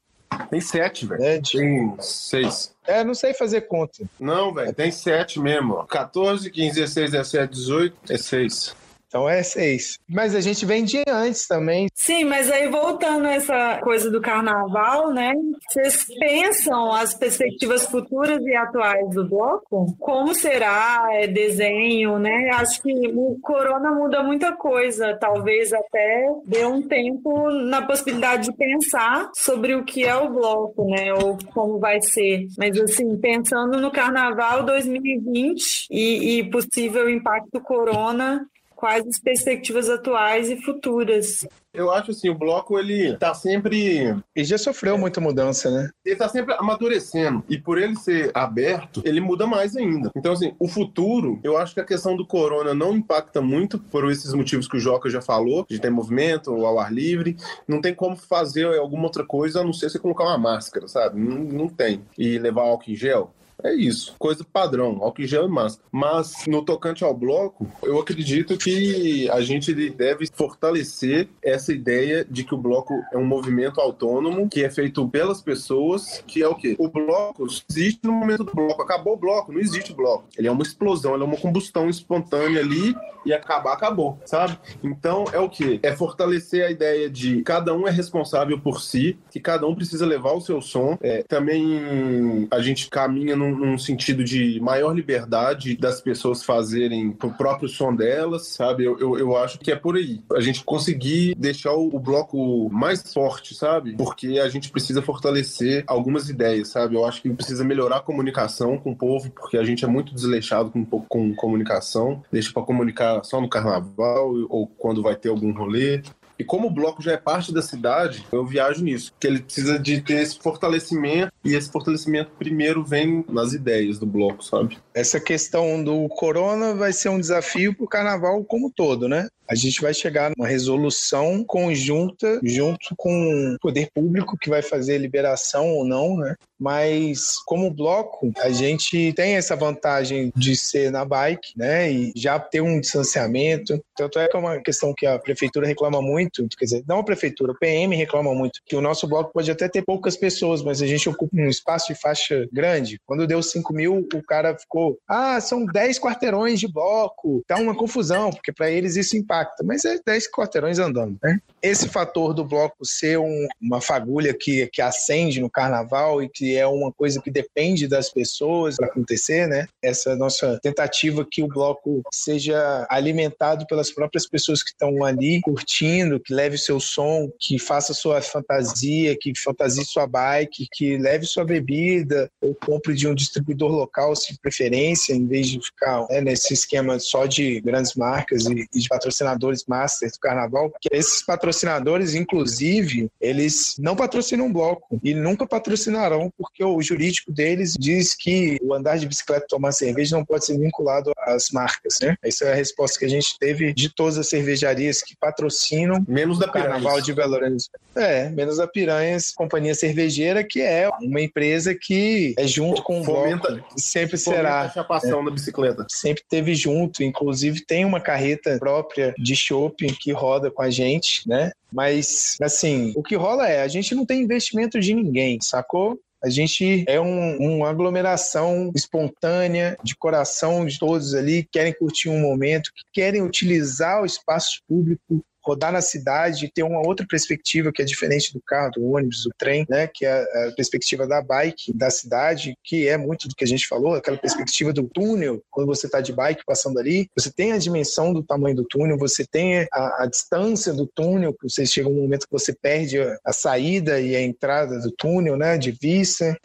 Tem 0.50 0.62
sete, 0.62 1.06
velho. 1.06 1.24
É, 1.24 1.42
tem 1.42 1.96
seis. 2.00 2.74
É, 2.86 3.04
não 3.04 3.14
sei 3.14 3.34
fazer 3.34 3.62
conta. 3.62 4.04
Não, 4.20 4.54
velho, 4.54 4.74
tem 4.74 4.92
sete 4.92 5.40
mesmo. 5.40 5.76
Ó. 5.76 5.84
14, 5.84 6.50
15, 6.50 6.76
16, 6.76 7.12
17, 7.12 7.54
18, 7.54 7.98
é 8.10 8.18
seis. 8.18 8.76
Então 9.08 9.28
é 9.28 9.42
seis. 9.42 9.98
Mas 10.08 10.36
a 10.36 10.42
gente 10.42 10.66
vem 10.66 10.84
de 10.84 11.02
antes 11.08 11.48
também. 11.48 11.88
Sim, 11.96 12.26
mas 12.26 12.52
aí 12.52 12.68
voltando 12.68 13.26
a 13.26 13.34
essa 13.34 13.80
coisa 13.82 14.12
do 14.12 14.22
carnaval, 14.22 15.14
né? 15.14 15.34
Vocês 15.70 16.06
pensam 16.20 16.92
as 16.92 17.14
perspectivas 17.14 17.86
futuras 17.86 18.46
e 18.46 18.54
atuais 18.54 19.10
do 19.12 19.28
bloco? 19.28 19.96
Como 19.98 20.34
será? 20.34 21.08
É 21.12 21.28
desenho, 21.28 22.20
né? 22.20 22.50
Acho 22.54 22.82
que 22.82 22.94
o 23.14 23.40
corona 23.42 23.92
muda 23.92 24.22
muita 24.22 24.52
coisa. 24.54 25.18
Talvez 25.20 25.72
até 25.72 26.30
dê 26.46 26.66
um 26.66 26.82
tempo 26.82 27.50
na 27.50 27.82
possibilidade 27.82 28.50
de 28.50 28.58
pensar 28.58 29.30
sobre 29.36 29.74
o 29.76 29.86
que 29.86 30.04
é 30.04 30.16
o 30.16 30.30
bloco, 30.30 30.86
né? 30.86 31.14
Ou 31.14 31.38
como 31.54 31.80
vai 31.80 32.02
ser. 32.02 32.48
Mas 32.58 32.78
assim, 32.80 33.18
pensando 33.18 33.80
no 33.80 33.92
carnaval 33.92 34.64
2020 34.64 35.88
e, 35.90 36.40
e 36.40 36.50
possível 36.50 37.10
impacto 37.10 37.62
corona 37.62 38.46
quais 38.78 39.06
as 39.06 39.20
perspectivas 39.20 39.90
atuais 39.90 40.50
e 40.50 40.62
futuras. 40.62 41.46
Eu 41.74 41.92
acho 41.92 42.12
assim, 42.12 42.30
o 42.30 42.36
bloco 42.36 42.80
ele 42.80 43.18
tá 43.18 43.34
sempre. 43.34 44.16
Ele 44.36 44.46
já 44.46 44.58
sofreu 44.58 44.98
muita 44.98 45.20
mudança, 45.20 45.70
né? 45.70 45.90
Ele 46.06 46.16
tá 46.16 46.30
sempre 46.30 46.56
amadurecendo. 46.56 47.44
E 47.50 47.58
por 47.58 47.78
ele 47.78 47.96
ser 47.96 48.32
aberto, 48.34 49.02
ele 49.04 49.20
muda 49.20 49.46
mais 49.46 49.76
ainda. 49.76 50.10
Então, 50.16 50.34
assim, 50.34 50.56
o 50.60 50.68
futuro, 50.68 51.40
eu 51.44 51.58
acho 51.58 51.74
que 51.74 51.80
a 51.80 51.86
questão 51.86 52.16
do 52.16 52.26
corona 52.26 52.74
não 52.74 52.96
impacta 52.96 53.42
muito 53.42 53.78
por 53.78 54.10
esses 54.10 54.34
motivos 54.34 54.68
que 54.68 54.78
o 54.78 54.80
Joca 54.80 55.10
já 55.10 55.22
falou, 55.22 55.66
de 55.70 55.80
ter 55.80 55.92
movimento 55.92 56.52
ao 56.52 56.80
ar 56.80 56.92
livre. 56.92 57.36
Não 57.68 57.82
tem 57.82 57.94
como 57.94 58.16
fazer 58.16 58.66
alguma 58.78 59.04
outra 59.04 59.26
coisa 59.26 59.62
a 59.62 59.64
não 59.64 59.74
ser 59.74 59.90
você 59.90 60.00
colocar 60.00 60.24
uma 60.24 60.38
máscara, 60.38 60.88
sabe? 60.88 61.20
Não, 61.20 61.38
não 61.38 61.68
tem. 61.68 62.02
E 62.18 62.40
levar 62.40 62.62
álcool 62.62 62.92
em 62.92 62.96
gel. 62.96 63.34
É 63.64 63.74
isso, 63.74 64.16
coisa 64.20 64.46
padrão, 64.46 65.00
álcool 65.02 65.26
gel 65.26 65.46
e 65.46 65.50
máscara. 65.50 65.88
Mas 65.92 66.46
no 66.48 66.64
tocante 66.64 67.04
ao 67.04 67.14
bloco, 67.14 67.68
eu 67.82 68.00
acredito 68.00 68.58
que 68.58 69.30
a 69.32 69.42
gente 69.42 69.74
deve 69.90 70.28
fortalecer 70.32 71.28
essa 71.42 71.74
ideia 71.74 72.24
de 72.24 72.44
que 72.44 72.54
o 72.54 72.58
bloco 72.58 72.94
é 73.12 73.18
um 73.18 73.26
movimento 73.26 73.82
autônomo 73.82 74.48
que 74.48 74.64
é 74.64 74.70
feito 74.70 75.08
pelas 75.08 75.42
pessoas, 75.42 76.24
que 76.28 76.44
é 76.44 76.48
o 76.48 76.56
quê? 76.56 76.76
O 76.78 76.88
bloco 76.88 77.48
existe 77.70 78.02
no 78.04 78.14
momento 78.14 78.44
do 78.44 78.54
bloco. 78.54 78.82
Acabou 78.82 79.14
o 79.14 79.18
bloco, 79.18 79.52
não 79.52 79.60
existe 79.60 79.94
bloco. 79.94 80.26
Ele 80.38 80.48
é 80.48 80.52
uma 80.52 80.64
explosão, 80.64 81.16
ele 81.16 81.24
é 81.24 81.26
uma 81.26 81.38
combustão 81.38 81.90
espontânea 81.90 82.62
ali 82.62 82.96
e 83.26 83.34
acabar, 83.34 83.74
acabou, 83.74 84.18
sabe? 84.26 84.58
Então 84.84 85.26
é 85.34 85.40
o 85.40 85.50
quê? 85.50 85.80
É 85.84 85.96
fortalecer 85.96 86.66
a 86.66 86.72
ideia 86.72 87.10
de 87.10 87.42
cada 87.42 87.74
um 87.74 87.88
é 87.88 87.92
responsável 87.92 88.60
por 88.60 88.80
si, 88.80 89.18
que 89.30 89.40
cada 89.40 89.68
um 89.68 89.76
precisa 89.76 90.06
levar 90.06 90.32
o 90.32 90.42
seu 90.42 90.62
som. 90.62 90.98
É, 91.02 91.24
também 91.24 92.48
a 92.50 92.62
gente 92.62 92.90
caminha 92.90 93.36
no 93.36 93.47
num, 93.52 93.72
num, 93.72 93.78
sentido 93.78 94.24
de 94.24 94.60
maior 94.60 94.94
liberdade 94.94 95.76
das 95.78 96.02
pessoas 96.02 96.44
fazerem 96.44 97.16
o 97.24 97.32
próprio 97.32 97.70
som 97.70 97.96
delas, 97.96 98.48
sabe? 98.48 98.84
Eu, 98.84 99.00
eu, 99.00 99.18
eu, 99.18 99.38
acho 99.38 99.60
que 99.60 99.72
é 99.72 99.76
por 99.76 99.96
aí. 99.96 100.22
A 100.34 100.40
gente 100.40 100.64
conseguir 100.64 101.36
deixar 101.36 101.74
o, 101.74 101.88
o, 101.96 102.00
bloco 102.00 102.70
mais 102.70 103.14
forte, 103.14 103.56
sabe? 103.56 103.96
Porque 103.96 104.40
a 104.40 104.50
gente 104.50 104.70
precisa 104.70 105.02
fortalecer 105.02 105.84
algumas 105.88 106.30
ideias, 106.30 106.70
sabe? 106.70 106.96
Eu 106.96 107.06
acho 107.06 107.22
que 107.22 107.30
precisa 107.30 107.64
melhorar 107.64 107.98
a 107.98 108.02
comunicação 108.02 108.78
com 108.78 108.92
o 108.92 108.96
povo, 108.96 109.30
porque 109.32 109.58
a 109.58 109.64
gente 109.64 109.86
é 109.86 109.88
muito 109.88 110.14
desleixado 110.14 110.72
com, 110.72 110.86
com 110.86 111.36
comunicação, 111.36 112.24
deixa 112.32 112.52
para 112.52 112.64
comunicar 112.64 113.24
só 113.24 113.40
no 113.40 113.50
carnaval 113.50 114.34
ou 114.50 114.68
quando 114.68 115.02
vai 115.02 115.16
ter 115.16 115.30
algum 115.30 115.52
rolê. 115.52 116.02
E 116.40 116.44
como 116.44 116.68
o 116.68 116.72
bloco 116.72 117.02
já 117.02 117.14
é 117.14 117.18
parte 117.18 117.54
da 117.54 117.62
cidade, 117.62 118.26
eu 118.32 118.46
viajo 118.46 118.84
nisso. 118.84 119.12
Que 119.20 119.28
ele 119.28 119.42
precisa 119.42 119.80
de 119.80 120.02
ter 120.02 120.22
esse 120.22 120.40
fortalecimento, 120.40 121.32
e 121.44 121.56
esse 121.56 121.72
fortalecimento 121.72 122.32
primeiro 122.38 122.84
vem 122.84 123.26
nas 123.30 123.54
ideias 123.54 123.98
do 123.98 124.06
bloco, 124.06 124.44
sabe? 124.44 124.78
Essa 124.94 125.20
questão 125.20 125.84
do 125.84 126.08
corona 126.10 126.76
vai 126.76 126.94
ser 126.94 127.10
um 127.10 127.20
desafio 127.20 127.76
para 127.76 127.86
o 127.86 127.88
carnaval 127.88 128.44
como 128.44 128.72
todo, 128.72 129.08
né? 129.08 129.28
A 129.50 129.56
gente 129.56 129.82
vai 129.82 129.94
chegar 129.94 130.32
numa 130.36 130.48
resolução 130.48 131.44
conjunta 131.44 132.40
junto 132.44 132.94
com 132.98 133.54
o 133.56 133.60
poder 133.60 133.90
público 133.94 134.38
que 134.38 134.50
vai 134.50 134.62
fazer 134.62 134.96
a 134.96 135.00
liberação 135.00 135.70
ou 135.70 135.86
não, 135.86 136.18
né? 136.18 136.36
Mas 136.60 137.38
como 137.46 137.74
bloco, 137.74 138.32
a 138.40 138.50
gente 138.50 139.14
tem 139.14 139.36
essa 139.36 139.56
vantagem 139.56 140.34
de 140.36 140.56
ser 140.56 140.92
na 140.92 141.06
bike, 141.06 141.54
né? 141.56 141.90
E 141.92 142.12
já 142.16 142.40
ter 142.40 142.62
um 142.62 142.80
distanciamento. 142.80 143.82
Tanto 143.96 144.20
é 144.20 144.28
que 144.28 144.36
é 144.36 144.40
uma 144.40 144.60
questão 144.60 144.94
que 144.94 145.06
a 145.06 145.18
prefeitura 145.18 145.68
reclama 145.68 146.02
muito, 146.02 146.48
quer 146.58 146.66
dizer, 146.66 146.84
não 146.88 147.00
a 147.00 147.04
prefeitura, 147.04 147.52
o 147.52 147.58
PM 147.58 147.96
reclama 147.96 148.34
muito, 148.34 148.60
que 148.66 148.76
o 148.76 148.82
nosso 148.82 149.08
bloco 149.08 149.32
pode 149.32 149.50
até 149.50 149.70
ter 149.70 149.84
poucas 149.84 150.18
pessoas, 150.18 150.62
mas 150.62 150.82
a 150.82 150.88
gente 150.88 151.08
ocupa 151.08 151.36
um 151.38 151.48
espaço 151.48 151.94
de 151.94 152.00
faixa 152.00 152.48
grande. 152.52 153.00
Quando 153.06 153.28
deu 153.28 153.42
5 153.42 153.74
mil, 153.74 154.08
o 154.14 154.24
cara 154.24 154.58
ficou, 154.58 154.98
ah, 155.08 155.40
são 155.40 155.66
10 155.66 156.00
quarteirões 156.00 156.60
de 156.60 156.68
bloco. 156.68 157.44
Tá 157.48 157.56
uma 157.58 157.76
confusão, 157.76 158.32
porque 158.32 158.52
para 158.52 158.70
eles 158.70 158.96
isso 158.96 159.16
impacta 159.16 159.37
mas 159.64 159.86
é 159.86 160.00
10 160.06 160.32
quarteirões 160.32 160.80
andando. 160.80 161.18
Né? 161.24 161.40
Esse 161.62 161.90
fator 161.90 162.34
do 162.34 162.46
bloco 162.46 162.86
ser 162.86 163.18
um, 163.20 163.48
uma 163.62 163.82
fagulha 163.82 164.34
que, 164.34 164.68
que 164.68 164.82
acende 164.82 165.42
no 165.42 165.50
carnaval 165.50 166.22
e 166.22 166.30
que 166.30 166.56
é 166.56 166.66
uma 166.68 166.92
coisa 166.92 167.22
que 167.22 167.32
depende 167.32 167.88
das 167.88 168.10
pessoas 168.10 168.76
para 168.78 168.88
acontecer, 168.88 169.48
né? 169.48 169.68
Essa 169.82 170.16
nossa 170.16 170.60
tentativa 170.62 171.26
que 171.30 171.44
o 171.44 171.48
bloco 171.48 172.02
seja 172.14 172.86
alimentado 172.90 173.66
pelas 173.68 173.92
próprias 173.92 174.28
pessoas 174.28 174.62
que 174.64 174.70
estão 174.70 175.04
ali 175.04 175.42
curtindo, 175.42 176.20
que 176.20 176.34
leve 176.34 176.58
seu 176.58 176.80
som, 176.80 177.30
que 177.40 177.58
faça 177.60 177.94
sua 177.94 178.22
fantasia, 178.22 179.18
que 179.20 179.34
fantasie 179.38 179.86
sua 179.86 180.08
bike, 180.08 180.68
que 180.72 180.98
leve 180.98 181.26
sua 181.26 181.44
bebida 181.44 182.30
ou 182.42 182.56
compre 182.56 182.94
de 182.94 183.08
um 183.08 183.16
distribuidor 183.16 183.72
local, 183.72 184.16
se 184.16 184.38
preferência, 184.40 185.14
em 185.14 185.26
vez 185.26 185.48
de 185.48 185.60
ficar 185.62 186.06
né, 186.10 186.22
nesse 186.22 186.54
esquema 186.54 187.00
só 187.00 187.26
de 187.26 187.60
grandes 187.62 187.96
marcas 187.96 188.46
e, 188.46 188.68
e 188.74 188.80
de 188.80 188.88
patrocinadores 188.88 189.27
patrocinadores 189.28 189.66
masters 189.68 190.14
do 190.14 190.20
carnaval, 190.20 190.72
que 190.82 190.90
esses 190.92 191.22
patrocinadores, 191.22 192.16
inclusive, 192.16 193.10
eles 193.20 193.76
não 193.78 193.96
patrocinam 193.96 194.46
um 194.46 194.54
bloco 194.54 195.00
e 195.04 195.14
nunca 195.14 195.46
patrocinarão, 195.46 196.32
porque 196.38 196.64
o 196.64 196.82
jurídico 196.82 197.32
deles 197.32 197.76
diz 197.78 198.14
que 198.16 198.58
o 198.62 198.74
andar 198.74 198.98
de 198.98 199.08
bicicleta 199.08 199.46
e 199.46 199.48
tomar 199.50 199.72
cerveja 199.72 200.16
não 200.16 200.24
pode 200.26 200.46
ser 200.46 200.58
vinculado 200.58 201.12
às 201.20 201.50
marcas, 201.52 202.00
né? 202.02 202.16
Essa 202.24 202.46
é 202.46 202.52
a 202.54 202.56
resposta 202.56 203.00
que 203.00 203.06
a 203.06 203.10
gente 203.10 203.38
teve 203.40 203.74
de 203.74 203.90
todas 203.90 204.18
as 204.18 204.30
cervejarias 204.30 205.02
que 205.02 205.16
patrocinam 205.16 206.04
menos 206.08 206.40
da 206.40 206.48
o 206.48 206.52
Carnaval 206.52 207.02
de 207.02 207.14
Belo 207.14 207.36
Horizonte. 207.36 207.70
É, 207.96 208.30
menos 208.30 208.60
a 208.60 208.68
Piranhas, 208.68 209.32
companhia 209.34 209.74
cervejeira, 209.76 210.44
que 210.44 210.62
é 210.62 210.90
uma 211.02 211.22
empresa 211.22 211.76
que 211.76 212.34
é 212.38 212.48
junto 212.48 212.82
com 212.84 213.02
o 213.02 213.04
Fomenta- 213.04 213.52
bloco, 213.54 213.74
sempre 213.78 214.18
Fomenta 214.18 214.38
será 214.42 214.62
a 214.62 214.70
chapação 214.70 215.24
da 215.24 215.32
bicicleta. 215.32 215.86
sempre 215.90 216.24
teve 216.30 216.54
junto, 216.54 217.04
inclusive 217.04 217.66
tem 217.66 217.86
uma 217.86 218.00
carreta 218.00 218.58
própria 218.60 219.14
de 219.18 219.36
shopping 219.36 219.94
que 220.00 220.12
roda 220.12 220.50
com 220.52 220.62
a 220.62 220.70
gente, 220.70 221.28
né? 221.28 221.52
Mas, 221.72 222.38
assim, 222.42 222.94
o 222.96 223.04
que 223.04 223.16
rola 223.16 223.48
é, 223.48 223.62
a 223.62 223.68
gente 223.68 223.94
não 223.94 224.06
tem 224.06 224.22
investimento 224.22 224.80
de 224.80 224.94
ninguém, 224.94 225.40
sacou? 225.42 226.00
A 226.24 226.30
gente 226.30 226.84
é 226.88 227.00
um- 227.00 227.38
uma 227.38 227.70
aglomeração 227.70 228.72
espontânea, 228.76 229.78
de 229.84 229.96
coração 229.96 230.66
de 230.66 230.80
todos 230.80 231.14
ali, 231.14 231.44
que 231.44 231.50
querem 231.54 231.74
curtir 231.74 232.10
um 232.10 232.20
momento, 232.20 232.72
que 232.76 232.84
querem 232.92 233.22
utilizar 233.22 234.02
o 234.02 234.06
espaço 234.06 234.60
público 234.68 235.24
rodar 235.48 235.72
na 235.72 235.82
cidade, 235.82 236.52
ter 236.54 236.64
uma 236.64 236.86
outra 236.86 237.06
perspectiva 237.08 237.72
que 237.72 237.82
é 237.82 237.86
diferente 237.86 238.34
do 238.34 238.42
carro, 238.46 238.72
do 238.72 238.92
ônibus, 238.92 239.24
do 239.24 239.32
trem, 239.38 239.66
né? 239.70 239.88
Que 239.88 240.06
é 240.06 240.50
a 240.50 240.52
perspectiva 240.52 241.08
da 241.08 241.22
bike, 241.22 241.72
da 241.74 241.90
cidade, 241.90 242.58
que 242.64 242.88
é 242.88 242.98
muito 242.98 243.30
do 243.30 243.36
que 243.36 243.46
a 243.46 243.48
gente 243.48 243.66
falou, 243.66 243.96
aquela 243.96 244.18
perspectiva 244.18 244.74
do 244.74 244.84
túnel, 244.84 245.42
quando 245.50 245.68
você 245.68 245.86
está 245.86 246.02
de 246.02 246.12
bike 246.12 246.44
passando 246.46 246.80
ali, 246.80 247.10
você 247.16 247.32
tem 247.32 247.54
a 247.54 247.58
dimensão 247.58 248.12
do 248.12 248.22
tamanho 248.22 248.58
do 248.58 248.66
túnel, 248.66 248.98
você 248.98 249.26
tem 249.26 249.68
a, 249.72 250.04
a 250.04 250.06
distância 250.06 250.74
do 250.74 250.86
túnel, 250.86 251.34
que 251.34 251.50
você 251.50 251.66
chega 251.66 251.88
um 251.88 252.02
momento 252.02 252.28
que 252.28 252.32
você 252.32 252.54
perde 252.54 252.98
a 253.24 253.32
saída 253.32 254.02
e 254.02 254.16
a 254.16 254.22
entrada 254.22 254.80
do 254.80 254.92
túnel, 254.92 255.38
né? 255.38 255.58
De 255.58 255.72
vista 255.72 256.38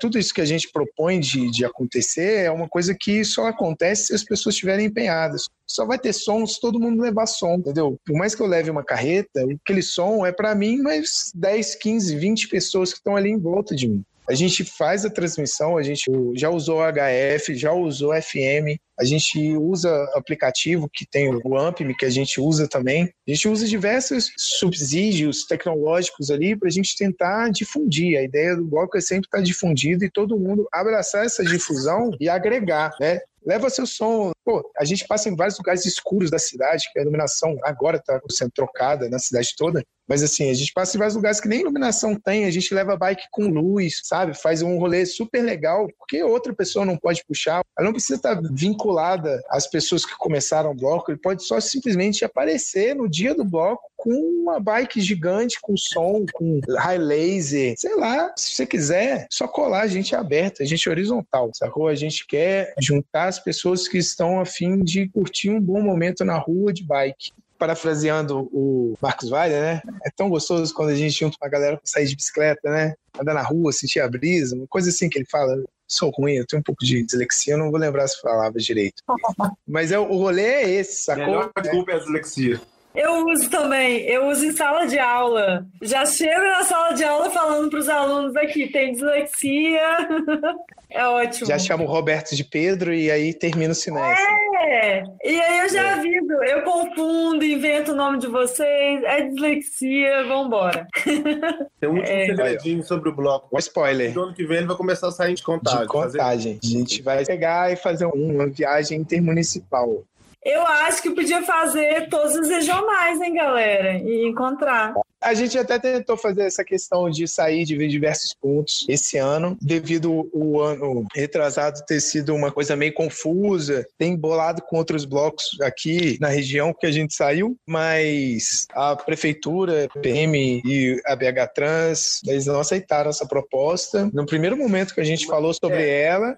tudo 0.00 0.18
isso 0.18 0.34
que 0.34 0.40
a 0.40 0.46
gente 0.46 0.70
propõe 0.72 1.20
de, 1.20 1.50
de 1.50 1.64
acontecer 1.64 2.44
é 2.46 2.50
uma 2.50 2.68
coisa 2.68 2.96
que 2.98 3.24
só 3.24 3.46
acontece 3.46 4.06
se 4.06 4.14
as 4.14 4.24
pessoas 4.24 4.54
estiverem 4.54 4.86
empenhadas. 4.86 5.44
Só 5.66 5.86
vai 5.86 5.98
ter 5.98 6.12
som 6.12 6.44
se 6.46 6.60
todo 6.60 6.80
mundo 6.80 7.02
levar 7.02 7.26
som, 7.26 7.54
entendeu? 7.54 7.96
Por 8.04 8.16
mais 8.16 8.34
que 8.34 8.42
eu 8.42 8.46
leve 8.46 8.70
uma 8.70 8.82
carreta, 8.82 9.46
aquele 9.62 9.82
som 9.82 10.26
é 10.26 10.32
para 10.32 10.54
mim, 10.54 10.78
mas 10.78 11.30
10, 11.34 11.76
15, 11.76 12.16
20 12.16 12.48
pessoas 12.48 12.90
que 12.90 12.98
estão 12.98 13.14
ali 13.14 13.30
em 13.30 13.38
volta 13.38 13.76
de 13.76 13.86
mim. 13.86 14.02
A 14.30 14.34
gente 14.34 14.62
faz 14.62 15.04
a 15.04 15.10
transmissão, 15.10 15.76
a 15.76 15.82
gente 15.82 16.08
já 16.36 16.48
usou 16.48 16.78
HF, 16.78 17.52
já 17.56 17.72
usou 17.72 18.14
FM, 18.14 18.78
a 18.96 19.04
gente 19.04 19.56
usa 19.56 19.90
aplicativo 20.14 20.88
que 20.88 21.04
tem 21.04 21.34
o 21.34 21.58
Ampme, 21.58 21.96
que 21.96 22.04
a 22.04 22.10
gente 22.10 22.40
usa 22.40 22.68
também. 22.68 23.12
A 23.26 23.32
gente 23.32 23.48
usa 23.48 23.66
diversos 23.66 24.30
subsídios 24.38 25.44
tecnológicos 25.46 26.30
ali 26.30 26.54
para 26.54 26.68
a 26.68 26.70
gente 26.70 26.96
tentar 26.96 27.50
difundir. 27.50 28.16
A 28.16 28.22
ideia 28.22 28.54
do 28.54 28.64
bloco 28.64 28.96
é 28.96 29.00
sempre 29.00 29.26
estar 29.26 29.40
difundido 29.42 30.04
e 30.04 30.10
todo 30.10 30.38
mundo 30.38 30.68
abraçar 30.72 31.26
essa 31.26 31.42
difusão 31.42 32.12
e 32.20 32.28
agregar, 32.28 32.94
né? 33.00 33.18
Leva 33.44 33.70
seu 33.70 33.86
som. 33.86 34.32
Pô, 34.44 34.62
a 34.78 34.84
gente 34.84 35.06
passa 35.06 35.28
em 35.28 35.36
vários 35.36 35.58
lugares 35.58 35.86
escuros 35.86 36.30
da 36.30 36.38
cidade, 36.38 36.88
que 36.92 36.98
a 36.98 37.02
iluminação 37.02 37.56
agora 37.62 37.96
está 37.96 38.20
sendo 38.30 38.50
trocada 38.50 39.08
na 39.08 39.18
cidade 39.18 39.54
toda. 39.56 39.82
Mas 40.08 40.22
assim, 40.22 40.50
a 40.50 40.54
gente 40.54 40.72
passa 40.72 40.96
em 40.96 40.98
vários 40.98 41.14
lugares 41.14 41.40
que 41.40 41.48
nem 41.48 41.60
iluminação 41.60 42.16
tem, 42.16 42.44
a 42.44 42.50
gente 42.50 42.74
leva 42.74 42.96
bike 42.96 43.28
com 43.30 43.46
luz, 43.46 44.00
sabe? 44.02 44.34
Faz 44.34 44.60
um 44.60 44.76
rolê 44.76 45.06
super 45.06 45.40
legal, 45.40 45.86
porque 45.96 46.22
outra 46.22 46.52
pessoa 46.52 46.84
não 46.84 46.96
pode 46.96 47.24
puxar. 47.24 47.62
Ela 47.78 47.86
não 47.86 47.92
precisa 47.92 48.16
estar 48.16 48.40
vinculada 48.52 49.40
às 49.48 49.68
pessoas 49.68 50.04
que 50.04 50.16
começaram 50.18 50.72
o 50.72 50.74
bloco, 50.74 51.12
ele 51.12 51.20
pode 51.20 51.44
só 51.44 51.60
simplesmente 51.60 52.24
aparecer 52.24 52.94
no 52.96 53.08
dia 53.08 53.34
do 53.34 53.44
bloco 53.44 53.82
com 54.00 54.10
uma 54.10 54.58
bike 54.58 54.98
gigante, 54.98 55.58
com 55.60 55.76
som, 55.76 56.24
com 56.32 56.58
high 56.78 56.96
laser, 56.96 57.74
sei 57.76 57.94
lá, 57.96 58.32
se 58.34 58.54
você 58.54 58.66
quiser, 58.66 59.26
só 59.30 59.46
colar, 59.46 59.82
a 59.82 59.86
gente 59.86 60.14
é 60.14 60.18
aberta, 60.18 60.62
a 60.62 60.66
gente 60.66 60.88
é 60.88 60.90
horizontal, 60.90 61.50
sacou? 61.52 61.86
A 61.86 61.94
gente 61.94 62.26
quer 62.26 62.72
juntar 62.80 63.28
as 63.28 63.38
pessoas 63.38 63.86
que 63.86 63.98
estão 63.98 64.40
a 64.40 64.46
fim 64.46 64.82
de 64.82 65.06
curtir 65.10 65.50
um 65.50 65.60
bom 65.60 65.82
momento 65.82 66.24
na 66.24 66.38
rua 66.38 66.72
de 66.72 66.82
bike 66.82 67.32
parafraseando 67.58 68.48
o 68.54 68.94
Marcos 69.02 69.30
Weiler, 69.30 69.60
né? 69.60 69.82
É 70.02 70.10
tão 70.10 70.30
gostoso 70.30 70.72
quando 70.72 70.88
a 70.88 70.94
gente 70.94 71.20
junta 71.20 71.36
uma 71.38 71.50
galera 71.50 71.76
pra 71.76 71.84
sair 71.84 72.06
de 72.06 72.16
bicicleta, 72.16 72.70
né? 72.70 72.94
Andar 73.20 73.34
na 73.34 73.42
rua, 73.42 73.70
sentir 73.70 74.00
a 74.00 74.08
brisa, 74.08 74.56
uma 74.56 74.66
coisa 74.66 74.88
assim 74.88 75.10
que 75.10 75.18
ele 75.18 75.26
fala. 75.30 75.62
Sou 75.86 76.08
ruim, 76.10 76.34
eu 76.34 76.46
tenho 76.46 76.60
um 76.60 76.62
pouco 76.62 76.82
de 76.82 77.02
dislexia, 77.02 77.54
eu 77.54 77.58
não 77.58 77.70
vou 77.70 77.78
lembrar 77.78 78.04
as 78.04 78.18
palavras 78.18 78.64
direito. 78.64 79.02
Mas 79.68 79.92
é, 79.92 79.98
o 79.98 80.16
rolê 80.16 80.42
é 80.42 80.70
esse, 80.70 81.02
sacou? 81.02 81.26
Melhor 81.26 81.50
desculpa 81.60 81.92
é 81.92 81.94
a 81.96 81.98
dislexia. 81.98 82.60
Eu 82.94 83.26
uso 83.26 83.48
também, 83.48 84.00
eu 84.00 84.28
uso 84.28 84.44
em 84.44 84.52
sala 84.52 84.86
de 84.86 84.98
aula. 84.98 85.64
Já 85.80 86.04
chego 86.04 86.40
na 86.40 86.64
sala 86.64 86.92
de 86.92 87.04
aula 87.04 87.30
falando 87.30 87.70
para 87.70 87.78
os 87.78 87.88
alunos 87.88 88.36
aqui, 88.36 88.66
tem 88.68 88.92
dislexia. 88.92 89.80
É 90.92 91.06
ótimo. 91.06 91.46
Já 91.46 91.56
chamo 91.56 91.84
o 91.84 91.86
Roberto 91.86 92.34
de 92.34 92.42
Pedro 92.42 92.92
e 92.92 93.10
aí 93.10 93.32
termina 93.32 93.70
o 93.70 93.74
semestre. 93.76 94.26
É, 94.58 95.04
e 95.24 95.40
aí 95.40 95.58
eu 95.60 95.68
já 95.68 95.82
é. 95.82 95.92
aviso, 95.92 96.32
eu 96.32 96.62
confundo, 96.62 97.44
invento 97.44 97.92
o 97.92 97.94
nome 97.94 98.18
de 98.18 98.26
vocês, 98.26 99.02
é 99.04 99.22
dislexia, 99.22 100.24
vambora. 100.24 100.86
Tem 101.80 101.88
um 101.88 101.96
último 101.96 102.16
é. 102.16 102.26
segredinho 102.26 102.82
sobre 102.82 103.08
o 103.08 103.14
bloco. 103.14 103.48
Um 103.54 103.58
spoiler. 103.58 104.12
No 104.12 104.22
ano 104.24 104.34
que 104.34 104.44
vem 104.44 104.58
ele 104.58 104.66
vai 104.66 104.76
começar 104.76 105.08
a 105.08 105.12
sair 105.12 105.34
de 105.34 105.42
contagem. 105.42 105.80
De 105.82 105.86
contagem. 105.86 106.58
Fazer... 106.60 106.76
A 106.76 106.78
gente 106.78 107.02
vai 107.02 107.24
pegar 107.24 107.72
e 107.72 107.76
fazer 107.76 108.06
uma 108.06 108.48
viagem 108.48 108.98
intermunicipal. 108.98 110.04
Eu 110.42 110.66
acho 110.66 111.02
que 111.02 111.10
podia 111.10 111.42
fazer 111.42 112.08
todos 112.08 112.34
os 112.34 112.48
regionais, 112.48 113.20
hein, 113.20 113.34
galera? 113.34 113.98
E 113.98 114.26
encontrar. 114.26 114.94
A 115.20 115.34
gente 115.34 115.58
até 115.58 115.78
tentou 115.78 116.16
fazer 116.16 116.42
essa 116.42 116.64
questão 116.64 117.10
de 117.10 117.28
sair 117.28 117.64
de 117.64 117.76
diversos 117.88 118.34
pontos 118.34 118.86
esse 118.88 119.18
ano, 119.18 119.56
devido 119.60 120.28
o 120.32 120.60
ano 120.60 121.06
retrasado 121.14 121.84
ter 121.86 122.00
sido 122.00 122.34
uma 122.34 122.50
coisa 122.50 122.74
meio 122.74 122.94
confusa, 122.94 123.86
tem 123.98 124.16
bolado 124.16 124.62
com 124.62 124.76
outros 124.76 125.04
blocos 125.04 125.58
aqui 125.60 126.16
na 126.20 126.28
região 126.28 126.72
que 126.72 126.86
a 126.86 126.90
gente 126.90 127.14
saiu, 127.14 127.56
mas 127.66 128.66
a 128.72 128.96
prefeitura, 128.96 129.88
PM 130.00 130.62
e 130.64 131.00
a 131.04 131.14
BH 131.14 131.52
Trans, 131.54 132.20
eles 132.26 132.46
não 132.46 132.60
aceitaram 132.60 133.10
essa 133.10 133.26
proposta. 133.26 134.10
No 134.12 134.24
primeiro 134.24 134.56
momento 134.56 134.94
que 134.94 135.00
a 135.00 135.04
gente 135.04 135.26
falou 135.26 135.52
sobre 135.52 135.82
é. 135.82 136.02
ela, 136.02 136.36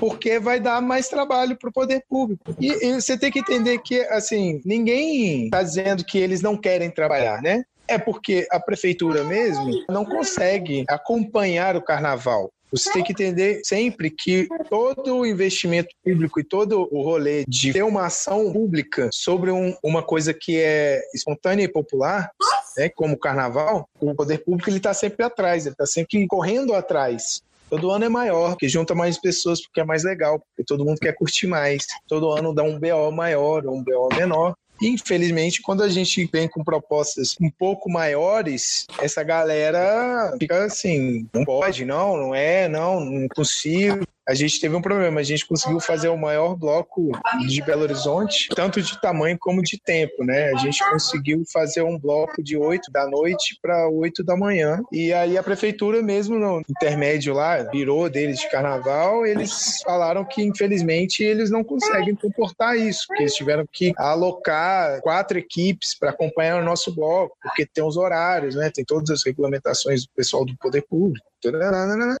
porque 0.00 0.38
vai 0.38 0.58
dar 0.58 0.80
mais 0.80 1.08
trabalho 1.08 1.56
para 1.56 1.68
o 1.68 1.72
poder 1.72 2.02
público. 2.08 2.54
E, 2.58 2.86
e 2.86 2.94
você 2.94 3.18
tem 3.18 3.30
que 3.30 3.40
entender 3.40 3.78
que, 3.78 4.00
assim, 4.06 4.60
ninguém 4.64 5.44
está 5.44 5.62
dizendo 5.62 6.04
que 6.04 6.18
eles 6.18 6.40
não 6.40 6.56
querem 6.56 6.90
trabalhar, 6.90 7.42
né? 7.42 7.64
É 7.88 7.98
porque 7.98 8.46
a 8.50 8.60
prefeitura 8.60 9.24
mesmo 9.24 9.84
não 9.88 10.04
consegue 10.04 10.84
acompanhar 10.88 11.76
o 11.76 11.82
carnaval. 11.82 12.50
Você 12.72 12.90
tem 12.90 13.04
que 13.04 13.12
entender 13.12 13.60
sempre 13.64 14.10
que 14.10 14.48
todo 14.70 15.18
o 15.18 15.26
investimento 15.26 15.94
público 16.02 16.40
e 16.40 16.44
todo 16.44 16.88
o 16.90 17.02
rolê 17.02 17.44
de 17.46 17.70
ter 17.70 17.82
uma 17.82 18.06
ação 18.06 18.50
pública 18.50 19.10
sobre 19.12 19.50
um, 19.50 19.76
uma 19.82 20.02
coisa 20.02 20.32
que 20.32 20.58
é 20.58 21.02
espontânea 21.14 21.64
e 21.64 21.68
popular, 21.68 22.30
né, 22.78 22.88
como 22.88 23.14
o 23.14 23.18
carnaval, 23.18 23.86
o 24.00 24.14
poder 24.14 24.38
público 24.38 24.70
ele 24.70 24.78
está 24.78 24.94
sempre 24.94 25.22
atrás, 25.22 25.66
ele 25.66 25.74
está 25.74 25.84
sempre 25.84 26.26
correndo 26.26 26.74
atrás. 26.74 27.42
Todo 27.68 27.90
ano 27.90 28.06
é 28.06 28.08
maior, 28.08 28.56
que 28.56 28.68
junta 28.68 28.94
mais 28.94 29.18
pessoas 29.18 29.60
porque 29.60 29.80
é 29.80 29.84
mais 29.84 30.02
legal, 30.02 30.38
porque 30.38 30.64
todo 30.64 30.84
mundo 30.84 30.98
quer 30.98 31.12
curtir 31.14 31.46
mais. 31.46 31.86
Todo 32.06 32.30
ano 32.30 32.54
dá 32.54 32.62
um 32.62 32.78
BO 32.78 33.10
maior 33.12 33.66
um 33.66 33.82
BO 33.82 34.08
menor. 34.14 34.54
Infelizmente, 34.82 35.62
quando 35.62 35.82
a 35.82 35.88
gente 35.88 36.28
vem 36.32 36.48
com 36.48 36.64
propostas 36.64 37.36
um 37.40 37.50
pouco 37.50 37.90
maiores, 37.90 38.86
essa 39.00 39.22
galera 39.22 40.34
fica 40.38 40.64
assim, 40.64 41.28
não 41.32 41.44
pode, 41.44 41.84
não, 41.84 42.16
não 42.16 42.34
é, 42.34 42.68
não, 42.68 43.00
não 43.00 43.28
consigo 43.28 44.04
a 44.32 44.34
gente 44.34 44.58
teve 44.58 44.74
um 44.74 44.80
problema. 44.80 45.20
A 45.20 45.22
gente 45.22 45.46
conseguiu 45.46 45.78
fazer 45.78 46.08
o 46.08 46.16
maior 46.16 46.56
bloco 46.56 47.10
de 47.46 47.60
Belo 47.60 47.82
Horizonte, 47.82 48.48
tanto 48.54 48.80
de 48.80 48.98
tamanho 48.98 49.36
como 49.38 49.62
de 49.62 49.78
tempo, 49.78 50.24
né? 50.24 50.50
A 50.52 50.56
gente 50.56 50.82
conseguiu 50.88 51.44
fazer 51.52 51.82
um 51.82 51.98
bloco 51.98 52.42
de 52.42 52.56
8 52.56 52.90
da 52.90 53.06
noite 53.06 53.58
para 53.60 53.86
8 53.90 54.24
da 54.24 54.34
manhã. 54.34 54.80
E 54.90 55.12
aí 55.12 55.36
a 55.36 55.42
prefeitura, 55.42 56.02
mesmo 56.02 56.38
no 56.38 56.62
intermédio 56.66 57.34
lá, 57.34 57.62
virou 57.64 58.08
deles 58.08 58.40
de 58.40 58.50
carnaval, 58.50 59.26
eles 59.26 59.82
falaram 59.84 60.24
que, 60.24 60.42
infelizmente, 60.42 61.22
eles 61.22 61.50
não 61.50 61.62
conseguem 61.62 62.14
comportar 62.14 62.78
isso, 62.78 63.04
porque 63.08 63.24
eles 63.24 63.34
tiveram 63.34 63.66
que 63.70 63.92
alocar 63.98 65.02
quatro 65.02 65.38
equipes 65.38 65.94
para 65.94 66.08
acompanhar 66.08 66.58
o 66.58 66.64
nosso 66.64 66.90
bloco, 66.94 67.36
porque 67.42 67.66
tem 67.66 67.84
os 67.84 67.98
horários, 67.98 68.54
né? 68.54 68.70
Tem 68.74 68.82
todas 68.82 69.10
as 69.10 69.22
regulamentações 69.22 70.04
do 70.04 70.10
pessoal 70.16 70.46
do 70.46 70.56
poder 70.56 70.86
público. 70.88 71.31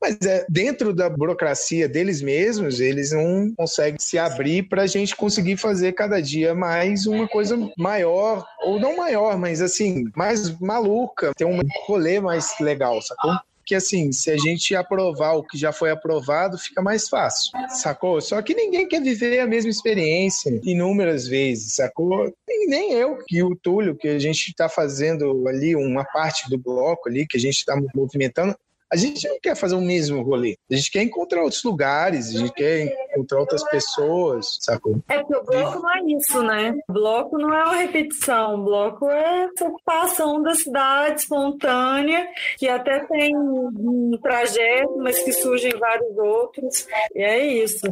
Mas 0.00 0.18
é, 0.22 0.44
dentro 0.48 0.92
da 0.92 1.08
burocracia 1.08 1.88
deles 1.88 2.20
mesmos, 2.20 2.80
eles 2.80 3.12
não 3.12 3.52
conseguem 3.56 3.98
se 3.98 4.18
abrir 4.18 4.64
para 4.64 4.82
a 4.82 4.86
gente 4.86 5.14
conseguir 5.14 5.56
fazer 5.56 5.92
cada 5.92 6.20
dia 6.20 6.54
mais 6.54 7.06
uma 7.06 7.28
coisa 7.28 7.56
maior, 7.78 8.44
ou 8.64 8.80
não 8.80 8.96
maior, 8.96 9.38
mas 9.38 9.60
assim, 9.60 10.04
mais 10.16 10.58
maluca, 10.58 11.32
ter 11.36 11.44
um 11.44 11.60
rolê 11.86 12.20
mais 12.20 12.58
legal, 12.60 13.00
sacou? 13.02 13.32
que 13.64 13.74
assim, 13.74 14.12
se 14.12 14.30
a 14.30 14.36
gente 14.36 14.74
aprovar 14.74 15.34
o 15.34 15.42
que 15.42 15.56
já 15.56 15.72
foi 15.72 15.90
aprovado, 15.90 16.58
fica 16.58 16.82
mais 16.82 17.08
fácil, 17.08 17.52
sacou? 17.68 18.20
Só 18.20 18.40
que 18.42 18.54
ninguém 18.54 18.88
quer 18.88 19.00
viver 19.00 19.40
a 19.40 19.46
mesma 19.46 19.70
experiência 19.70 20.60
inúmeras 20.64 21.26
vezes, 21.26 21.76
sacou? 21.76 22.32
E 22.48 22.66
nem 22.66 22.92
eu, 22.92 23.18
que 23.26 23.42
o 23.42 23.54
Túlio, 23.54 23.96
que 23.96 24.08
a 24.08 24.18
gente 24.18 24.48
está 24.48 24.68
fazendo 24.68 25.46
ali 25.48 25.76
uma 25.76 26.04
parte 26.04 26.50
do 26.50 26.58
bloco 26.58 27.08
ali, 27.08 27.26
que 27.26 27.36
a 27.36 27.40
gente 27.40 27.58
está 27.58 27.80
movimentando, 27.94 28.56
a 28.92 28.96
gente 28.96 29.26
não 29.26 29.40
quer 29.40 29.56
fazer 29.56 29.74
o 29.74 29.80
mesmo 29.80 30.22
rolê. 30.22 30.54
A 30.70 30.74
gente 30.74 30.90
quer 30.90 31.02
encontrar 31.02 31.42
outros 31.42 31.64
lugares, 31.64 32.28
a 32.28 32.38
gente 32.38 32.52
quer 32.52 32.94
encontrar 33.10 33.40
outras 33.40 33.64
pessoas, 33.64 34.58
sacou? 34.60 35.02
É 35.08 35.18
porque 35.18 35.34
o 35.34 35.44
bloco 35.44 35.78
não 35.80 35.90
é 35.90 36.00
isso, 36.14 36.42
né? 36.42 36.78
O 36.90 36.92
bloco 36.92 37.38
não 37.38 37.54
é 37.54 37.64
uma 37.64 37.76
repetição, 37.76 38.60
o 38.60 38.64
bloco 38.64 39.08
é 39.08 39.44
essa 39.44 39.66
ocupação 39.66 40.42
da 40.42 40.54
cidade 40.54 41.22
espontânea, 41.22 42.26
que 42.58 42.68
até 42.68 43.00
tem 43.06 43.34
um 43.34 44.18
trajeto, 44.22 44.98
mas 44.98 45.18
que 45.22 45.32
surgem 45.32 45.72
vários 45.78 46.18
outros. 46.18 46.86
E 47.14 47.22
é 47.22 47.46
isso. 47.46 47.86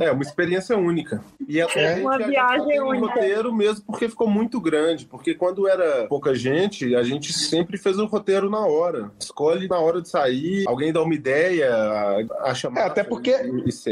É, 0.00 0.10
uma 0.10 0.22
experiência 0.22 0.76
única. 0.78 1.22
E 1.46 1.60
é, 1.60 1.66
é 1.74 1.96
uma 1.96 2.16
viagem 2.16 2.80
única. 2.80 3.04
Um 3.04 3.08
roteiro 3.08 3.54
mesmo 3.54 3.84
porque 3.84 4.08
ficou 4.08 4.26
muito 4.26 4.58
grande, 4.58 5.04
porque 5.04 5.34
quando 5.34 5.68
era 5.68 6.06
pouca 6.06 6.34
gente, 6.34 6.96
a 6.96 7.02
gente 7.02 7.30
sempre 7.30 7.76
fez 7.76 7.98
o 7.98 8.06
roteiro 8.06 8.48
na 8.48 8.64
hora. 8.64 9.10
Escolhe 9.20 9.68
na 9.68 9.78
hora 9.78 10.00
de 10.00 10.08
sair 10.08 10.45
alguém 10.66 10.92
dá 10.92 11.02
uma 11.02 11.14
ideia, 11.14 11.70
acha 12.42 12.70
é, 12.74 12.80
Até 12.80 13.02
porque 13.02 13.34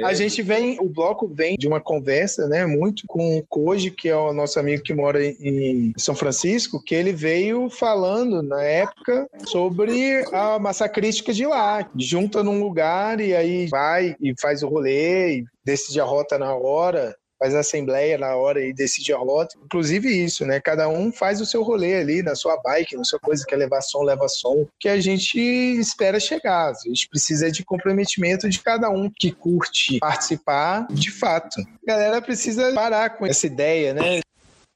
a 0.04 0.14
gente 0.14 0.42
vem, 0.42 0.78
o 0.80 0.88
bloco 0.88 1.28
vem 1.28 1.56
de 1.56 1.66
uma 1.66 1.80
conversa, 1.80 2.46
né, 2.48 2.66
muito 2.66 3.04
com 3.06 3.38
o 3.38 3.42
Koji, 3.46 3.90
que 3.90 4.08
é 4.08 4.16
o 4.16 4.32
nosso 4.32 4.58
amigo 4.58 4.82
que 4.82 4.94
mora 4.94 5.24
em 5.24 5.92
São 5.96 6.14
Francisco, 6.14 6.82
que 6.82 6.94
ele 6.94 7.12
veio 7.12 7.68
falando 7.70 8.42
na 8.42 8.62
época 8.62 9.28
sobre 9.46 10.24
a 10.32 10.58
massacrística 10.58 11.32
de 11.32 11.46
lá. 11.46 11.88
Junta 11.96 12.42
num 12.42 12.62
lugar 12.62 13.20
e 13.20 13.34
aí 13.34 13.66
vai 13.66 14.16
e 14.20 14.34
faz 14.40 14.62
o 14.62 14.68
rolê 14.68 15.38
e 15.38 15.44
decide 15.64 16.00
a 16.00 16.04
rota 16.04 16.38
na 16.38 16.54
hora 16.54 17.16
faz 17.38 17.54
a 17.54 17.60
assembleia 17.60 18.18
na 18.18 18.36
hora 18.36 18.64
e 18.64 18.72
decide 18.72 19.12
a 19.12 19.18
rota. 19.18 19.56
Inclusive 19.64 20.08
isso, 20.08 20.44
né? 20.44 20.60
Cada 20.60 20.88
um 20.88 21.12
faz 21.12 21.40
o 21.40 21.46
seu 21.46 21.62
rolê 21.62 21.96
ali 21.96 22.22
na 22.22 22.34
sua 22.34 22.60
bike, 22.62 22.96
na 22.96 23.04
sua 23.04 23.18
coisa, 23.18 23.44
quer 23.46 23.56
levar 23.56 23.80
som, 23.82 24.02
leva 24.02 24.28
som, 24.28 24.66
que 24.78 24.88
a 24.88 25.00
gente 25.00 25.38
espera 25.38 26.20
chegar. 26.20 26.70
A 26.70 26.88
gente 26.88 27.08
precisa 27.08 27.50
de 27.50 27.64
comprometimento 27.64 28.48
de 28.48 28.60
cada 28.60 28.88
um 28.90 29.10
que 29.10 29.30
curte 29.30 29.98
participar 29.98 30.86
de 30.90 31.10
fato. 31.10 31.60
A 31.60 31.86
galera 31.86 32.22
precisa 32.22 32.72
parar 32.72 33.10
com 33.10 33.26
essa 33.26 33.46
ideia, 33.46 33.92
né? 33.94 34.20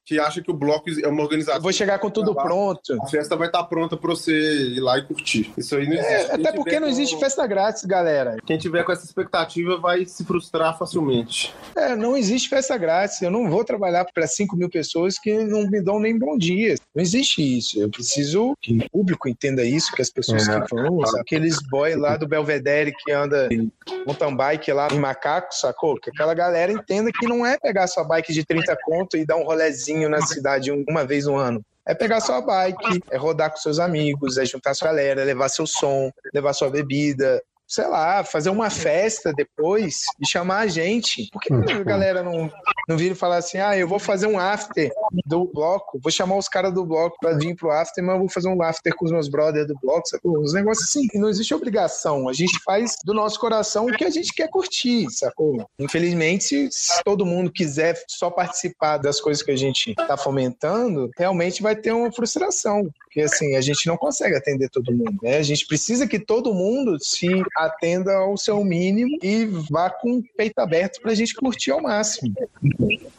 Que 0.09 0.19
acha 0.19 0.41
que 0.41 0.49
o 0.49 0.55
bloco 0.55 0.89
é 0.89 1.07
uma 1.07 1.21
organização. 1.21 1.61
vou 1.61 1.71
chegar 1.71 1.99
com 1.99 2.09
tudo 2.09 2.33
pronto. 2.33 2.99
A 2.99 3.05
festa 3.05 3.35
vai 3.35 3.45
estar 3.45 3.59
tá 3.59 3.63
pronta 3.63 3.95
para 3.95 4.09
você 4.09 4.31
ir 4.31 4.79
lá 4.79 4.97
e 4.97 5.03
curtir. 5.03 5.53
Isso 5.55 5.75
aí 5.75 5.87
não 5.87 5.97
é, 5.97 5.99
existe. 5.99 6.31
É, 6.31 6.33
até 6.33 6.51
porque 6.51 6.79
não 6.79 6.87
com... 6.87 6.93
existe 6.93 7.19
festa 7.19 7.45
grátis, 7.45 7.85
galera. 7.85 8.37
Quem 8.43 8.57
tiver 8.57 8.83
com 8.83 8.91
essa 8.91 9.05
expectativa 9.05 9.77
vai 9.77 10.03
se 10.05 10.25
frustrar 10.25 10.75
facilmente. 10.79 11.53
É, 11.75 11.95
não 11.95 12.17
existe 12.17 12.49
festa 12.49 12.75
grátis. 12.75 13.21
Eu 13.21 13.29
não 13.29 13.51
vou 13.51 13.63
trabalhar 13.63 14.03
para 14.11 14.25
5 14.25 14.57
mil 14.57 14.67
pessoas 14.67 15.19
que 15.19 15.43
não 15.43 15.69
me 15.69 15.79
dão 15.79 15.99
nem 15.99 16.17
bom 16.17 16.35
dia. 16.35 16.73
Não 16.95 17.03
existe 17.03 17.43
isso. 17.59 17.79
Eu 17.79 17.87
preciso 17.87 18.57
que 18.59 18.79
o 18.79 18.89
público 18.89 19.29
entenda 19.29 19.63
isso, 19.63 19.91
que 19.91 20.01
as 20.01 20.09
pessoas 20.09 20.47
é. 20.47 20.59
que 20.59 20.75
vão, 20.75 21.01
aqueles 21.19 21.59
boy 21.69 21.95
lá 21.95 22.17
do 22.17 22.27
Belvedere 22.27 22.91
que 22.97 23.11
anda 23.11 23.47
em 23.51 23.71
mountain 24.07 24.35
bike 24.35 24.71
lá 24.71 24.87
em 24.91 24.97
Macaco, 24.97 25.53
sacou? 25.53 25.99
Que 25.99 26.09
aquela 26.09 26.33
galera 26.33 26.71
entenda 26.71 27.11
que 27.11 27.27
não 27.27 27.45
é 27.45 27.59
pegar 27.59 27.85
sua 27.85 28.03
bike 28.03 28.33
de 28.33 28.43
30 28.43 28.75
conto 28.83 29.15
e 29.15 29.23
dar 29.23 29.35
um 29.35 29.43
rolezinho 29.43 29.98
na 30.07 30.21
cidade 30.21 30.71
uma 30.71 31.03
vez 31.03 31.25
no 31.25 31.35
ano. 31.35 31.61
É 31.85 31.95
pegar 31.95 32.21
sua 32.21 32.39
bike, 32.39 33.01
é 33.09 33.17
rodar 33.17 33.49
com 33.49 33.57
seus 33.57 33.79
amigos, 33.79 34.37
é 34.37 34.45
juntar 34.45 34.75
sua 34.75 34.89
galera, 34.89 35.23
levar 35.23 35.49
seu 35.49 35.65
som, 35.65 36.11
levar 36.33 36.53
sua 36.53 36.69
bebida, 36.69 37.41
sei 37.67 37.87
lá, 37.87 38.23
fazer 38.23 38.49
uma 38.49 38.69
festa 38.69 39.31
depois 39.31 40.01
e 40.19 40.27
chamar 40.27 40.59
a 40.59 40.67
gente. 40.67 41.29
Por 41.31 41.39
que 41.39 41.53
a 41.53 41.83
galera 41.83 42.23
não, 42.23 42.51
não 42.89 42.97
vira 42.97 43.13
e 43.13 43.17
fala 43.17 43.37
assim, 43.37 43.59
ah, 43.59 43.77
eu 43.77 43.87
vou 43.87 43.99
fazer 43.99 44.25
um 44.25 44.39
after 44.39 44.91
do 45.27 45.45
bloco, 45.45 45.99
vou 46.01 46.11
chamar 46.11 46.37
os 46.37 46.49
caras 46.49 46.73
do 46.73 46.83
bloco 46.83 47.17
pra 47.21 47.33
vir 47.33 47.55
pro 47.55 47.69
after, 47.69 48.03
mas 48.03 48.15
eu 48.15 48.19
vou 48.19 48.29
fazer 48.29 48.49
um 48.49 48.63
after 48.63 48.95
com 48.95 49.05
os 49.05 49.11
meus 49.11 49.29
brothers 49.29 49.67
do 49.67 49.77
bloco, 49.79 50.07
sacou? 50.07 50.41
Uns 50.41 50.53
negócios 50.53 50.89
assim, 50.89 51.07
não 51.13 51.29
existe 51.29 51.53
obrigação, 51.53 52.27
a 52.27 52.33
gente 52.33 52.59
faz 52.63 52.97
do 53.05 53.13
nosso 53.13 53.39
coração 53.39 53.85
o 53.85 53.95
que 53.95 54.03
a 54.03 54.09
gente 54.09 54.33
quer 54.33 54.49
curtir, 54.49 55.07
sacou? 55.11 55.63
Infelizmente, 55.77 56.67
se 56.71 57.03
todo 57.03 57.27
mundo 57.27 57.51
quiser 57.51 57.95
só 58.07 58.31
participar 58.31 58.97
das 58.97 59.21
coisas 59.21 59.43
que 59.43 59.51
a 59.51 59.55
gente 59.55 59.93
tá 59.93 60.17
fomentando, 60.17 61.11
realmente 61.15 61.61
vai 61.61 61.75
ter 61.75 61.91
uma 61.91 62.11
frustração, 62.11 62.89
porque 63.01 63.21
assim, 63.21 63.55
a 63.55 63.61
gente 63.61 63.85
não 63.85 63.97
consegue 63.97 64.35
atender 64.35 64.67
todo 64.69 64.91
mundo, 64.91 65.15
né? 65.21 65.37
A 65.37 65.43
gente 65.43 65.67
precisa 65.67 66.07
que 66.07 66.17
todo 66.17 66.55
mundo 66.55 66.97
se 66.99 67.27
atenda 67.55 68.15
ao 68.15 68.35
seu 68.35 68.63
mínimo 68.63 69.15
e 69.21 69.45
vá 69.45 69.91
com 69.91 70.17
o 70.17 70.23
peito 70.35 70.57
aberto 70.57 70.99
pra 71.01 71.13
gente 71.13 71.35
curtir 71.35 71.69
ao 71.69 71.81
máximo. 71.81 72.33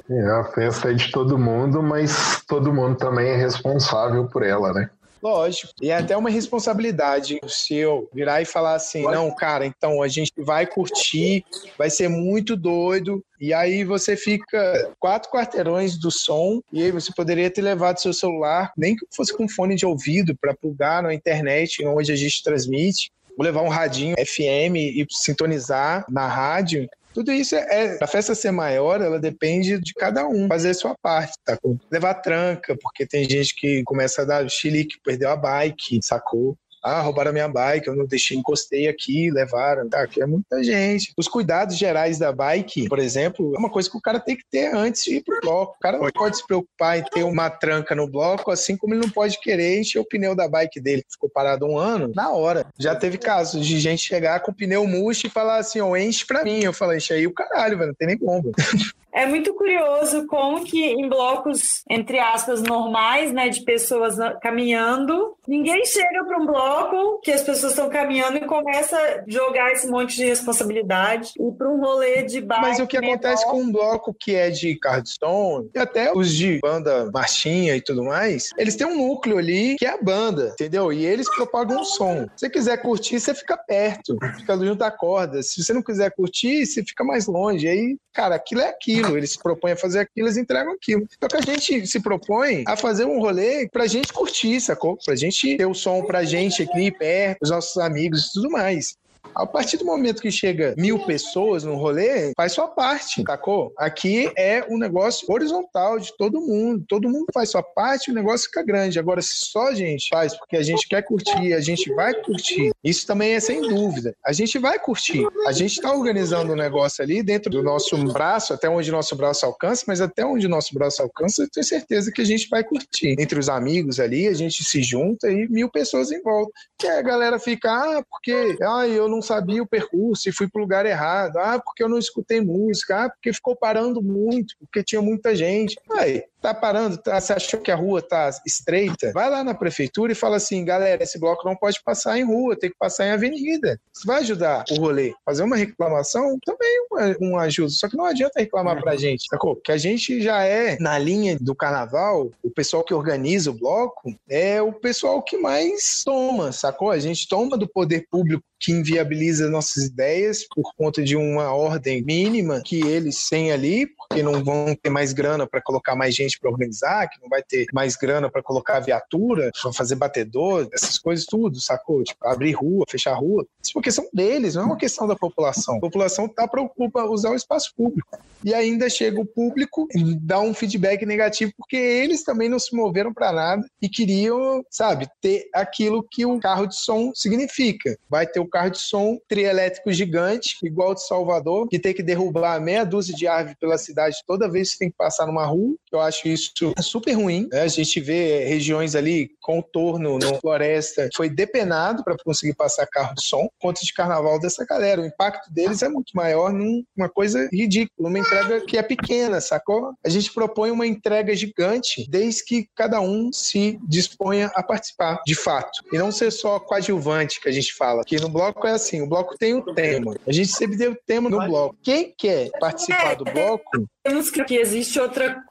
É, 0.08 0.26
a 0.30 0.44
festa 0.44 0.90
é 0.90 0.94
de 0.94 1.10
todo 1.10 1.38
mundo, 1.38 1.82
mas 1.82 2.42
todo 2.48 2.72
mundo 2.72 2.96
também 2.96 3.28
é 3.28 3.36
responsável 3.36 4.26
por 4.26 4.42
ela, 4.42 4.72
né? 4.72 4.90
Lógico. 5.22 5.74
E 5.82 5.90
é 5.90 5.96
até 5.96 6.16
uma 6.16 6.30
responsabilidade 6.30 7.38
se 7.46 7.74
eu 7.74 8.08
virar 8.12 8.40
e 8.40 8.46
falar 8.46 8.74
assim: 8.74 9.02
não, 9.02 9.30
cara, 9.34 9.66
então 9.66 10.02
a 10.02 10.08
gente 10.08 10.32
vai 10.38 10.66
curtir, 10.66 11.44
vai 11.76 11.90
ser 11.90 12.08
muito 12.08 12.56
doido. 12.56 13.22
E 13.38 13.52
aí 13.52 13.84
você 13.84 14.16
fica 14.16 14.90
quatro 14.98 15.30
quarteirões 15.30 15.98
do 15.98 16.10
som, 16.10 16.62
e 16.72 16.82
aí 16.82 16.90
você 16.90 17.12
poderia 17.14 17.50
ter 17.50 17.60
levado 17.60 18.00
seu 18.00 18.14
celular, 18.14 18.72
nem 18.76 18.96
que 18.96 19.06
fosse 19.14 19.36
com 19.36 19.48
fone 19.48 19.76
de 19.76 19.84
ouvido, 19.84 20.34
para 20.34 20.54
plugar 20.54 21.02
na 21.02 21.12
internet, 21.12 21.84
onde 21.84 22.10
a 22.10 22.16
gente 22.16 22.42
transmite. 22.42 23.12
Vou 23.36 23.44
levar 23.44 23.62
um 23.62 23.68
radinho 23.68 24.16
FM 24.16 24.76
e 24.76 25.06
sintonizar 25.10 26.04
na 26.08 26.26
rádio 26.26 26.88
tudo 27.12 27.32
isso 27.32 27.54
é, 27.56 27.96
é 27.96 27.98
a 28.00 28.06
festa 28.06 28.34
ser 28.34 28.50
maior, 28.50 29.00
ela 29.00 29.18
depende 29.18 29.78
de 29.80 29.92
cada 29.94 30.26
um 30.26 30.46
fazer 30.48 30.70
a 30.70 30.74
sua 30.74 30.94
parte, 31.00 31.34
tá? 31.44 31.58
Levar 31.90 32.14
tranca, 32.14 32.76
porque 32.80 33.06
tem 33.06 33.28
gente 33.28 33.54
que 33.54 33.82
começa 33.84 34.22
a 34.22 34.24
dar 34.24 34.48
chilique, 34.48 35.00
perdeu 35.04 35.30
a 35.30 35.36
bike, 35.36 36.00
sacou? 36.02 36.56
Ah, 36.82 37.00
roubaram 37.00 37.30
a 37.30 37.32
minha 37.32 37.48
bike, 37.48 37.88
eu 37.88 37.94
não 37.94 38.06
deixei, 38.06 38.36
encostei 38.36 38.88
aqui, 38.88 39.30
levaram. 39.30 39.88
Tá, 39.88 40.02
aqui 40.02 40.22
é 40.22 40.26
muita 40.26 40.62
gente. 40.62 41.12
Os 41.16 41.28
cuidados 41.28 41.76
gerais 41.76 42.18
da 42.18 42.32
bike, 42.32 42.88
por 42.88 42.98
exemplo, 42.98 43.54
é 43.54 43.58
uma 43.58 43.70
coisa 43.70 43.90
que 43.90 43.96
o 43.96 44.00
cara 44.00 44.18
tem 44.18 44.36
que 44.36 44.44
ter 44.50 44.74
antes 44.74 45.04
de 45.04 45.16
ir 45.16 45.22
pro 45.22 45.40
bloco. 45.40 45.74
O 45.76 45.80
cara 45.80 45.98
não 45.98 46.10
pode 46.10 46.38
se 46.38 46.46
preocupar 46.46 46.98
em 46.98 47.04
ter 47.04 47.22
uma 47.22 47.50
tranca 47.50 47.94
no 47.94 48.08
bloco, 48.08 48.50
assim 48.50 48.76
como 48.76 48.94
ele 48.94 49.02
não 49.02 49.10
pode 49.10 49.38
querer 49.40 49.80
encher 49.80 49.98
o 49.98 50.04
pneu 50.04 50.34
da 50.34 50.48
bike 50.48 50.80
dele, 50.80 51.02
que 51.02 51.12
ficou 51.12 51.28
parado 51.28 51.66
um 51.66 51.78
ano, 51.78 52.12
na 52.14 52.30
hora. 52.30 52.66
Já 52.78 52.94
teve 52.94 53.18
casos 53.18 53.66
de 53.66 53.78
gente 53.78 54.02
chegar 54.02 54.40
com 54.40 54.50
o 54.50 54.54
pneu 54.54 54.86
murcho 54.86 55.26
e 55.26 55.30
falar 55.30 55.58
assim, 55.58 55.80
ó, 55.80 55.90
oh, 55.90 55.96
enche 55.96 56.24
pra 56.24 56.44
mim. 56.44 56.62
Eu 56.62 56.72
falei, 56.72 56.96
enche 56.96 57.12
aí 57.12 57.26
o 57.26 57.34
caralho, 57.34 57.76
velho, 57.76 57.88
não 57.88 57.94
tem 57.94 58.08
nem 58.08 58.18
como. 58.18 58.52
É 59.12 59.26
muito 59.26 59.52
curioso 59.54 60.26
como 60.26 60.64
que 60.64 60.84
em 60.84 61.08
blocos, 61.08 61.82
entre 61.88 62.18
aspas, 62.18 62.62
normais, 62.62 63.32
né, 63.32 63.48
de 63.48 63.62
pessoas 63.62 64.16
caminhando, 64.40 65.36
ninguém 65.46 65.84
chega 65.84 66.24
para 66.24 66.38
um 66.38 66.46
bloco 66.46 67.20
que 67.22 67.32
as 67.32 67.42
pessoas 67.42 67.72
estão 67.72 67.88
caminhando 67.88 68.38
e 68.38 68.46
começa 68.46 68.96
a 68.96 69.22
jogar 69.26 69.72
esse 69.72 69.88
monte 69.88 70.16
de 70.16 70.24
responsabilidade 70.24 71.32
e 71.38 71.52
para 71.52 71.68
um 71.68 71.80
rolê 71.80 72.22
de 72.22 72.40
bike. 72.40 72.62
Mas 72.62 72.78
o 72.78 72.86
que 72.86 73.00
menor... 73.00 73.14
acontece 73.14 73.44
com 73.46 73.60
um 73.60 73.72
bloco 73.72 74.14
que 74.14 74.34
é 74.34 74.50
de 74.50 74.76
cardstone, 74.76 75.70
e 75.74 75.78
até 75.78 76.12
os 76.12 76.32
de 76.32 76.60
banda 76.60 77.10
marchinha 77.12 77.76
e 77.76 77.80
tudo 77.80 78.04
mais, 78.04 78.50
eles 78.56 78.76
têm 78.76 78.86
um 78.86 78.96
núcleo 78.96 79.38
ali 79.38 79.76
que 79.76 79.86
é 79.86 79.90
a 79.90 80.02
banda, 80.02 80.50
entendeu? 80.52 80.92
E 80.92 81.04
eles 81.04 81.28
propagam 81.34 81.80
um 81.80 81.84
som. 81.84 82.26
Se 82.36 82.46
você 82.46 82.50
quiser 82.50 82.76
curtir, 82.78 83.18
você 83.18 83.34
fica 83.34 83.56
perto, 83.56 84.16
fica 84.36 84.56
junto 84.56 84.76
da 84.76 84.90
corda. 84.90 85.42
Se 85.42 85.62
você 85.62 85.72
não 85.72 85.82
quiser 85.82 86.10
curtir, 86.12 86.64
você 86.64 86.84
fica 86.84 87.02
mais 87.02 87.26
longe. 87.26 87.66
Aí, 87.66 87.96
cara, 88.12 88.36
aquilo 88.36 88.60
é 88.60 88.68
aquilo 88.68 88.99
aquilo, 89.00 89.16
eles 89.16 89.32
se 89.32 89.38
propõem 89.38 89.72
a 89.72 89.76
fazer 89.76 90.00
aquilo, 90.00 90.26
eles 90.26 90.36
entregam 90.36 90.72
aquilo. 90.72 91.06
Só 91.20 91.28
que 91.28 91.36
a 91.36 91.40
gente 91.40 91.86
se 91.86 92.00
propõe 92.00 92.64
a 92.66 92.76
fazer 92.76 93.04
um 93.04 93.20
rolê 93.20 93.68
pra 93.68 93.86
gente 93.86 94.12
curtir, 94.12 94.60
sacou? 94.60 94.96
Pra 95.04 95.16
gente 95.16 95.56
ter 95.56 95.66
o 95.66 95.74
som 95.74 96.02
pra 96.04 96.24
gente 96.24 96.62
aqui 96.62 96.90
perto, 96.90 97.42
os 97.42 97.50
nossos 97.50 97.76
amigos 97.78 98.26
e 98.26 98.32
tudo 98.34 98.50
mais. 98.50 98.96
A 99.34 99.46
partir 99.46 99.76
do 99.76 99.84
momento 99.84 100.22
que 100.22 100.30
chega 100.30 100.74
mil 100.76 100.98
pessoas 101.06 101.62
no 101.64 101.76
rolê, 101.76 102.32
faz 102.36 102.52
sua 102.52 102.68
parte, 102.68 103.22
sacou? 103.26 103.72
Aqui 103.78 104.30
é 104.36 104.64
um 104.68 104.78
negócio 104.78 105.30
horizontal 105.30 105.98
de 105.98 106.16
todo 106.16 106.40
mundo. 106.40 106.84
Todo 106.88 107.08
mundo 107.08 107.26
faz 107.32 107.50
sua 107.50 107.62
parte, 107.62 108.10
o 108.10 108.14
negócio 108.14 108.46
fica 108.46 108.62
grande. 108.62 108.98
Agora, 108.98 109.22
se 109.22 109.34
só 109.34 109.68
a 109.68 109.74
gente 109.74 110.08
faz 110.08 110.36
porque 110.36 110.56
a 110.56 110.62
gente 110.62 110.88
quer 110.88 111.02
curtir, 111.02 111.52
a 111.54 111.60
gente 111.60 111.92
vai 111.94 112.14
curtir, 112.14 112.70
isso 112.82 113.06
também 113.06 113.32
é 113.32 113.40
sem 113.40 113.60
dúvida. 113.60 114.14
A 114.24 114.32
gente 114.32 114.58
vai 114.58 114.78
curtir. 114.78 115.26
A 115.46 115.52
gente 115.52 115.72
está 115.72 115.92
organizando 115.92 116.52
um 116.52 116.56
negócio 116.56 117.02
ali 117.02 117.22
dentro 117.22 117.50
do 117.50 117.62
nosso 117.62 117.96
braço, 118.12 118.52
até 118.52 118.68
onde 118.68 118.90
nosso 118.90 119.14
braço 119.16 119.46
alcança, 119.46 119.84
mas 119.86 120.00
até 120.00 120.24
onde 120.24 120.48
nosso 120.48 120.74
braço 120.74 121.02
alcança, 121.02 121.42
eu 121.42 121.48
tenho 121.50 121.64
certeza 121.64 122.10
que 122.12 122.20
a 122.20 122.26
gente 122.26 122.48
vai 122.48 122.64
curtir. 122.64 123.16
Entre 123.18 123.38
os 123.38 123.48
amigos 123.48 124.00
ali, 124.00 124.26
a 124.28 124.34
gente 124.34 124.64
se 124.64 124.82
junta 124.82 125.30
e 125.30 125.48
mil 125.48 125.70
pessoas 125.70 126.10
em 126.10 126.20
volta. 126.22 126.52
E 126.82 126.86
aí 126.86 126.98
a 126.98 127.02
galera 127.02 127.38
fica, 127.38 127.70
ah, 127.70 128.02
porque 128.10 128.56
ah, 128.62 128.88
eu 128.88 129.08
não 129.10 129.20
sabia 129.20 129.62
o 129.62 129.66
percurso 129.66 130.28
e 130.28 130.32
fui 130.32 130.48
para 130.48 130.60
o 130.60 130.62
lugar 130.62 130.86
errado. 130.86 131.36
Ah, 131.38 131.60
porque 131.62 131.82
eu 131.82 131.88
não 131.88 131.98
escutei 131.98 132.40
música. 132.40 133.04
Ah, 133.04 133.10
porque 133.10 133.32
ficou 133.32 133.56
parando 133.56 134.02
muito, 134.02 134.56
porque 134.58 134.82
tinha 134.82 135.02
muita 135.02 135.34
gente. 135.34 135.76
Aí, 135.92 136.24
tá 136.40 136.54
parando, 136.54 136.96
tá, 136.96 137.20
você 137.20 137.32
achou 137.32 137.60
que 137.60 137.70
a 137.70 137.76
rua 137.76 138.00
tá 138.00 138.30
estreita? 138.46 139.12
Vai 139.12 139.28
lá 139.28 139.44
na 139.44 139.54
prefeitura 139.54 140.12
e 140.12 140.14
fala 140.14 140.36
assim, 140.36 140.64
galera, 140.64 141.02
esse 141.02 141.18
bloco 141.18 141.46
não 141.46 141.54
pode 141.54 141.82
passar 141.82 142.18
em 142.18 142.24
rua, 142.24 142.58
tem 142.58 142.70
que 142.70 142.76
passar 142.78 143.06
em 143.06 143.10
avenida. 143.10 143.78
Isso 143.94 144.06
vai 144.06 144.20
ajudar 144.20 144.64
o 144.70 144.74
rolê. 144.76 145.12
Fazer 145.24 145.42
uma 145.42 145.56
reclamação 145.56 146.38
também 146.44 146.86
um, 147.20 147.30
um 147.30 147.38
ajuda. 147.38 147.70
Só 147.70 147.88
que 147.88 147.96
não 147.96 148.04
adianta 148.04 148.40
reclamar 148.40 148.80
pra 148.80 148.96
gente, 148.96 149.26
sacou? 149.28 149.56
Que 149.56 149.72
a 149.72 149.76
gente 149.76 150.20
já 150.22 150.42
é, 150.44 150.78
na 150.80 150.98
linha 150.98 151.36
do 151.40 151.54
carnaval, 151.54 152.30
o 152.42 152.50
pessoal 152.50 152.82
que 152.82 152.94
organiza 152.94 153.50
o 153.50 153.54
bloco 153.54 154.14
é 154.28 154.62
o 154.62 154.72
pessoal 154.72 155.22
que 155.22 155.36
mais 155.36 156.02
toma, 156.04 156.52
sacou? 156.52 156.90
A 156.90 156.98
gente 156.98 157.28
toma 157.28 157.58
do 157.58 157.68
poder 157.68 158.06
público 158.10 158.44
que 158.60 158.72
inviabiliza 158.72 159.48
nossas 159.48 159.84
ideias 159.84 160.46
por 160.46 160.74
conta 160.76 161.02
de 161.02 161.16
uma 161.16 161.52
ordem 161.54 162.02
mínima 162.02 162.60
que 162.62 162.86
eles 162.86 163.26
têm 163.28 163.50
ali, 163.50 163.86
porque 163.86 164.22
não 164.22 164.44
vão 164.44 164.76
ter 164.80 164.90
mais 164.90 165.14
grana 165.14 165.46
para 165.46 165.62
colocar 165.62 165.96
mais 165.96 166.14
gente 166.14 166.29
para 166.38 166.50
organizar, 166.50 167.08
que 167.08 167.20
não 167.20 167.28
vai 167.28 167.42
ter 167.42 167.66
mais 167.72 167.96
grana 167.96 168.30
para 168.30 168.42
colocar 168.42 168.80
viatura, 168.80 169.50
para 169.60 169.72
fazer 169.72 169.94
batedor, 169.94 170.68
essas 170.72 170.98
coisas 170.98 171.24
tudo, 171.26 171.60
sacou? 171.60 172.02
Tipo, 172.02 172.26
abrir 172.26 172.52
rua, 172.52 172.84
fechar 172.88 173.14
rua. 173.14 173.46
Isso 173.62 173.72
porque 173.72 173.90
são 173.90 174.08
deles, 174.12 174.54
não 174.54 174.62
é 174.62 174.66
uma 174.66 174.76
questão 174.76 175.06
da 175.06 175.16
população. 175.16 175.76
A 175.76 175.80
população 175.80 176.26
está 176.26 176.46
preocupada 176.46 177.10
usar 177.10 177.30
o 177.30 177.36
espaço 177.36 177.72
público. 177.76 178.18
E 178.44 178.54
ainda 178.54 178.88
chega 178.88 179.20
o 179.20 179.26
público 179.26 179.86
e 179.94 180.14
dá 180.16 180.40
um 180.40 180.54
feedback 180.54 181.04
negativo 181.04 181.52
porque 181.56 181.76
eles 181.76 182.24
também 182.24 182.48
não 182.48 182.58
se 182.58 182.74
moveram 182.74 183.12
para 183.12 183.32
nada 183.32 183.66
e 183.82 183.88
queriam, 183.88 184.64
sabe, 184.70 185.08
ter 185.20 185.48
aquilo 185.54 186.02
que 186.02 186.24
o 186.24 186.38
carro 186.38 186.66
de 186.66 186.76
som 186.76 187.12
significa. 187.14 187.96
Vai 188.08 188.26
ter 188.26 188.40
o 188.40 188.48
carro 188.48 188.70
de 188.70 188.78
som 188.78 189.18
trielétrico 189.28 189.92
gigante, 189.92 190.56
igual 190.62 190.94
de 190.94 191.06
Salvador, 191.06 191.68
que 191.68 191.78
tem 191.78 191.92
que 191.92 192.02
derrubar 192.02 192.60
meia 192.60 192.84
dúzia 192.84 193.14
de 193.14 193.26
árvores 193.26 193.58
pela 193.58 193.78
cidade 193.78 194.16
toda 194.26 194.50
vez 194.50 194.72
que 194.72 194.78
tem 194.78 194.90
que 194.90 194.96
passar 194.96 195.26
numa 195.26 195.44
rua. 195.44 195.74
Eu 195.92 196.00
acho 196.00 196.19
isso 196.28 196.52
super 196.80 197.12
ruim. 197.12 197.48
Né? 197.50 197.62
A 197.62 197.68
gente 197.68 198.00
vê 198.00 198.44
regiões 198.44 198.94
ali, 198.94 199.30
contorno, 199.40 200.18
no 200.18 200.34
floresta, 200.40 201.08
foi 201.14 201.28
depenado 201.28 202.02
para 202.04 202.16
conseguir 202.24 202.54
passar 202.54 202.86
carro 202.86 203.14
de 203.14 203.24
som. 203.24 203.48
Conta 203.58 203.80
de 203.82 203.92
carnaval 203.92 204.38
dessa 204.38 204.64
galera. 204.64 205.00
O 205.00 205.06
impacto 205.06 205.52
deles 205.52 205.82
é 205.82 205.88
muito 205.88 206.12
maior 206.14 206.52
numa 206.52 207.08
coisa 207.08 207.48
ridícula, 207.52 208.08
uma 208.08 208.18
entrega 208.18 208.60
que 208.64 208.76
é 208.76 208.82
pequena, 208.82 209.40
sacou? 209.40 209.92
A 210.04 210.08
gente 210.08 210.32
propõe 210.32 210.70
uma 210.70 210.86
entrega 210.86 211.34
gigante 211.34 212.06
desde 212.08 212.44
que 212.44 212.68
cada 212.74 213.00
um 213.00 213.32
se 213.32 213.78
disponha 213.86 214.50
a 214.54 214.62
participar, 214.62 215.20
de 215.26 215.34
fato. 215.34 215.82
E 215.92 215.98
não 215.98 216.10
ser 216.10 216.30
só 216.30 216.58
coadjuvante 216.58 217.40
que 217.40 217.48
a 217.48 217.52
gente 217.52 217.74
fala. 217.74 218.04
Que 218.04 218.20
no 218.20 218.28
bloco 218.28 218.66
é 218.66 218.72
assim, 218.72 219.02
o 219.02 219.06
bloco 219.06 219.36
tem 219.38 219.54
um 219.54 219.74
tema. 219.74 220.16
A 220.26 220.32
gente 220.32 220.52
sempre 220.52 220.76
deu 220.76 220.96
tema 221.06 221.28
no 221.28 221.44
bloco. 221.46 221.76
Quem 221.82 222.14
quer 222.16 222.50
participar 222.58 223.14
do 223.14 223.24
bloco 223.24 223.88
temos 224.02 224.30
que 224.30 224.54
existe 224.54 224.98
outra 224.98 225.42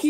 que 0.00 0.09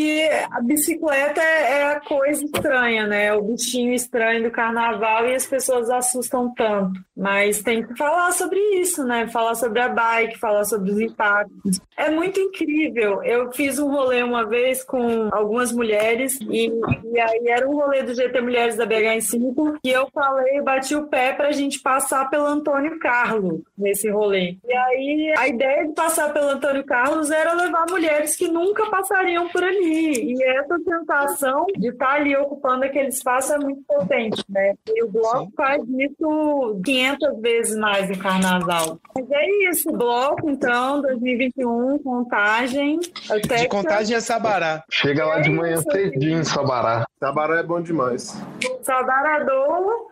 a 0.51 0.61
bicicleta 0.61 1.41
é, 1.41 1.81
é 1.81 1.93
a 1.93 2.01
coisa 2.01 2.45
estranha, 2.45 3.07
né? 3.07 3.33
O 3.33 3.43
bichinho 3.43 3.93
estranho 3.93 4.43
do 4.43 4.51
carnaval 4.51 5.27
e 5.27 5.35
as 5.35 5.47
pessoas 5.47 5.91
assustam 5.91 6.53
tanto. 6.55 7.01
Mas 7.17 7.63
tem 7.63 7.83
que 7.83 7.97
falar 7.97 8.33
sobre 8.33 8.59
isso, 8.81 9.05
né? 9.05 9.29
Falar 9.29 9.55
sobre 9.55 9.81
a 9.81 9.89
bike, 9.89 10.39
falar 10.39 10.65
sobre 10.65 10.91
os 10.91 11.01
impactos. 11.01 11.81
É 11.97 12.11
muito 12.11 12.41
incrível. 12.41 13.23
Eu 13.23 13.53
fiz 13.53 13.79
um 13.79 13.91
rolê 13.91 14.23
uma 14.23 14.47
vez 14.47 14.83
com 14.83 15.29
algumas 15.33 15.73
mulheres 15.73 16.39
e, 16.41 16.73
e 17.13 17.21
aí 17.21 17.49
era 17.49 17.69
um 17.69 17.75
rolê 17.75 18.03
do 18.03 18.15
GT 18.15 18.41
Mulheres 18.41 18.77
da 18.77 18.87
BH5 18.87 19.79
e 19.85 19.91
eu 19.91 20.09
falei, 20.13 20.63
bati 20.63 20.95
o 20.95 21.09
pé 21.09 21.33
pra 21.33 21.53
gente 21.53 21.81
passar 21.81 22.31
pelo 22.31 22.47
Antônio 22.47 22.99
Carlos 22.99 23.61
nesse 23.77 24.09
rolê. 24.09 24.57
E 24.67 24.73
aí 24.73 25.35
a 25.37 25.49
ideia 25.49 25.87
de 25.87 25.95
passar 25.95 26.33
pelo 26.33 26.49
Antônio 26.49 26.85
Carlos 26.85 27.31
era 27.31 27.53
levar 27.53 27.87
mulheres 27.91 28.35
que 28.35 28.49
nunca 28.49 28.87
passariam 28.87 29.49
por 29.49 29.63
ali. 29.63 29.90
E 29.93 30.43
essa 30.43 30.79
sensação 30.79 31.67
de 31.77 31.89
estar 31.89 32.15
ali 32.15 32.37
ocupando 32.37 32.85
aquele 32.85 33.09
espaço 33.09 33.53
é 33.53 33.59
muito 33.59 33.83
potente, 33.83 34.45
né? 34.49 34.75
E 34.89 35.05
o 35.05 35.11
bloco 35.11 35.47
Sim. 35.47 35.53
faz 35.57 35.83
isso 35.89 36.81
500 36.85 37.41
vezes 37.41 37.77
mais 37.77 38.09
no 38.09 38.19
carnaval. 38.19 38.99
Mas 39.15 39.31
é 39.31 39.71
isso, 39.71 39.91
bloco, 39.93 40.49
então, 40.49 41.03
2021, 41.03 41.99
contagem. 41.99 43.01
de 43.01 43.69
contagem 43.69 44.17
é 44.17 44.21
Sabará. 44.21 44.85
Chega 44.91 45.25
lá 45.27 45.41
de 45.41 45.51
manhã 45.51 45.75
é 45.75 45.83
cedinho, 45.83 46.45
Sabará. 46.45 47.05
Sabará 47.19 47.59
é 47.59 47.63
bom 47.63 47.81
demais. 47.81 48.41
Sabarador. 48.83 50.11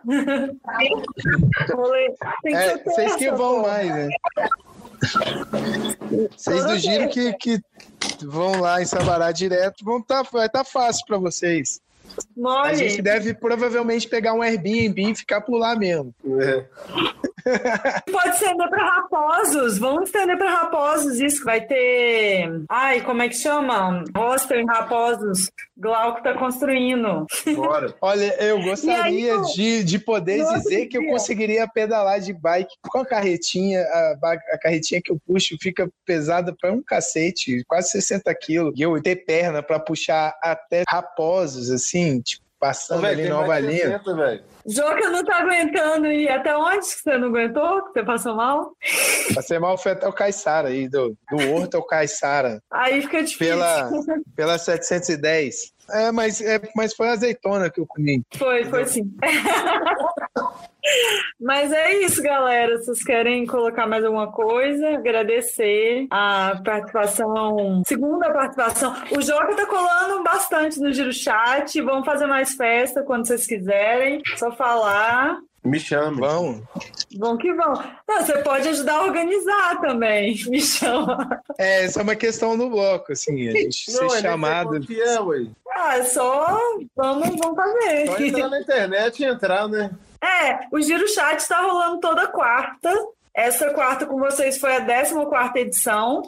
é, 2.45 2.77
vocês 2.77 3.15
que 3.15 3.31
vão 3.31 3.61
mais, 3.61 3.89
né? 3.89 4.09
Vocês 6.35 6.65
do 6.65 6.77
giro 6.77 7.09
que, 7.09 7.33
que 7.33 7.59
vão 8.25 8.59
lá 8.61 8.81
em 8.81 8.85
Sabará 8.85 9.31
direto, 9.31 9.83
vão 9.83 10.01
tá, 10.01 10.23
vai 10.23 10.47
estar 10.47 10.63
tá 10.63 10.63
fácil 10.63 11.05
para 11.05 11.17
vocês. 11.17 11.81
A 12.63 12.73
gente 12.73 13.01
deve 13.01 13.33
provavelmente 13.33 14.07
pegar 14.07 14.33
um 14.33 14.41
Airbnb 14.41 15.11
e 15.11 15.15
ficar 15.15 15.41
por 15.41 15.57
lá 15.57 15.75
mesmo. 15.75 16.13
É. 16.41 16.65
Pode 18.11 18.29
estender 18.29 18.69
para 18.69 18.83
raposos. 18.83 19.77
Vamos 19.77 20.05
estender 20.05 20.37
para 20.37 20.51
raposos. 20.51 21.19
Isso 21.19 21.43
vai 21.43 21.61
ter. 21.61 22.63
Ai, 22.69 23.01
como 23.01 23.21
é 23.21 23.29
que 23.29 23.35
chama? 23.35 24.03
Hostel 24.15 24.61
em 24.61 24.65
raposos. 24.65 25.49
Glauco 25.77 26.21
tá 26.23 26.33
construindo. 26.33 27.25
Bora. 27.55 27.93
Olha, 28.01 28.35
eu 28.43 28.61
gostaria 28.61 29.35
aí, 29.35 29.41
de, 29.53 29.83
de 29.83 29.99
poder 29.99 30.43
dizer 30.55 30.87
que 30.87 30.97
eu 30.97 31.05
conseguiria 31.05 31.67
pedalar 31.67 32.19
de 32.19 32.33
bike 32.33 32.75
com 32.89 32.99
a 32.99 33.05
carretinha. 33.05 33.81
A, 33.81 34.37
a 34.53 34.57
carretinha 34.59 35.01
que 35.03 35.11
eu 35.11 35.19
puxo 35.25 35.55
fica 35.61 35.89
pesada 36.05 36.55
para 36.59 36.71
um 36.71 36.81
cacete, 36.81 37.63
quase 37.67 37.91
60 37.91 38.33
quilos. 38.35 38.73
E 38.77 38.81
eu 38.81 38.99
ter 39.01 39.17
perna 39.17 39.63
para 39.63 39.79
puxar 39.79 40.37
até 40.41 40.83
raposos, 40.87 41.69
assim, 41.69 42.21
tipo, 42.21 42.43
passando 42.59 43.05
ali 43.05 43.23
tem 43.23 43.25
em 43.25 43.29
mais 43.29 43.41
Nova 43.41 43.59
Linha. 43.59 43.99
60, 43.99 44.15
velho. 44.15 44.43
Joca 44.69 45.09
não 45.09 45.23
tá 45.23 45.39
aguentando 45.39 46.07
ir. 46.07 46.29
Até 46.29 46.55
onde 46.55 46.85
você 46.85 47.17
não 47.17 47.29
aguentou? 47.29 47.83
Que 47.85 47.93
você 47.93 48.03
passou 48.05 48.35
mal? 48.35 48.75
Passei 49.33 49.57
mal 49.57 49.77
foi 49.77 49.93
até 49.93 50.07
o 50.07 50.13
Caiçara 50.13 50.69
aí, 50.69 50.87
do, 50.87 51.17
do 51.29 51.51
Horto 51.51 51.77
ao 51.77 51.85
Caiçara, 51.85 52.61
Aí 52.71 53.01
fica 53.01 53.23
difícil. 53.23 53.47
pela, 53.47 53.89
pela 54.35 54.57
710. 54.57 55.73
É 55.91 56.11
mas, 56.11 56.39
é, 56.39 56.61
mas 56.75 56.93
foi 56.93 57.09
azeitona 57.09 57.69
que 57.69 57.81
eu 57.81 57.87
comi. 57.87 58.21
Foi, 58.37 58.63
foi 58.65 58.85
sim. 58.85 59.11
Mas 61.39 61.71
é 61.71 61.99
isso, 61.99 62.21
galera. 62.21 62.77
Vocês 62.77 63.03
querem 63.03 63.45
colocar 63.45 63.87
mais 63.87 64.03
alguma 64.03 64.31
coisa? 64.31 64.89
Agradecer 64.89 66.07
a 66.11 66.59
participação, 66.63 67.81
segunda 67.85 68.31
participação. 68.31 68.93
O 69.11 69.21
Joca 69.21 69.55
tá 69.55 69.65
colando 69.65 70.23
bastante 70.23 70.79
no 70.79 70.91
Giro 70.91 71.13
Chat. 71.13 71.81
Vamos 71.81 72.05
fazer 72.05 72.27
mais 72.27 72.53
festa 72.53 73.03
quando 73.03 73.27
vocês 73.27 73.45
quiserem. 73.45 74.21
Só 74.37 74.51
falar. 74.51 75.37
Me 75.63 75.79
chame. 75.79 76.19
Vamos. 76.19 76.61
Bom 77.15 77.37
que 77.37 77.53
bom. 77.53 77.73
Não, 78.07 78.25
você 78.25 78.37
pode 78.39 78.67
ajudar 78.69 78.95
a 78.95 79.03
organizar 79.03 79.81
também. 79.81 80.35
Me 80.47 80.61
chama. 80.61 81.41
É, 81.57 81.83
essa 81.85 81.99
é 81.99 82.03
uma 82.03 82.15
questão 82.15 82.57
do 82.57 82.69
bloco, 82.69 83.11
assim, 83.11 83.47
a 83.47 83.51
gente 83.51 83.91
Não, 83.91 84.09
ser 84.09 84.17
é 84.17 84.21
chamado. 84.21 84.75
é, 84.77 85.19
ué. 85.19 85.47
Ah, 85.75 85.97
é 85.97 86.03
só 86.03 86.57
vamos, 86.95 87.29
vamos 87.37 87.55
fazer. 87.55 88.07
Só 88.07 88.17
entrar 88.19 88.49
na 88.49 88.61
internet 88.61 89.19
e 89.19 89.25
entrar, 89.25 89.67
né? 89.67 89.91
É, 90.21 90.59
o 90.71 90.81
Giro 90.81 91.07
Chat 91.07 91.39
está 91.39 91.61
rolando 91.61 91.99
toda 91.99 92.27
quarta. 92.27 92.93
Essa 93.33 93.73
quarta 93.73 94.05
com 94.05 94.17
vocês 94.19 94.57
foi 94.57 94.75
a 94.75 94.85
14 94.85 95.59
edição. 95.59 96.23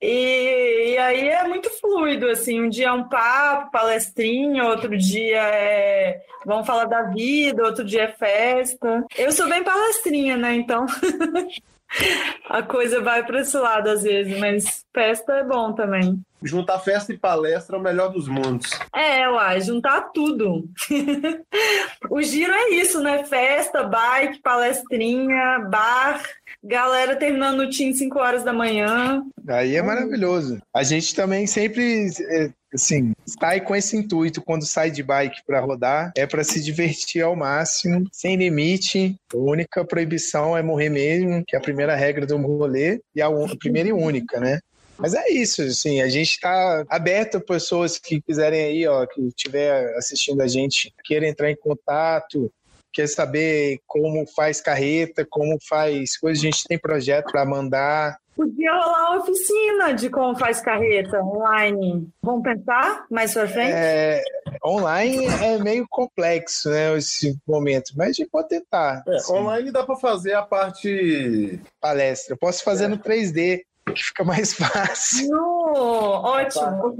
E, 0.00 0.92
e 0.92 0.98
aí 0.98 1.28
é 1.28 1.44
muito 1.48 1.70
fluido, 1.80 2.28
assim, 2.28 2.60
um 2.60 2.68
dia 2.68 2.88
é 2.88 2.92
um 2.92 3.08
papo, 3.08 3.70
palestrinha, 3.70 4.64
outro 4.64 4.96
dia 4.96 5.42
é 5.42 6.20
vamos 6.46 6.66
falar 6.66 6.84
da 6.84 7.02
vida, 7.02 7.64
outro 7.64 7.84
dia 7.84 8.04
é 8.04 8.12
festa. 8.12 9.04
Eu 9.18 9.32
sou 9.32 9.48
bem 9.48 9.64
palestrinha, 9.64 10.36
né? 10.36 10.54
Então 10.54 10.86
a 12.48 12.62
coisa 12.62 13.00
vai 13.00 13.24
para 13.26 13.40
esse 13.40 13.56
lado 13.56 13.90
às 13.90 14.04
vezes, 14.04 14.38
mas 14.38 14.84
festa 14.94 15.34
é 15.34 15.44
bom 15.44 15.72
também. 15.72 16.20
Juntar 16.42 16.78
festa 16.78 17.12
e 17.12 17.18
palestra 17.18 17.76
é 17.76 17.80
o 17.80 17.82
melhor 17.82 18.10
dos 18.10 18.28
mundos. 18.28 18.70
É, 18.94 19.28
uai, 19.28 19.60
juntar 19.60 20.12
tudo. 20.12 20.68
o 22.08 22.22
giro 22.22 22.52
é 22.52 22.70
isso, 22.70 23.00
né? 23.00 23.24
Festa, 23.24 23.82
bike, 23.82 24.40
palestrinha, 24.40 25.66
bar, 25.68 26.22
galera 26.66 27.16
terminando 27.16 27.60
o 27.60 27.70
TIM 27.70 27.92
5 27.92 28.18
horas 28.18 28.42
da 28.42 28.52
manhã. 28.52 29.22
Aí 29.48 29.76
é 29.76 29.82
maravilhoso. 29.82 30.60
A 30.74 30.82
gente 30.82 31.14
também 31.14 31.46
sempre, 31.46 32.08
é, 32.28 32.50
assim, 32.74 33.12
sai 33.40 33.60
com 33.60 33.74
esse 33.74 33.96
intuito 33.96 34.42
quando 34.42 34.66
sai 34.66 34.90
de 34.90 35.02
bike 35.02 35.42
para 35.46 35.60
rodar, 35.60 36.12
é 36.16 36.26
para 36.26 36.42
se 36.42 36.62
divertir 36.62 37.22
ao 37.22 37.36
máximo, 37.36 38.04
sem 38.12 38.36
limite. 38.36 39.16
A 39.32 39.36
única 39.36 39.84
proibição 39.84 40.56
é 40.56 40.62
morrer 40.62 40.88
mesmo, 40.88 41.44
que 41.46 41.54
é 41.54 41.58
a 41.58 41.62
primeira 41.62 41.94
regra 41.94 42.26
do 42.26 42.36
rolê, 42.36 43.00
e 43.14 43.22
a, 43.22 43.28
a 43.28 43.56
primeira 43.58 43.88
e 43.88 43.92
única, 43.92 44.40
né? 44.40 44.58
Mas 44.98 45.14
é 45.14 45.28
isso, 45.28 45.62
assim, 45.62 46.00
a 46.00 46.08
gente 46.08 46.30
está 46.30 46.84
aberto 46.88 47.36
a 47.36 47.40
pessoas 47.40 47.98
que 47.98 48.20
quiserem 48.20 48.64
aí, 48.64 48.86
ó, 48.86 49.06
que 49.06 49.20
estiver 49.28 49.94
assistindo 49.96 50.40
a 50.40 50.48
gente, 50.48 50.92
queira 51.04 51.28
entrar 51.28 51.50
em 51.50 51.56
contato, 51.56 52.50
quer 52.96 53.06
saber 53.06 53.78
como 53.86 54.26
faz 54.34 54.58
carreta, 54.58 55.26
como 55.28 55.58
faz 55.68 56.16
coisas, 56.16 56.42
a 56.42 56.46
gente 56.46 56.64
tem 56.66 56.78
projeto 56.78 57.30
para 57.30 57.44
mandar, 57.44 58.16
Podia 58.34 58.70
rolar 58.70 59.12
uma 59.12 59.22
oficina 59.22 59.94
de 59.94 60.10
como 60.10 60.38
faz 60.38 60.60
carreta 60.60 61.22
online. 61.22 62.06
Vamos 62.22 62.42
pensar 62.42 63.06
mais 63.10 63.32
pra 63.32 63.48
frente? 63.48 63.72
É, 63.72 64.22
online 64.62 65.24
é 65.24 65.58
meio 65.58 65.86
complexo, 65.88 66.68
né, 66.68 66.94
esse 66.98 67.34
momento, 67.48 67.92
mas 67.96 68.10
a 68.10 68.12
gente 68.12 68.28
pode 68.28 68.48
tentar. 68.48 69.02
É, 69.08 69.16
assim, 69.16 69.32
online 69.32 69.70
dá 69.70 69.84
pra 69.84 69.96
fazer 69.96 70.34
a 70.34 70.42
parte. 70.42 71.58
palestra. 71.80 72.34
Eu 72.34 72.36
posso 72.36 72.62
fazer 72.62 72.88
no 72.88 72.98
3D, 72.98 73.62
que 73.94 74.04
fica 74.04 74.22
mais 74.22 74.52
fácil. 74.54 75.30
No, 75.30 76.20
ótimo. 76.22 76.94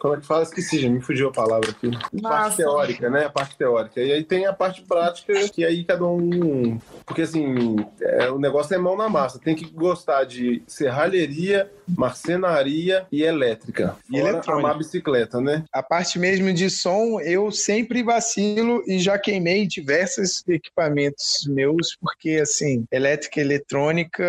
Como 0.00 0.14
é 0.14 0.20
que 0.20 0.26
fala? 0.26 0.42
Esqueci, 0.42 0.80
já 0.80 0.88
me 0.88 1.00
fugiu 1.00 1.28
a 1.28 1.32
palavra 1.32 1.70
aqui. 1.70 1.90
Massa. 2.20 2.28
Parte 2.28 2.56
teórica, 2.56 3.10
né? 3.10 3.26
A 3.26 3.30
parte 3.30 3.56
teórica. 3.56 4.00
E 4.00 4.12
aí 4.12 4.24
tem 4.24 4.46
a 4.46 4.52
parte 4.52 4.82
prática, 4.82 5.32
que 5.50 5.64
aí 5.64 5.84
cada 5.84 6.06
um. 6.06 6.80
Porque 7.04 7.22
assim, 7.22 7.76
é, 8.00 8.30
o 8.30 8.38
negócio 8.38 8.74
é 8.74 8.78
mão 8.78 8.96
na 8.96 9.08
massa. 9.10 9.38
Tem 9.38 9.54
que 9.54 9.70
gostar 9.70 10.24
de 10.24 10.62
serralheria, 10.66 11.70
marcenaria 11.86 13.06
e 13.12 13.22
elétrica. 13.22 13.94
E 14.10 14.16
eletrônica. 14.16 14.52
amar 14.52 14.78
bicicleta, 14.78 15.38
né? 15.38 15.64
A 15.70 15.82
parte 15.82 16.18
mesmo 16.18 16.52
de 16.52 16.70
som, 16.70 17.20
eu 17.20 17.52
sempre 17.52 18.02
vacilo 18.02 18.82
e 18.86 18.98
já 18.98 19.18
queimei 19.18 19.66
diversos 19.66 20.42
equipamentos 20.48 21.46
meus, 21.46 21.94
porque, 22.00 22.38
assim, 22.42 22.84
elétrica 22.90 23.38
e 23.38 23.42
eletrônica 23.42 24.24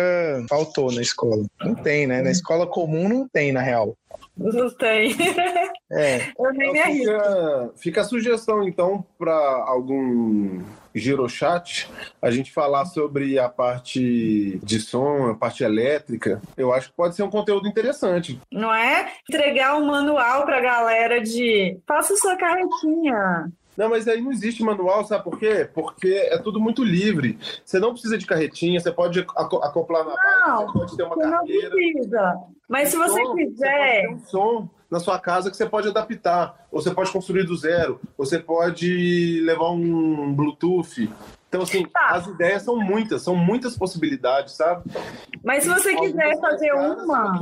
faltou 0.50 0.92
na 0.92 1.00
escola. 1.00 1.46
Não 1.60 1.74
tem, 1.74 2.06
né? 2.06 2.20
Na 2.20 2.30
escola 2.30 2.66
comum 2.66 3.08
não 3.08 3.26
tem, 3.26 3.52
na 3.52 3.62
real. 3.62 3.96
Não 4.42 4.70
tem. 4.76 5.14
É, 5.94 6.30
Eu 6.38 6.52
nem 6.54 6.72
me 6.72 6.78
Então 6.78 6.84
arrisco. 6.84 7.04
fica, 7.12 7.70
fica 7.76 8.00
a 8.00 8.04
sugestão, 8.04 8.66
então, 8.66 9.04
para 9.18 9.34
algum 9.66 10.62
girochat, 10.94 11.86
a 12.20 12.30
gente 12.30 12.50
falar 12.50 12.86
sobre 12.86 13.38
a 13.38 13.46
parte 13.48 14.58
de 14.62 14.80
som, 14.80 15.28
a 15.30 15.34
parte 15.34 15.62
elétrica. 15.62 16.40
Eu 16.56 16.72
acho 16.72 16.88
que 16.88 16.96
pode 16.96 17.14
ser 17.14 17.22
um 17.24 17.30
conteúdo 17.30 17.68
interessante. 17.68 18.40
Não 18.50 18.72
é? 18.72 19.12
Entregar 19.28 19.76
um 19.76 19.84
manual 19.86 20.46
pra 20.46 20.60
galera 20.62 21.20
de 21.20 21.78
faça 21.86 22.16
sua 22.16 22.36
carretinha. 22.36 23.50
Não, 23.76 23.88
mas 23.88 24.06
aí 24.06 24.20
não 24.20 24.30
existe 24.30 24.62
manual, 24.62 25.04
sabe 25.04 25.24
por 25.24 25.38
quê? 25.38 25.68
Porque 25.72 26.08
é 26.08 26.36
tudo 26.38 26.60
muito 26.60 26.84
livre. 26.84 27.38
Você 27.64 27.78
não 27.78 27.92
precisa 27.92 28.18
de 28.18 28.26
carretinha, 28.26 28.78
você 28.78 28.92
pode 28.92 29.20
aco- 29.20 29.62
acoplar 29.64 30.04
na 30.04 30.14
bike, 30.14 30.40
Não, 30.46 30.66
você 30.66 30.72
pode 30.78 30.96
ter 30.96 31.02
uma 31.04 31.14
Você 31.14 31.26
não 31.26 31.44
precisa. 31.44 32.34
Mas 32.68 32.88
se 32.90 32.96
você 32.96 33.24
som, 33.24 33.34
quiser. 33.34 34.02
Você 34.02 34.08
um 34.14 34.18
som 34.26 34.70
na 34.90 35.00
sua 35.00 35.18
casa 35.18 35.50
que 35.50 35.56
você 35.56 35.66
pode 35.66 35.88
adaptar. 35.88 36.66
Ou 36.70 36.82
você 36.82 36.90
pode 36.90 37.10
construir 37.10 37.44
do 37.44 37.56
zero. 37.56 37.98
Ou 38.18 38.26
você 38.26 38.38
pode 38.38 39.40
levar 39.42 39.70
um 39.70 40.34
Bluetooth. 40.34 41.08
Então, 41.52 41.60
assim, 41.64 41.84
Tá. 41.92 42.08
as 42.12 42.26
ideias 42.26 42.62
são 42.62 42.76
muitas, 42.78 43.20
são 43.20 43.36
muitas 43.36 43.76
possibilidades, 43.76 44.54
sabe? 44.54 44.84
Mas 45.44 45.64
se 45.64 45.68
você 45.68 45.94
quiser 45.94 46.40
fazer 46.40 46.72
uma. 46.72 47.40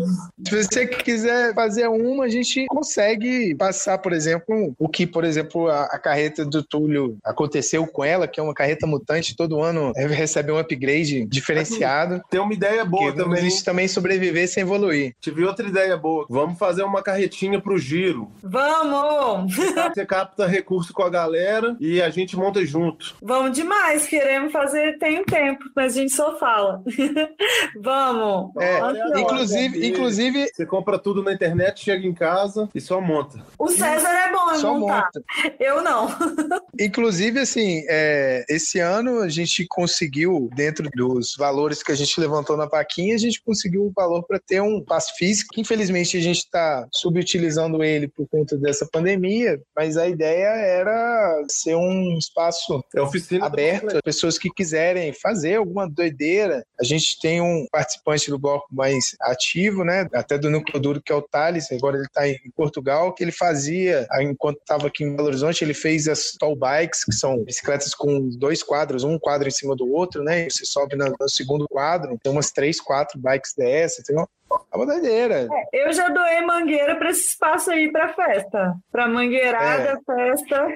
Se 0.49 0.65
você 0.65 0.85
quiser 0.89 1.55
fazer 1.55 1.87
uma, 1.87 2.25
a 2.25 2.29
gente 2.29 2.67
consegue 2.67 3.55
passar, 3.55 3.99
por 3.99 4.13
exemplo, 4.13 4.75
o 4.77 4.89
que, 4.89 5.07
por 5.07 5.23
exemplo, 5.23 5.69
a, 5.69 5.85
a 5.85 5.99
carreta 5.99 6.45
do 6.45 6.61
Túlio 6.61 7.19
aconteceu 7.25 7.87
com 7.87 8.03
ela, 8.05 8.27
que 8.27 8.41
é 8.41 8.43
uma 8.43 8.53
carreta 8.53 8.85
mutante, 8.85 9.37
todo 9.37 9.61
ano 9.63 9.93
recebe 9.95 10.51
um 10.51 10.59
upgrade 10.59 11.25
diferenciado. 11.27 12.21
Tem 12.29 12.41
uma 12.41 12.53
ideia 12.53 12.85
boa 12.85 13.05
Porque 13.13 13.21
a 13.21 13.25
também. 13.25 13.43
gente 13.49 13.63
também 13.65 13.87
sobreviver 13.87 14.49
sem 14.49 14.63
evoluir. 14.63 15.15
Tive 15.21 15.45
outra 15.45 15.69
ideia 15.69 15.97
boa. 15.97 16.27
Vamos 16.29 16.59
fazer 16.59 16.83
uma 16.83 17.01
carretinha 17.01 17.61
pro 17.61 17.79
giro. 17.79 18.29
Vamos! 18.43 19.55
Você 19.55 20.05
capta 20.05 20.49
recurso 20.49 20.93
com 20.93 21.05
a 21.05 21.11
galera 21.11 21.77
e 21.79 22.03
a 22.03 22.11
gente 22.11 22.37
monta 22.37 22.65
junto. 22.67 23.15
Vamos 23.23 23.53
demais, 23.53 24.00
queremos 24.07 24.53
fazer 24.53 24.99
tem 24.99 25.21
um 25.21 25.25
tempo, 25.25 25.65
mas 25.75 25.97
a 25.97 26.01
gente 26.01 26.13
só 26.13 26.39
fala. 26.39 26.83
Vamos! 27.81 28.51
É, 28.61 29.21
inclusive, 29.21 29.87
inclusive 29.87 30.51
Você 30.53 30.67
compra 30.67 30.99
tudo 30.99 31.23
na 31.23 31.33
internet, 31.33 31.85
chega 31.85 32.07
em 32.07 32.15
casa 32.15 32.69
e 32.75 32.81
só 32.81 33.01
monta. 33.01 33.45
O 33.59 33.69
César 33.69 34.09
é 34.09 34.33
bom 34.33 34.53
em 34.53 34.59
só 34.59 34.75
montar. 34.79 35.11
monta. 35.15 35.25
Eu 35.59 35.83
não. 35.83 36.09
Inclusive, 36.79 37.41
assim, 37.41 37.85
é, 37.89 38.45
esse 38.49 38.79
ano 38.79 39.21
a 39.21 39.29
gente 39.29 39.67
conseguiu, 39.69 40.49
dentro 40.55 40.89
dos 40.95 41.35
valores 41.37 41.83
que 41.83 41.93
a 41.93 41.95
gente 41.95 42.19
levantou 42.21 42.57
na 42.57 42.67
vaquinha, 42.67 43.15
a 43.15 43.19
gente 43.19 43.43
conseguiu 43.43 43.85
um 43.85 43.93
valor 43.95 44.23
para 44.27 44.39
ter 44.39 44.61
um 44.61 44.83
passo 44.83 45.15
físico. 45.17 45.55
Infelizmente, 45.59 46.17
a 46.17 46.21
gente 46.21 46.39
está 46.39 46.87
subutilizando 46.93 47.83
ele 47.83 48.09
por 48.09 48.27
conta 48.29 48.57
dessa 48.57 48.87
pandemia, 48.91 49.61
mas 49.77 49.97
a 49.97 50.09
ideia 50.09 50.49
era 50.49 51.45
ser 51.49 51.77
um 51.77 52.17
espaço 52.19 52.83
É 52.95 53.01
oficina 53.01 53.47
aberto 53.47 53.90
outra. 53.91 54.03
Pessoas 54.03 54.39
que 54.39 54.51
quiserem 54.51 55.13
fazer 55.13 55.57
alguma 55.57 55.89
doideira. 55.89 56.65
A 56.81 56.85
gente 56.85 57.21
tem 57.21 57.41
um 57.41 57.67
participante 57.71 58.31
do 58.31 58.39
bloco 58.39 58.67
mais 58.71 59.17
ativo, 59.21 59.85
né? 59.85 60.09
Até 60.15 60.39
do 60.39 60.51
núcleo 60.51 60.81
duro, 60.81 61.03
que 61.03 61.13
é 61.13 61.15
o 61.15 61.23
Thales. 61.23 61.71
Agora 61.73 61.97
ele 61.97 62.07
está 62.07 62.29
em 62.29 62.39
Portugal, 62.57 63.13
que 63.15 63.23
ele 63.23 63.33
fazia, 63.33 64.07
enquanto 64.21 64.59
estava 64.59 64.87
aqui 64.87 65.05
em 65.05 65.15
Belo 65.15 65.29
Horizonte, 65.29 65.65
ele 65.65 65.75
fez 65.75 66.09
as 66.09 66.33
tall 66.33 66.57
bikes, 66.57 67.05
que 67.05 67.13
são 67.13 67.43
bicicletas 67.45 67.95
com 67.95 68.29
dois 68.31 68.63
quadros, 68.63 69.05
um 69.05 69.19
quadro 69.19 69.49
em 69.49 69.53
cima 69.53 69.75
do 69.77 69.91
outro, 69.93 70.23
né? 70.23 70.47
E 70.47 70.51
você 70.51 70.65
sobe 70.65 70.97
no, 70.97 71.15
segundo 71.29 71.69
quadro, 71.69 72.19
tem 72.23 72.33
umas 72.33 72.51
três, 72.51 72.81
quatro 72.81 73.19
bikes 73.19 73.55
dessas, 73.55 74.05
tem 74.05 74.17
uma, 74.17 74.29
é 74.73 74.77
uma 74.77 74.87
doideira. 74.87 75.49
É, 75.73 75.85
eu 75.85 75.93
já 75.93 76.09
doei 76.09 76.41
mangueira 76.43 76.97
para 76.97 77.11
esse 77.11 77.29
espaço 77.29 77.71
aí 77.71 77.91
para 77.91 78.13
festa, 78.13 78.75
para 78.91 79.09
mangueirada, 79.09 79.99
é. 79.99 80.15
festa. 80.15 80.69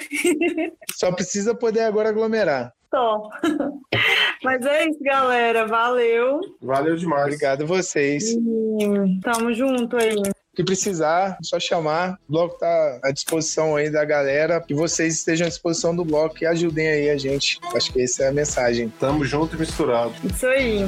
Só 0.95 1.13
precisa 1.13 1.55
poder 1.55 1.81
agora 1.81 2.09
aglomerar. 2.09 2.73
Só. 2.95 3.29
Mas 4.45 4.65
é 4.65 4.89
isso, 4.89 5.03
galera. 5.03 5.67
Valeu. 5.67 6.41
Valeu 6.63 6.95
demais. 6.95 7.25
Obrigado 7.25 7.65
a 7.65 7.67
vocês. 7.67 8.31
E 8.31 9.21
tamo 9.21 9.53
junto 9.53 9.97
aí 9.97 10.15
que 10.55 10.63
precisar, 10.63 11.37
só 11.43 11.59
chamar. 11.59 12.17
O 12.29 12.33
bloco 12.33 12.55
está 12.55 13.01
à 13.03 13.11
disposição 13.11 13.75
aí 13.75 13.91
da 13.91 14.05
galera. 14.05 14.61
Que 14.61 14.75
vocês 14.75 15.15
estejam 15.15 15.47
à 15.47 15.51
disposição 15.51 15.97
do 15.97 16.05
bloco 16.05 16.37
e 16.41 16.47
ajudem 16.47 16.87
aí 16.87 17.11
a 17.11 17.17
gente. 17.17 17.59
Acho 17.75 17.93
que 17.93 18.01
essa 18.01 18.23
é 18.23 18.29
a 18.29 18.33
mensagem. 18.33 18.93
Tamo 19.01 19.25
junto 19.25 19.57
e 19.57 19.59
misturado. 19.59 20.15
Isso 20.25 20.47
aí. 20.47 20.87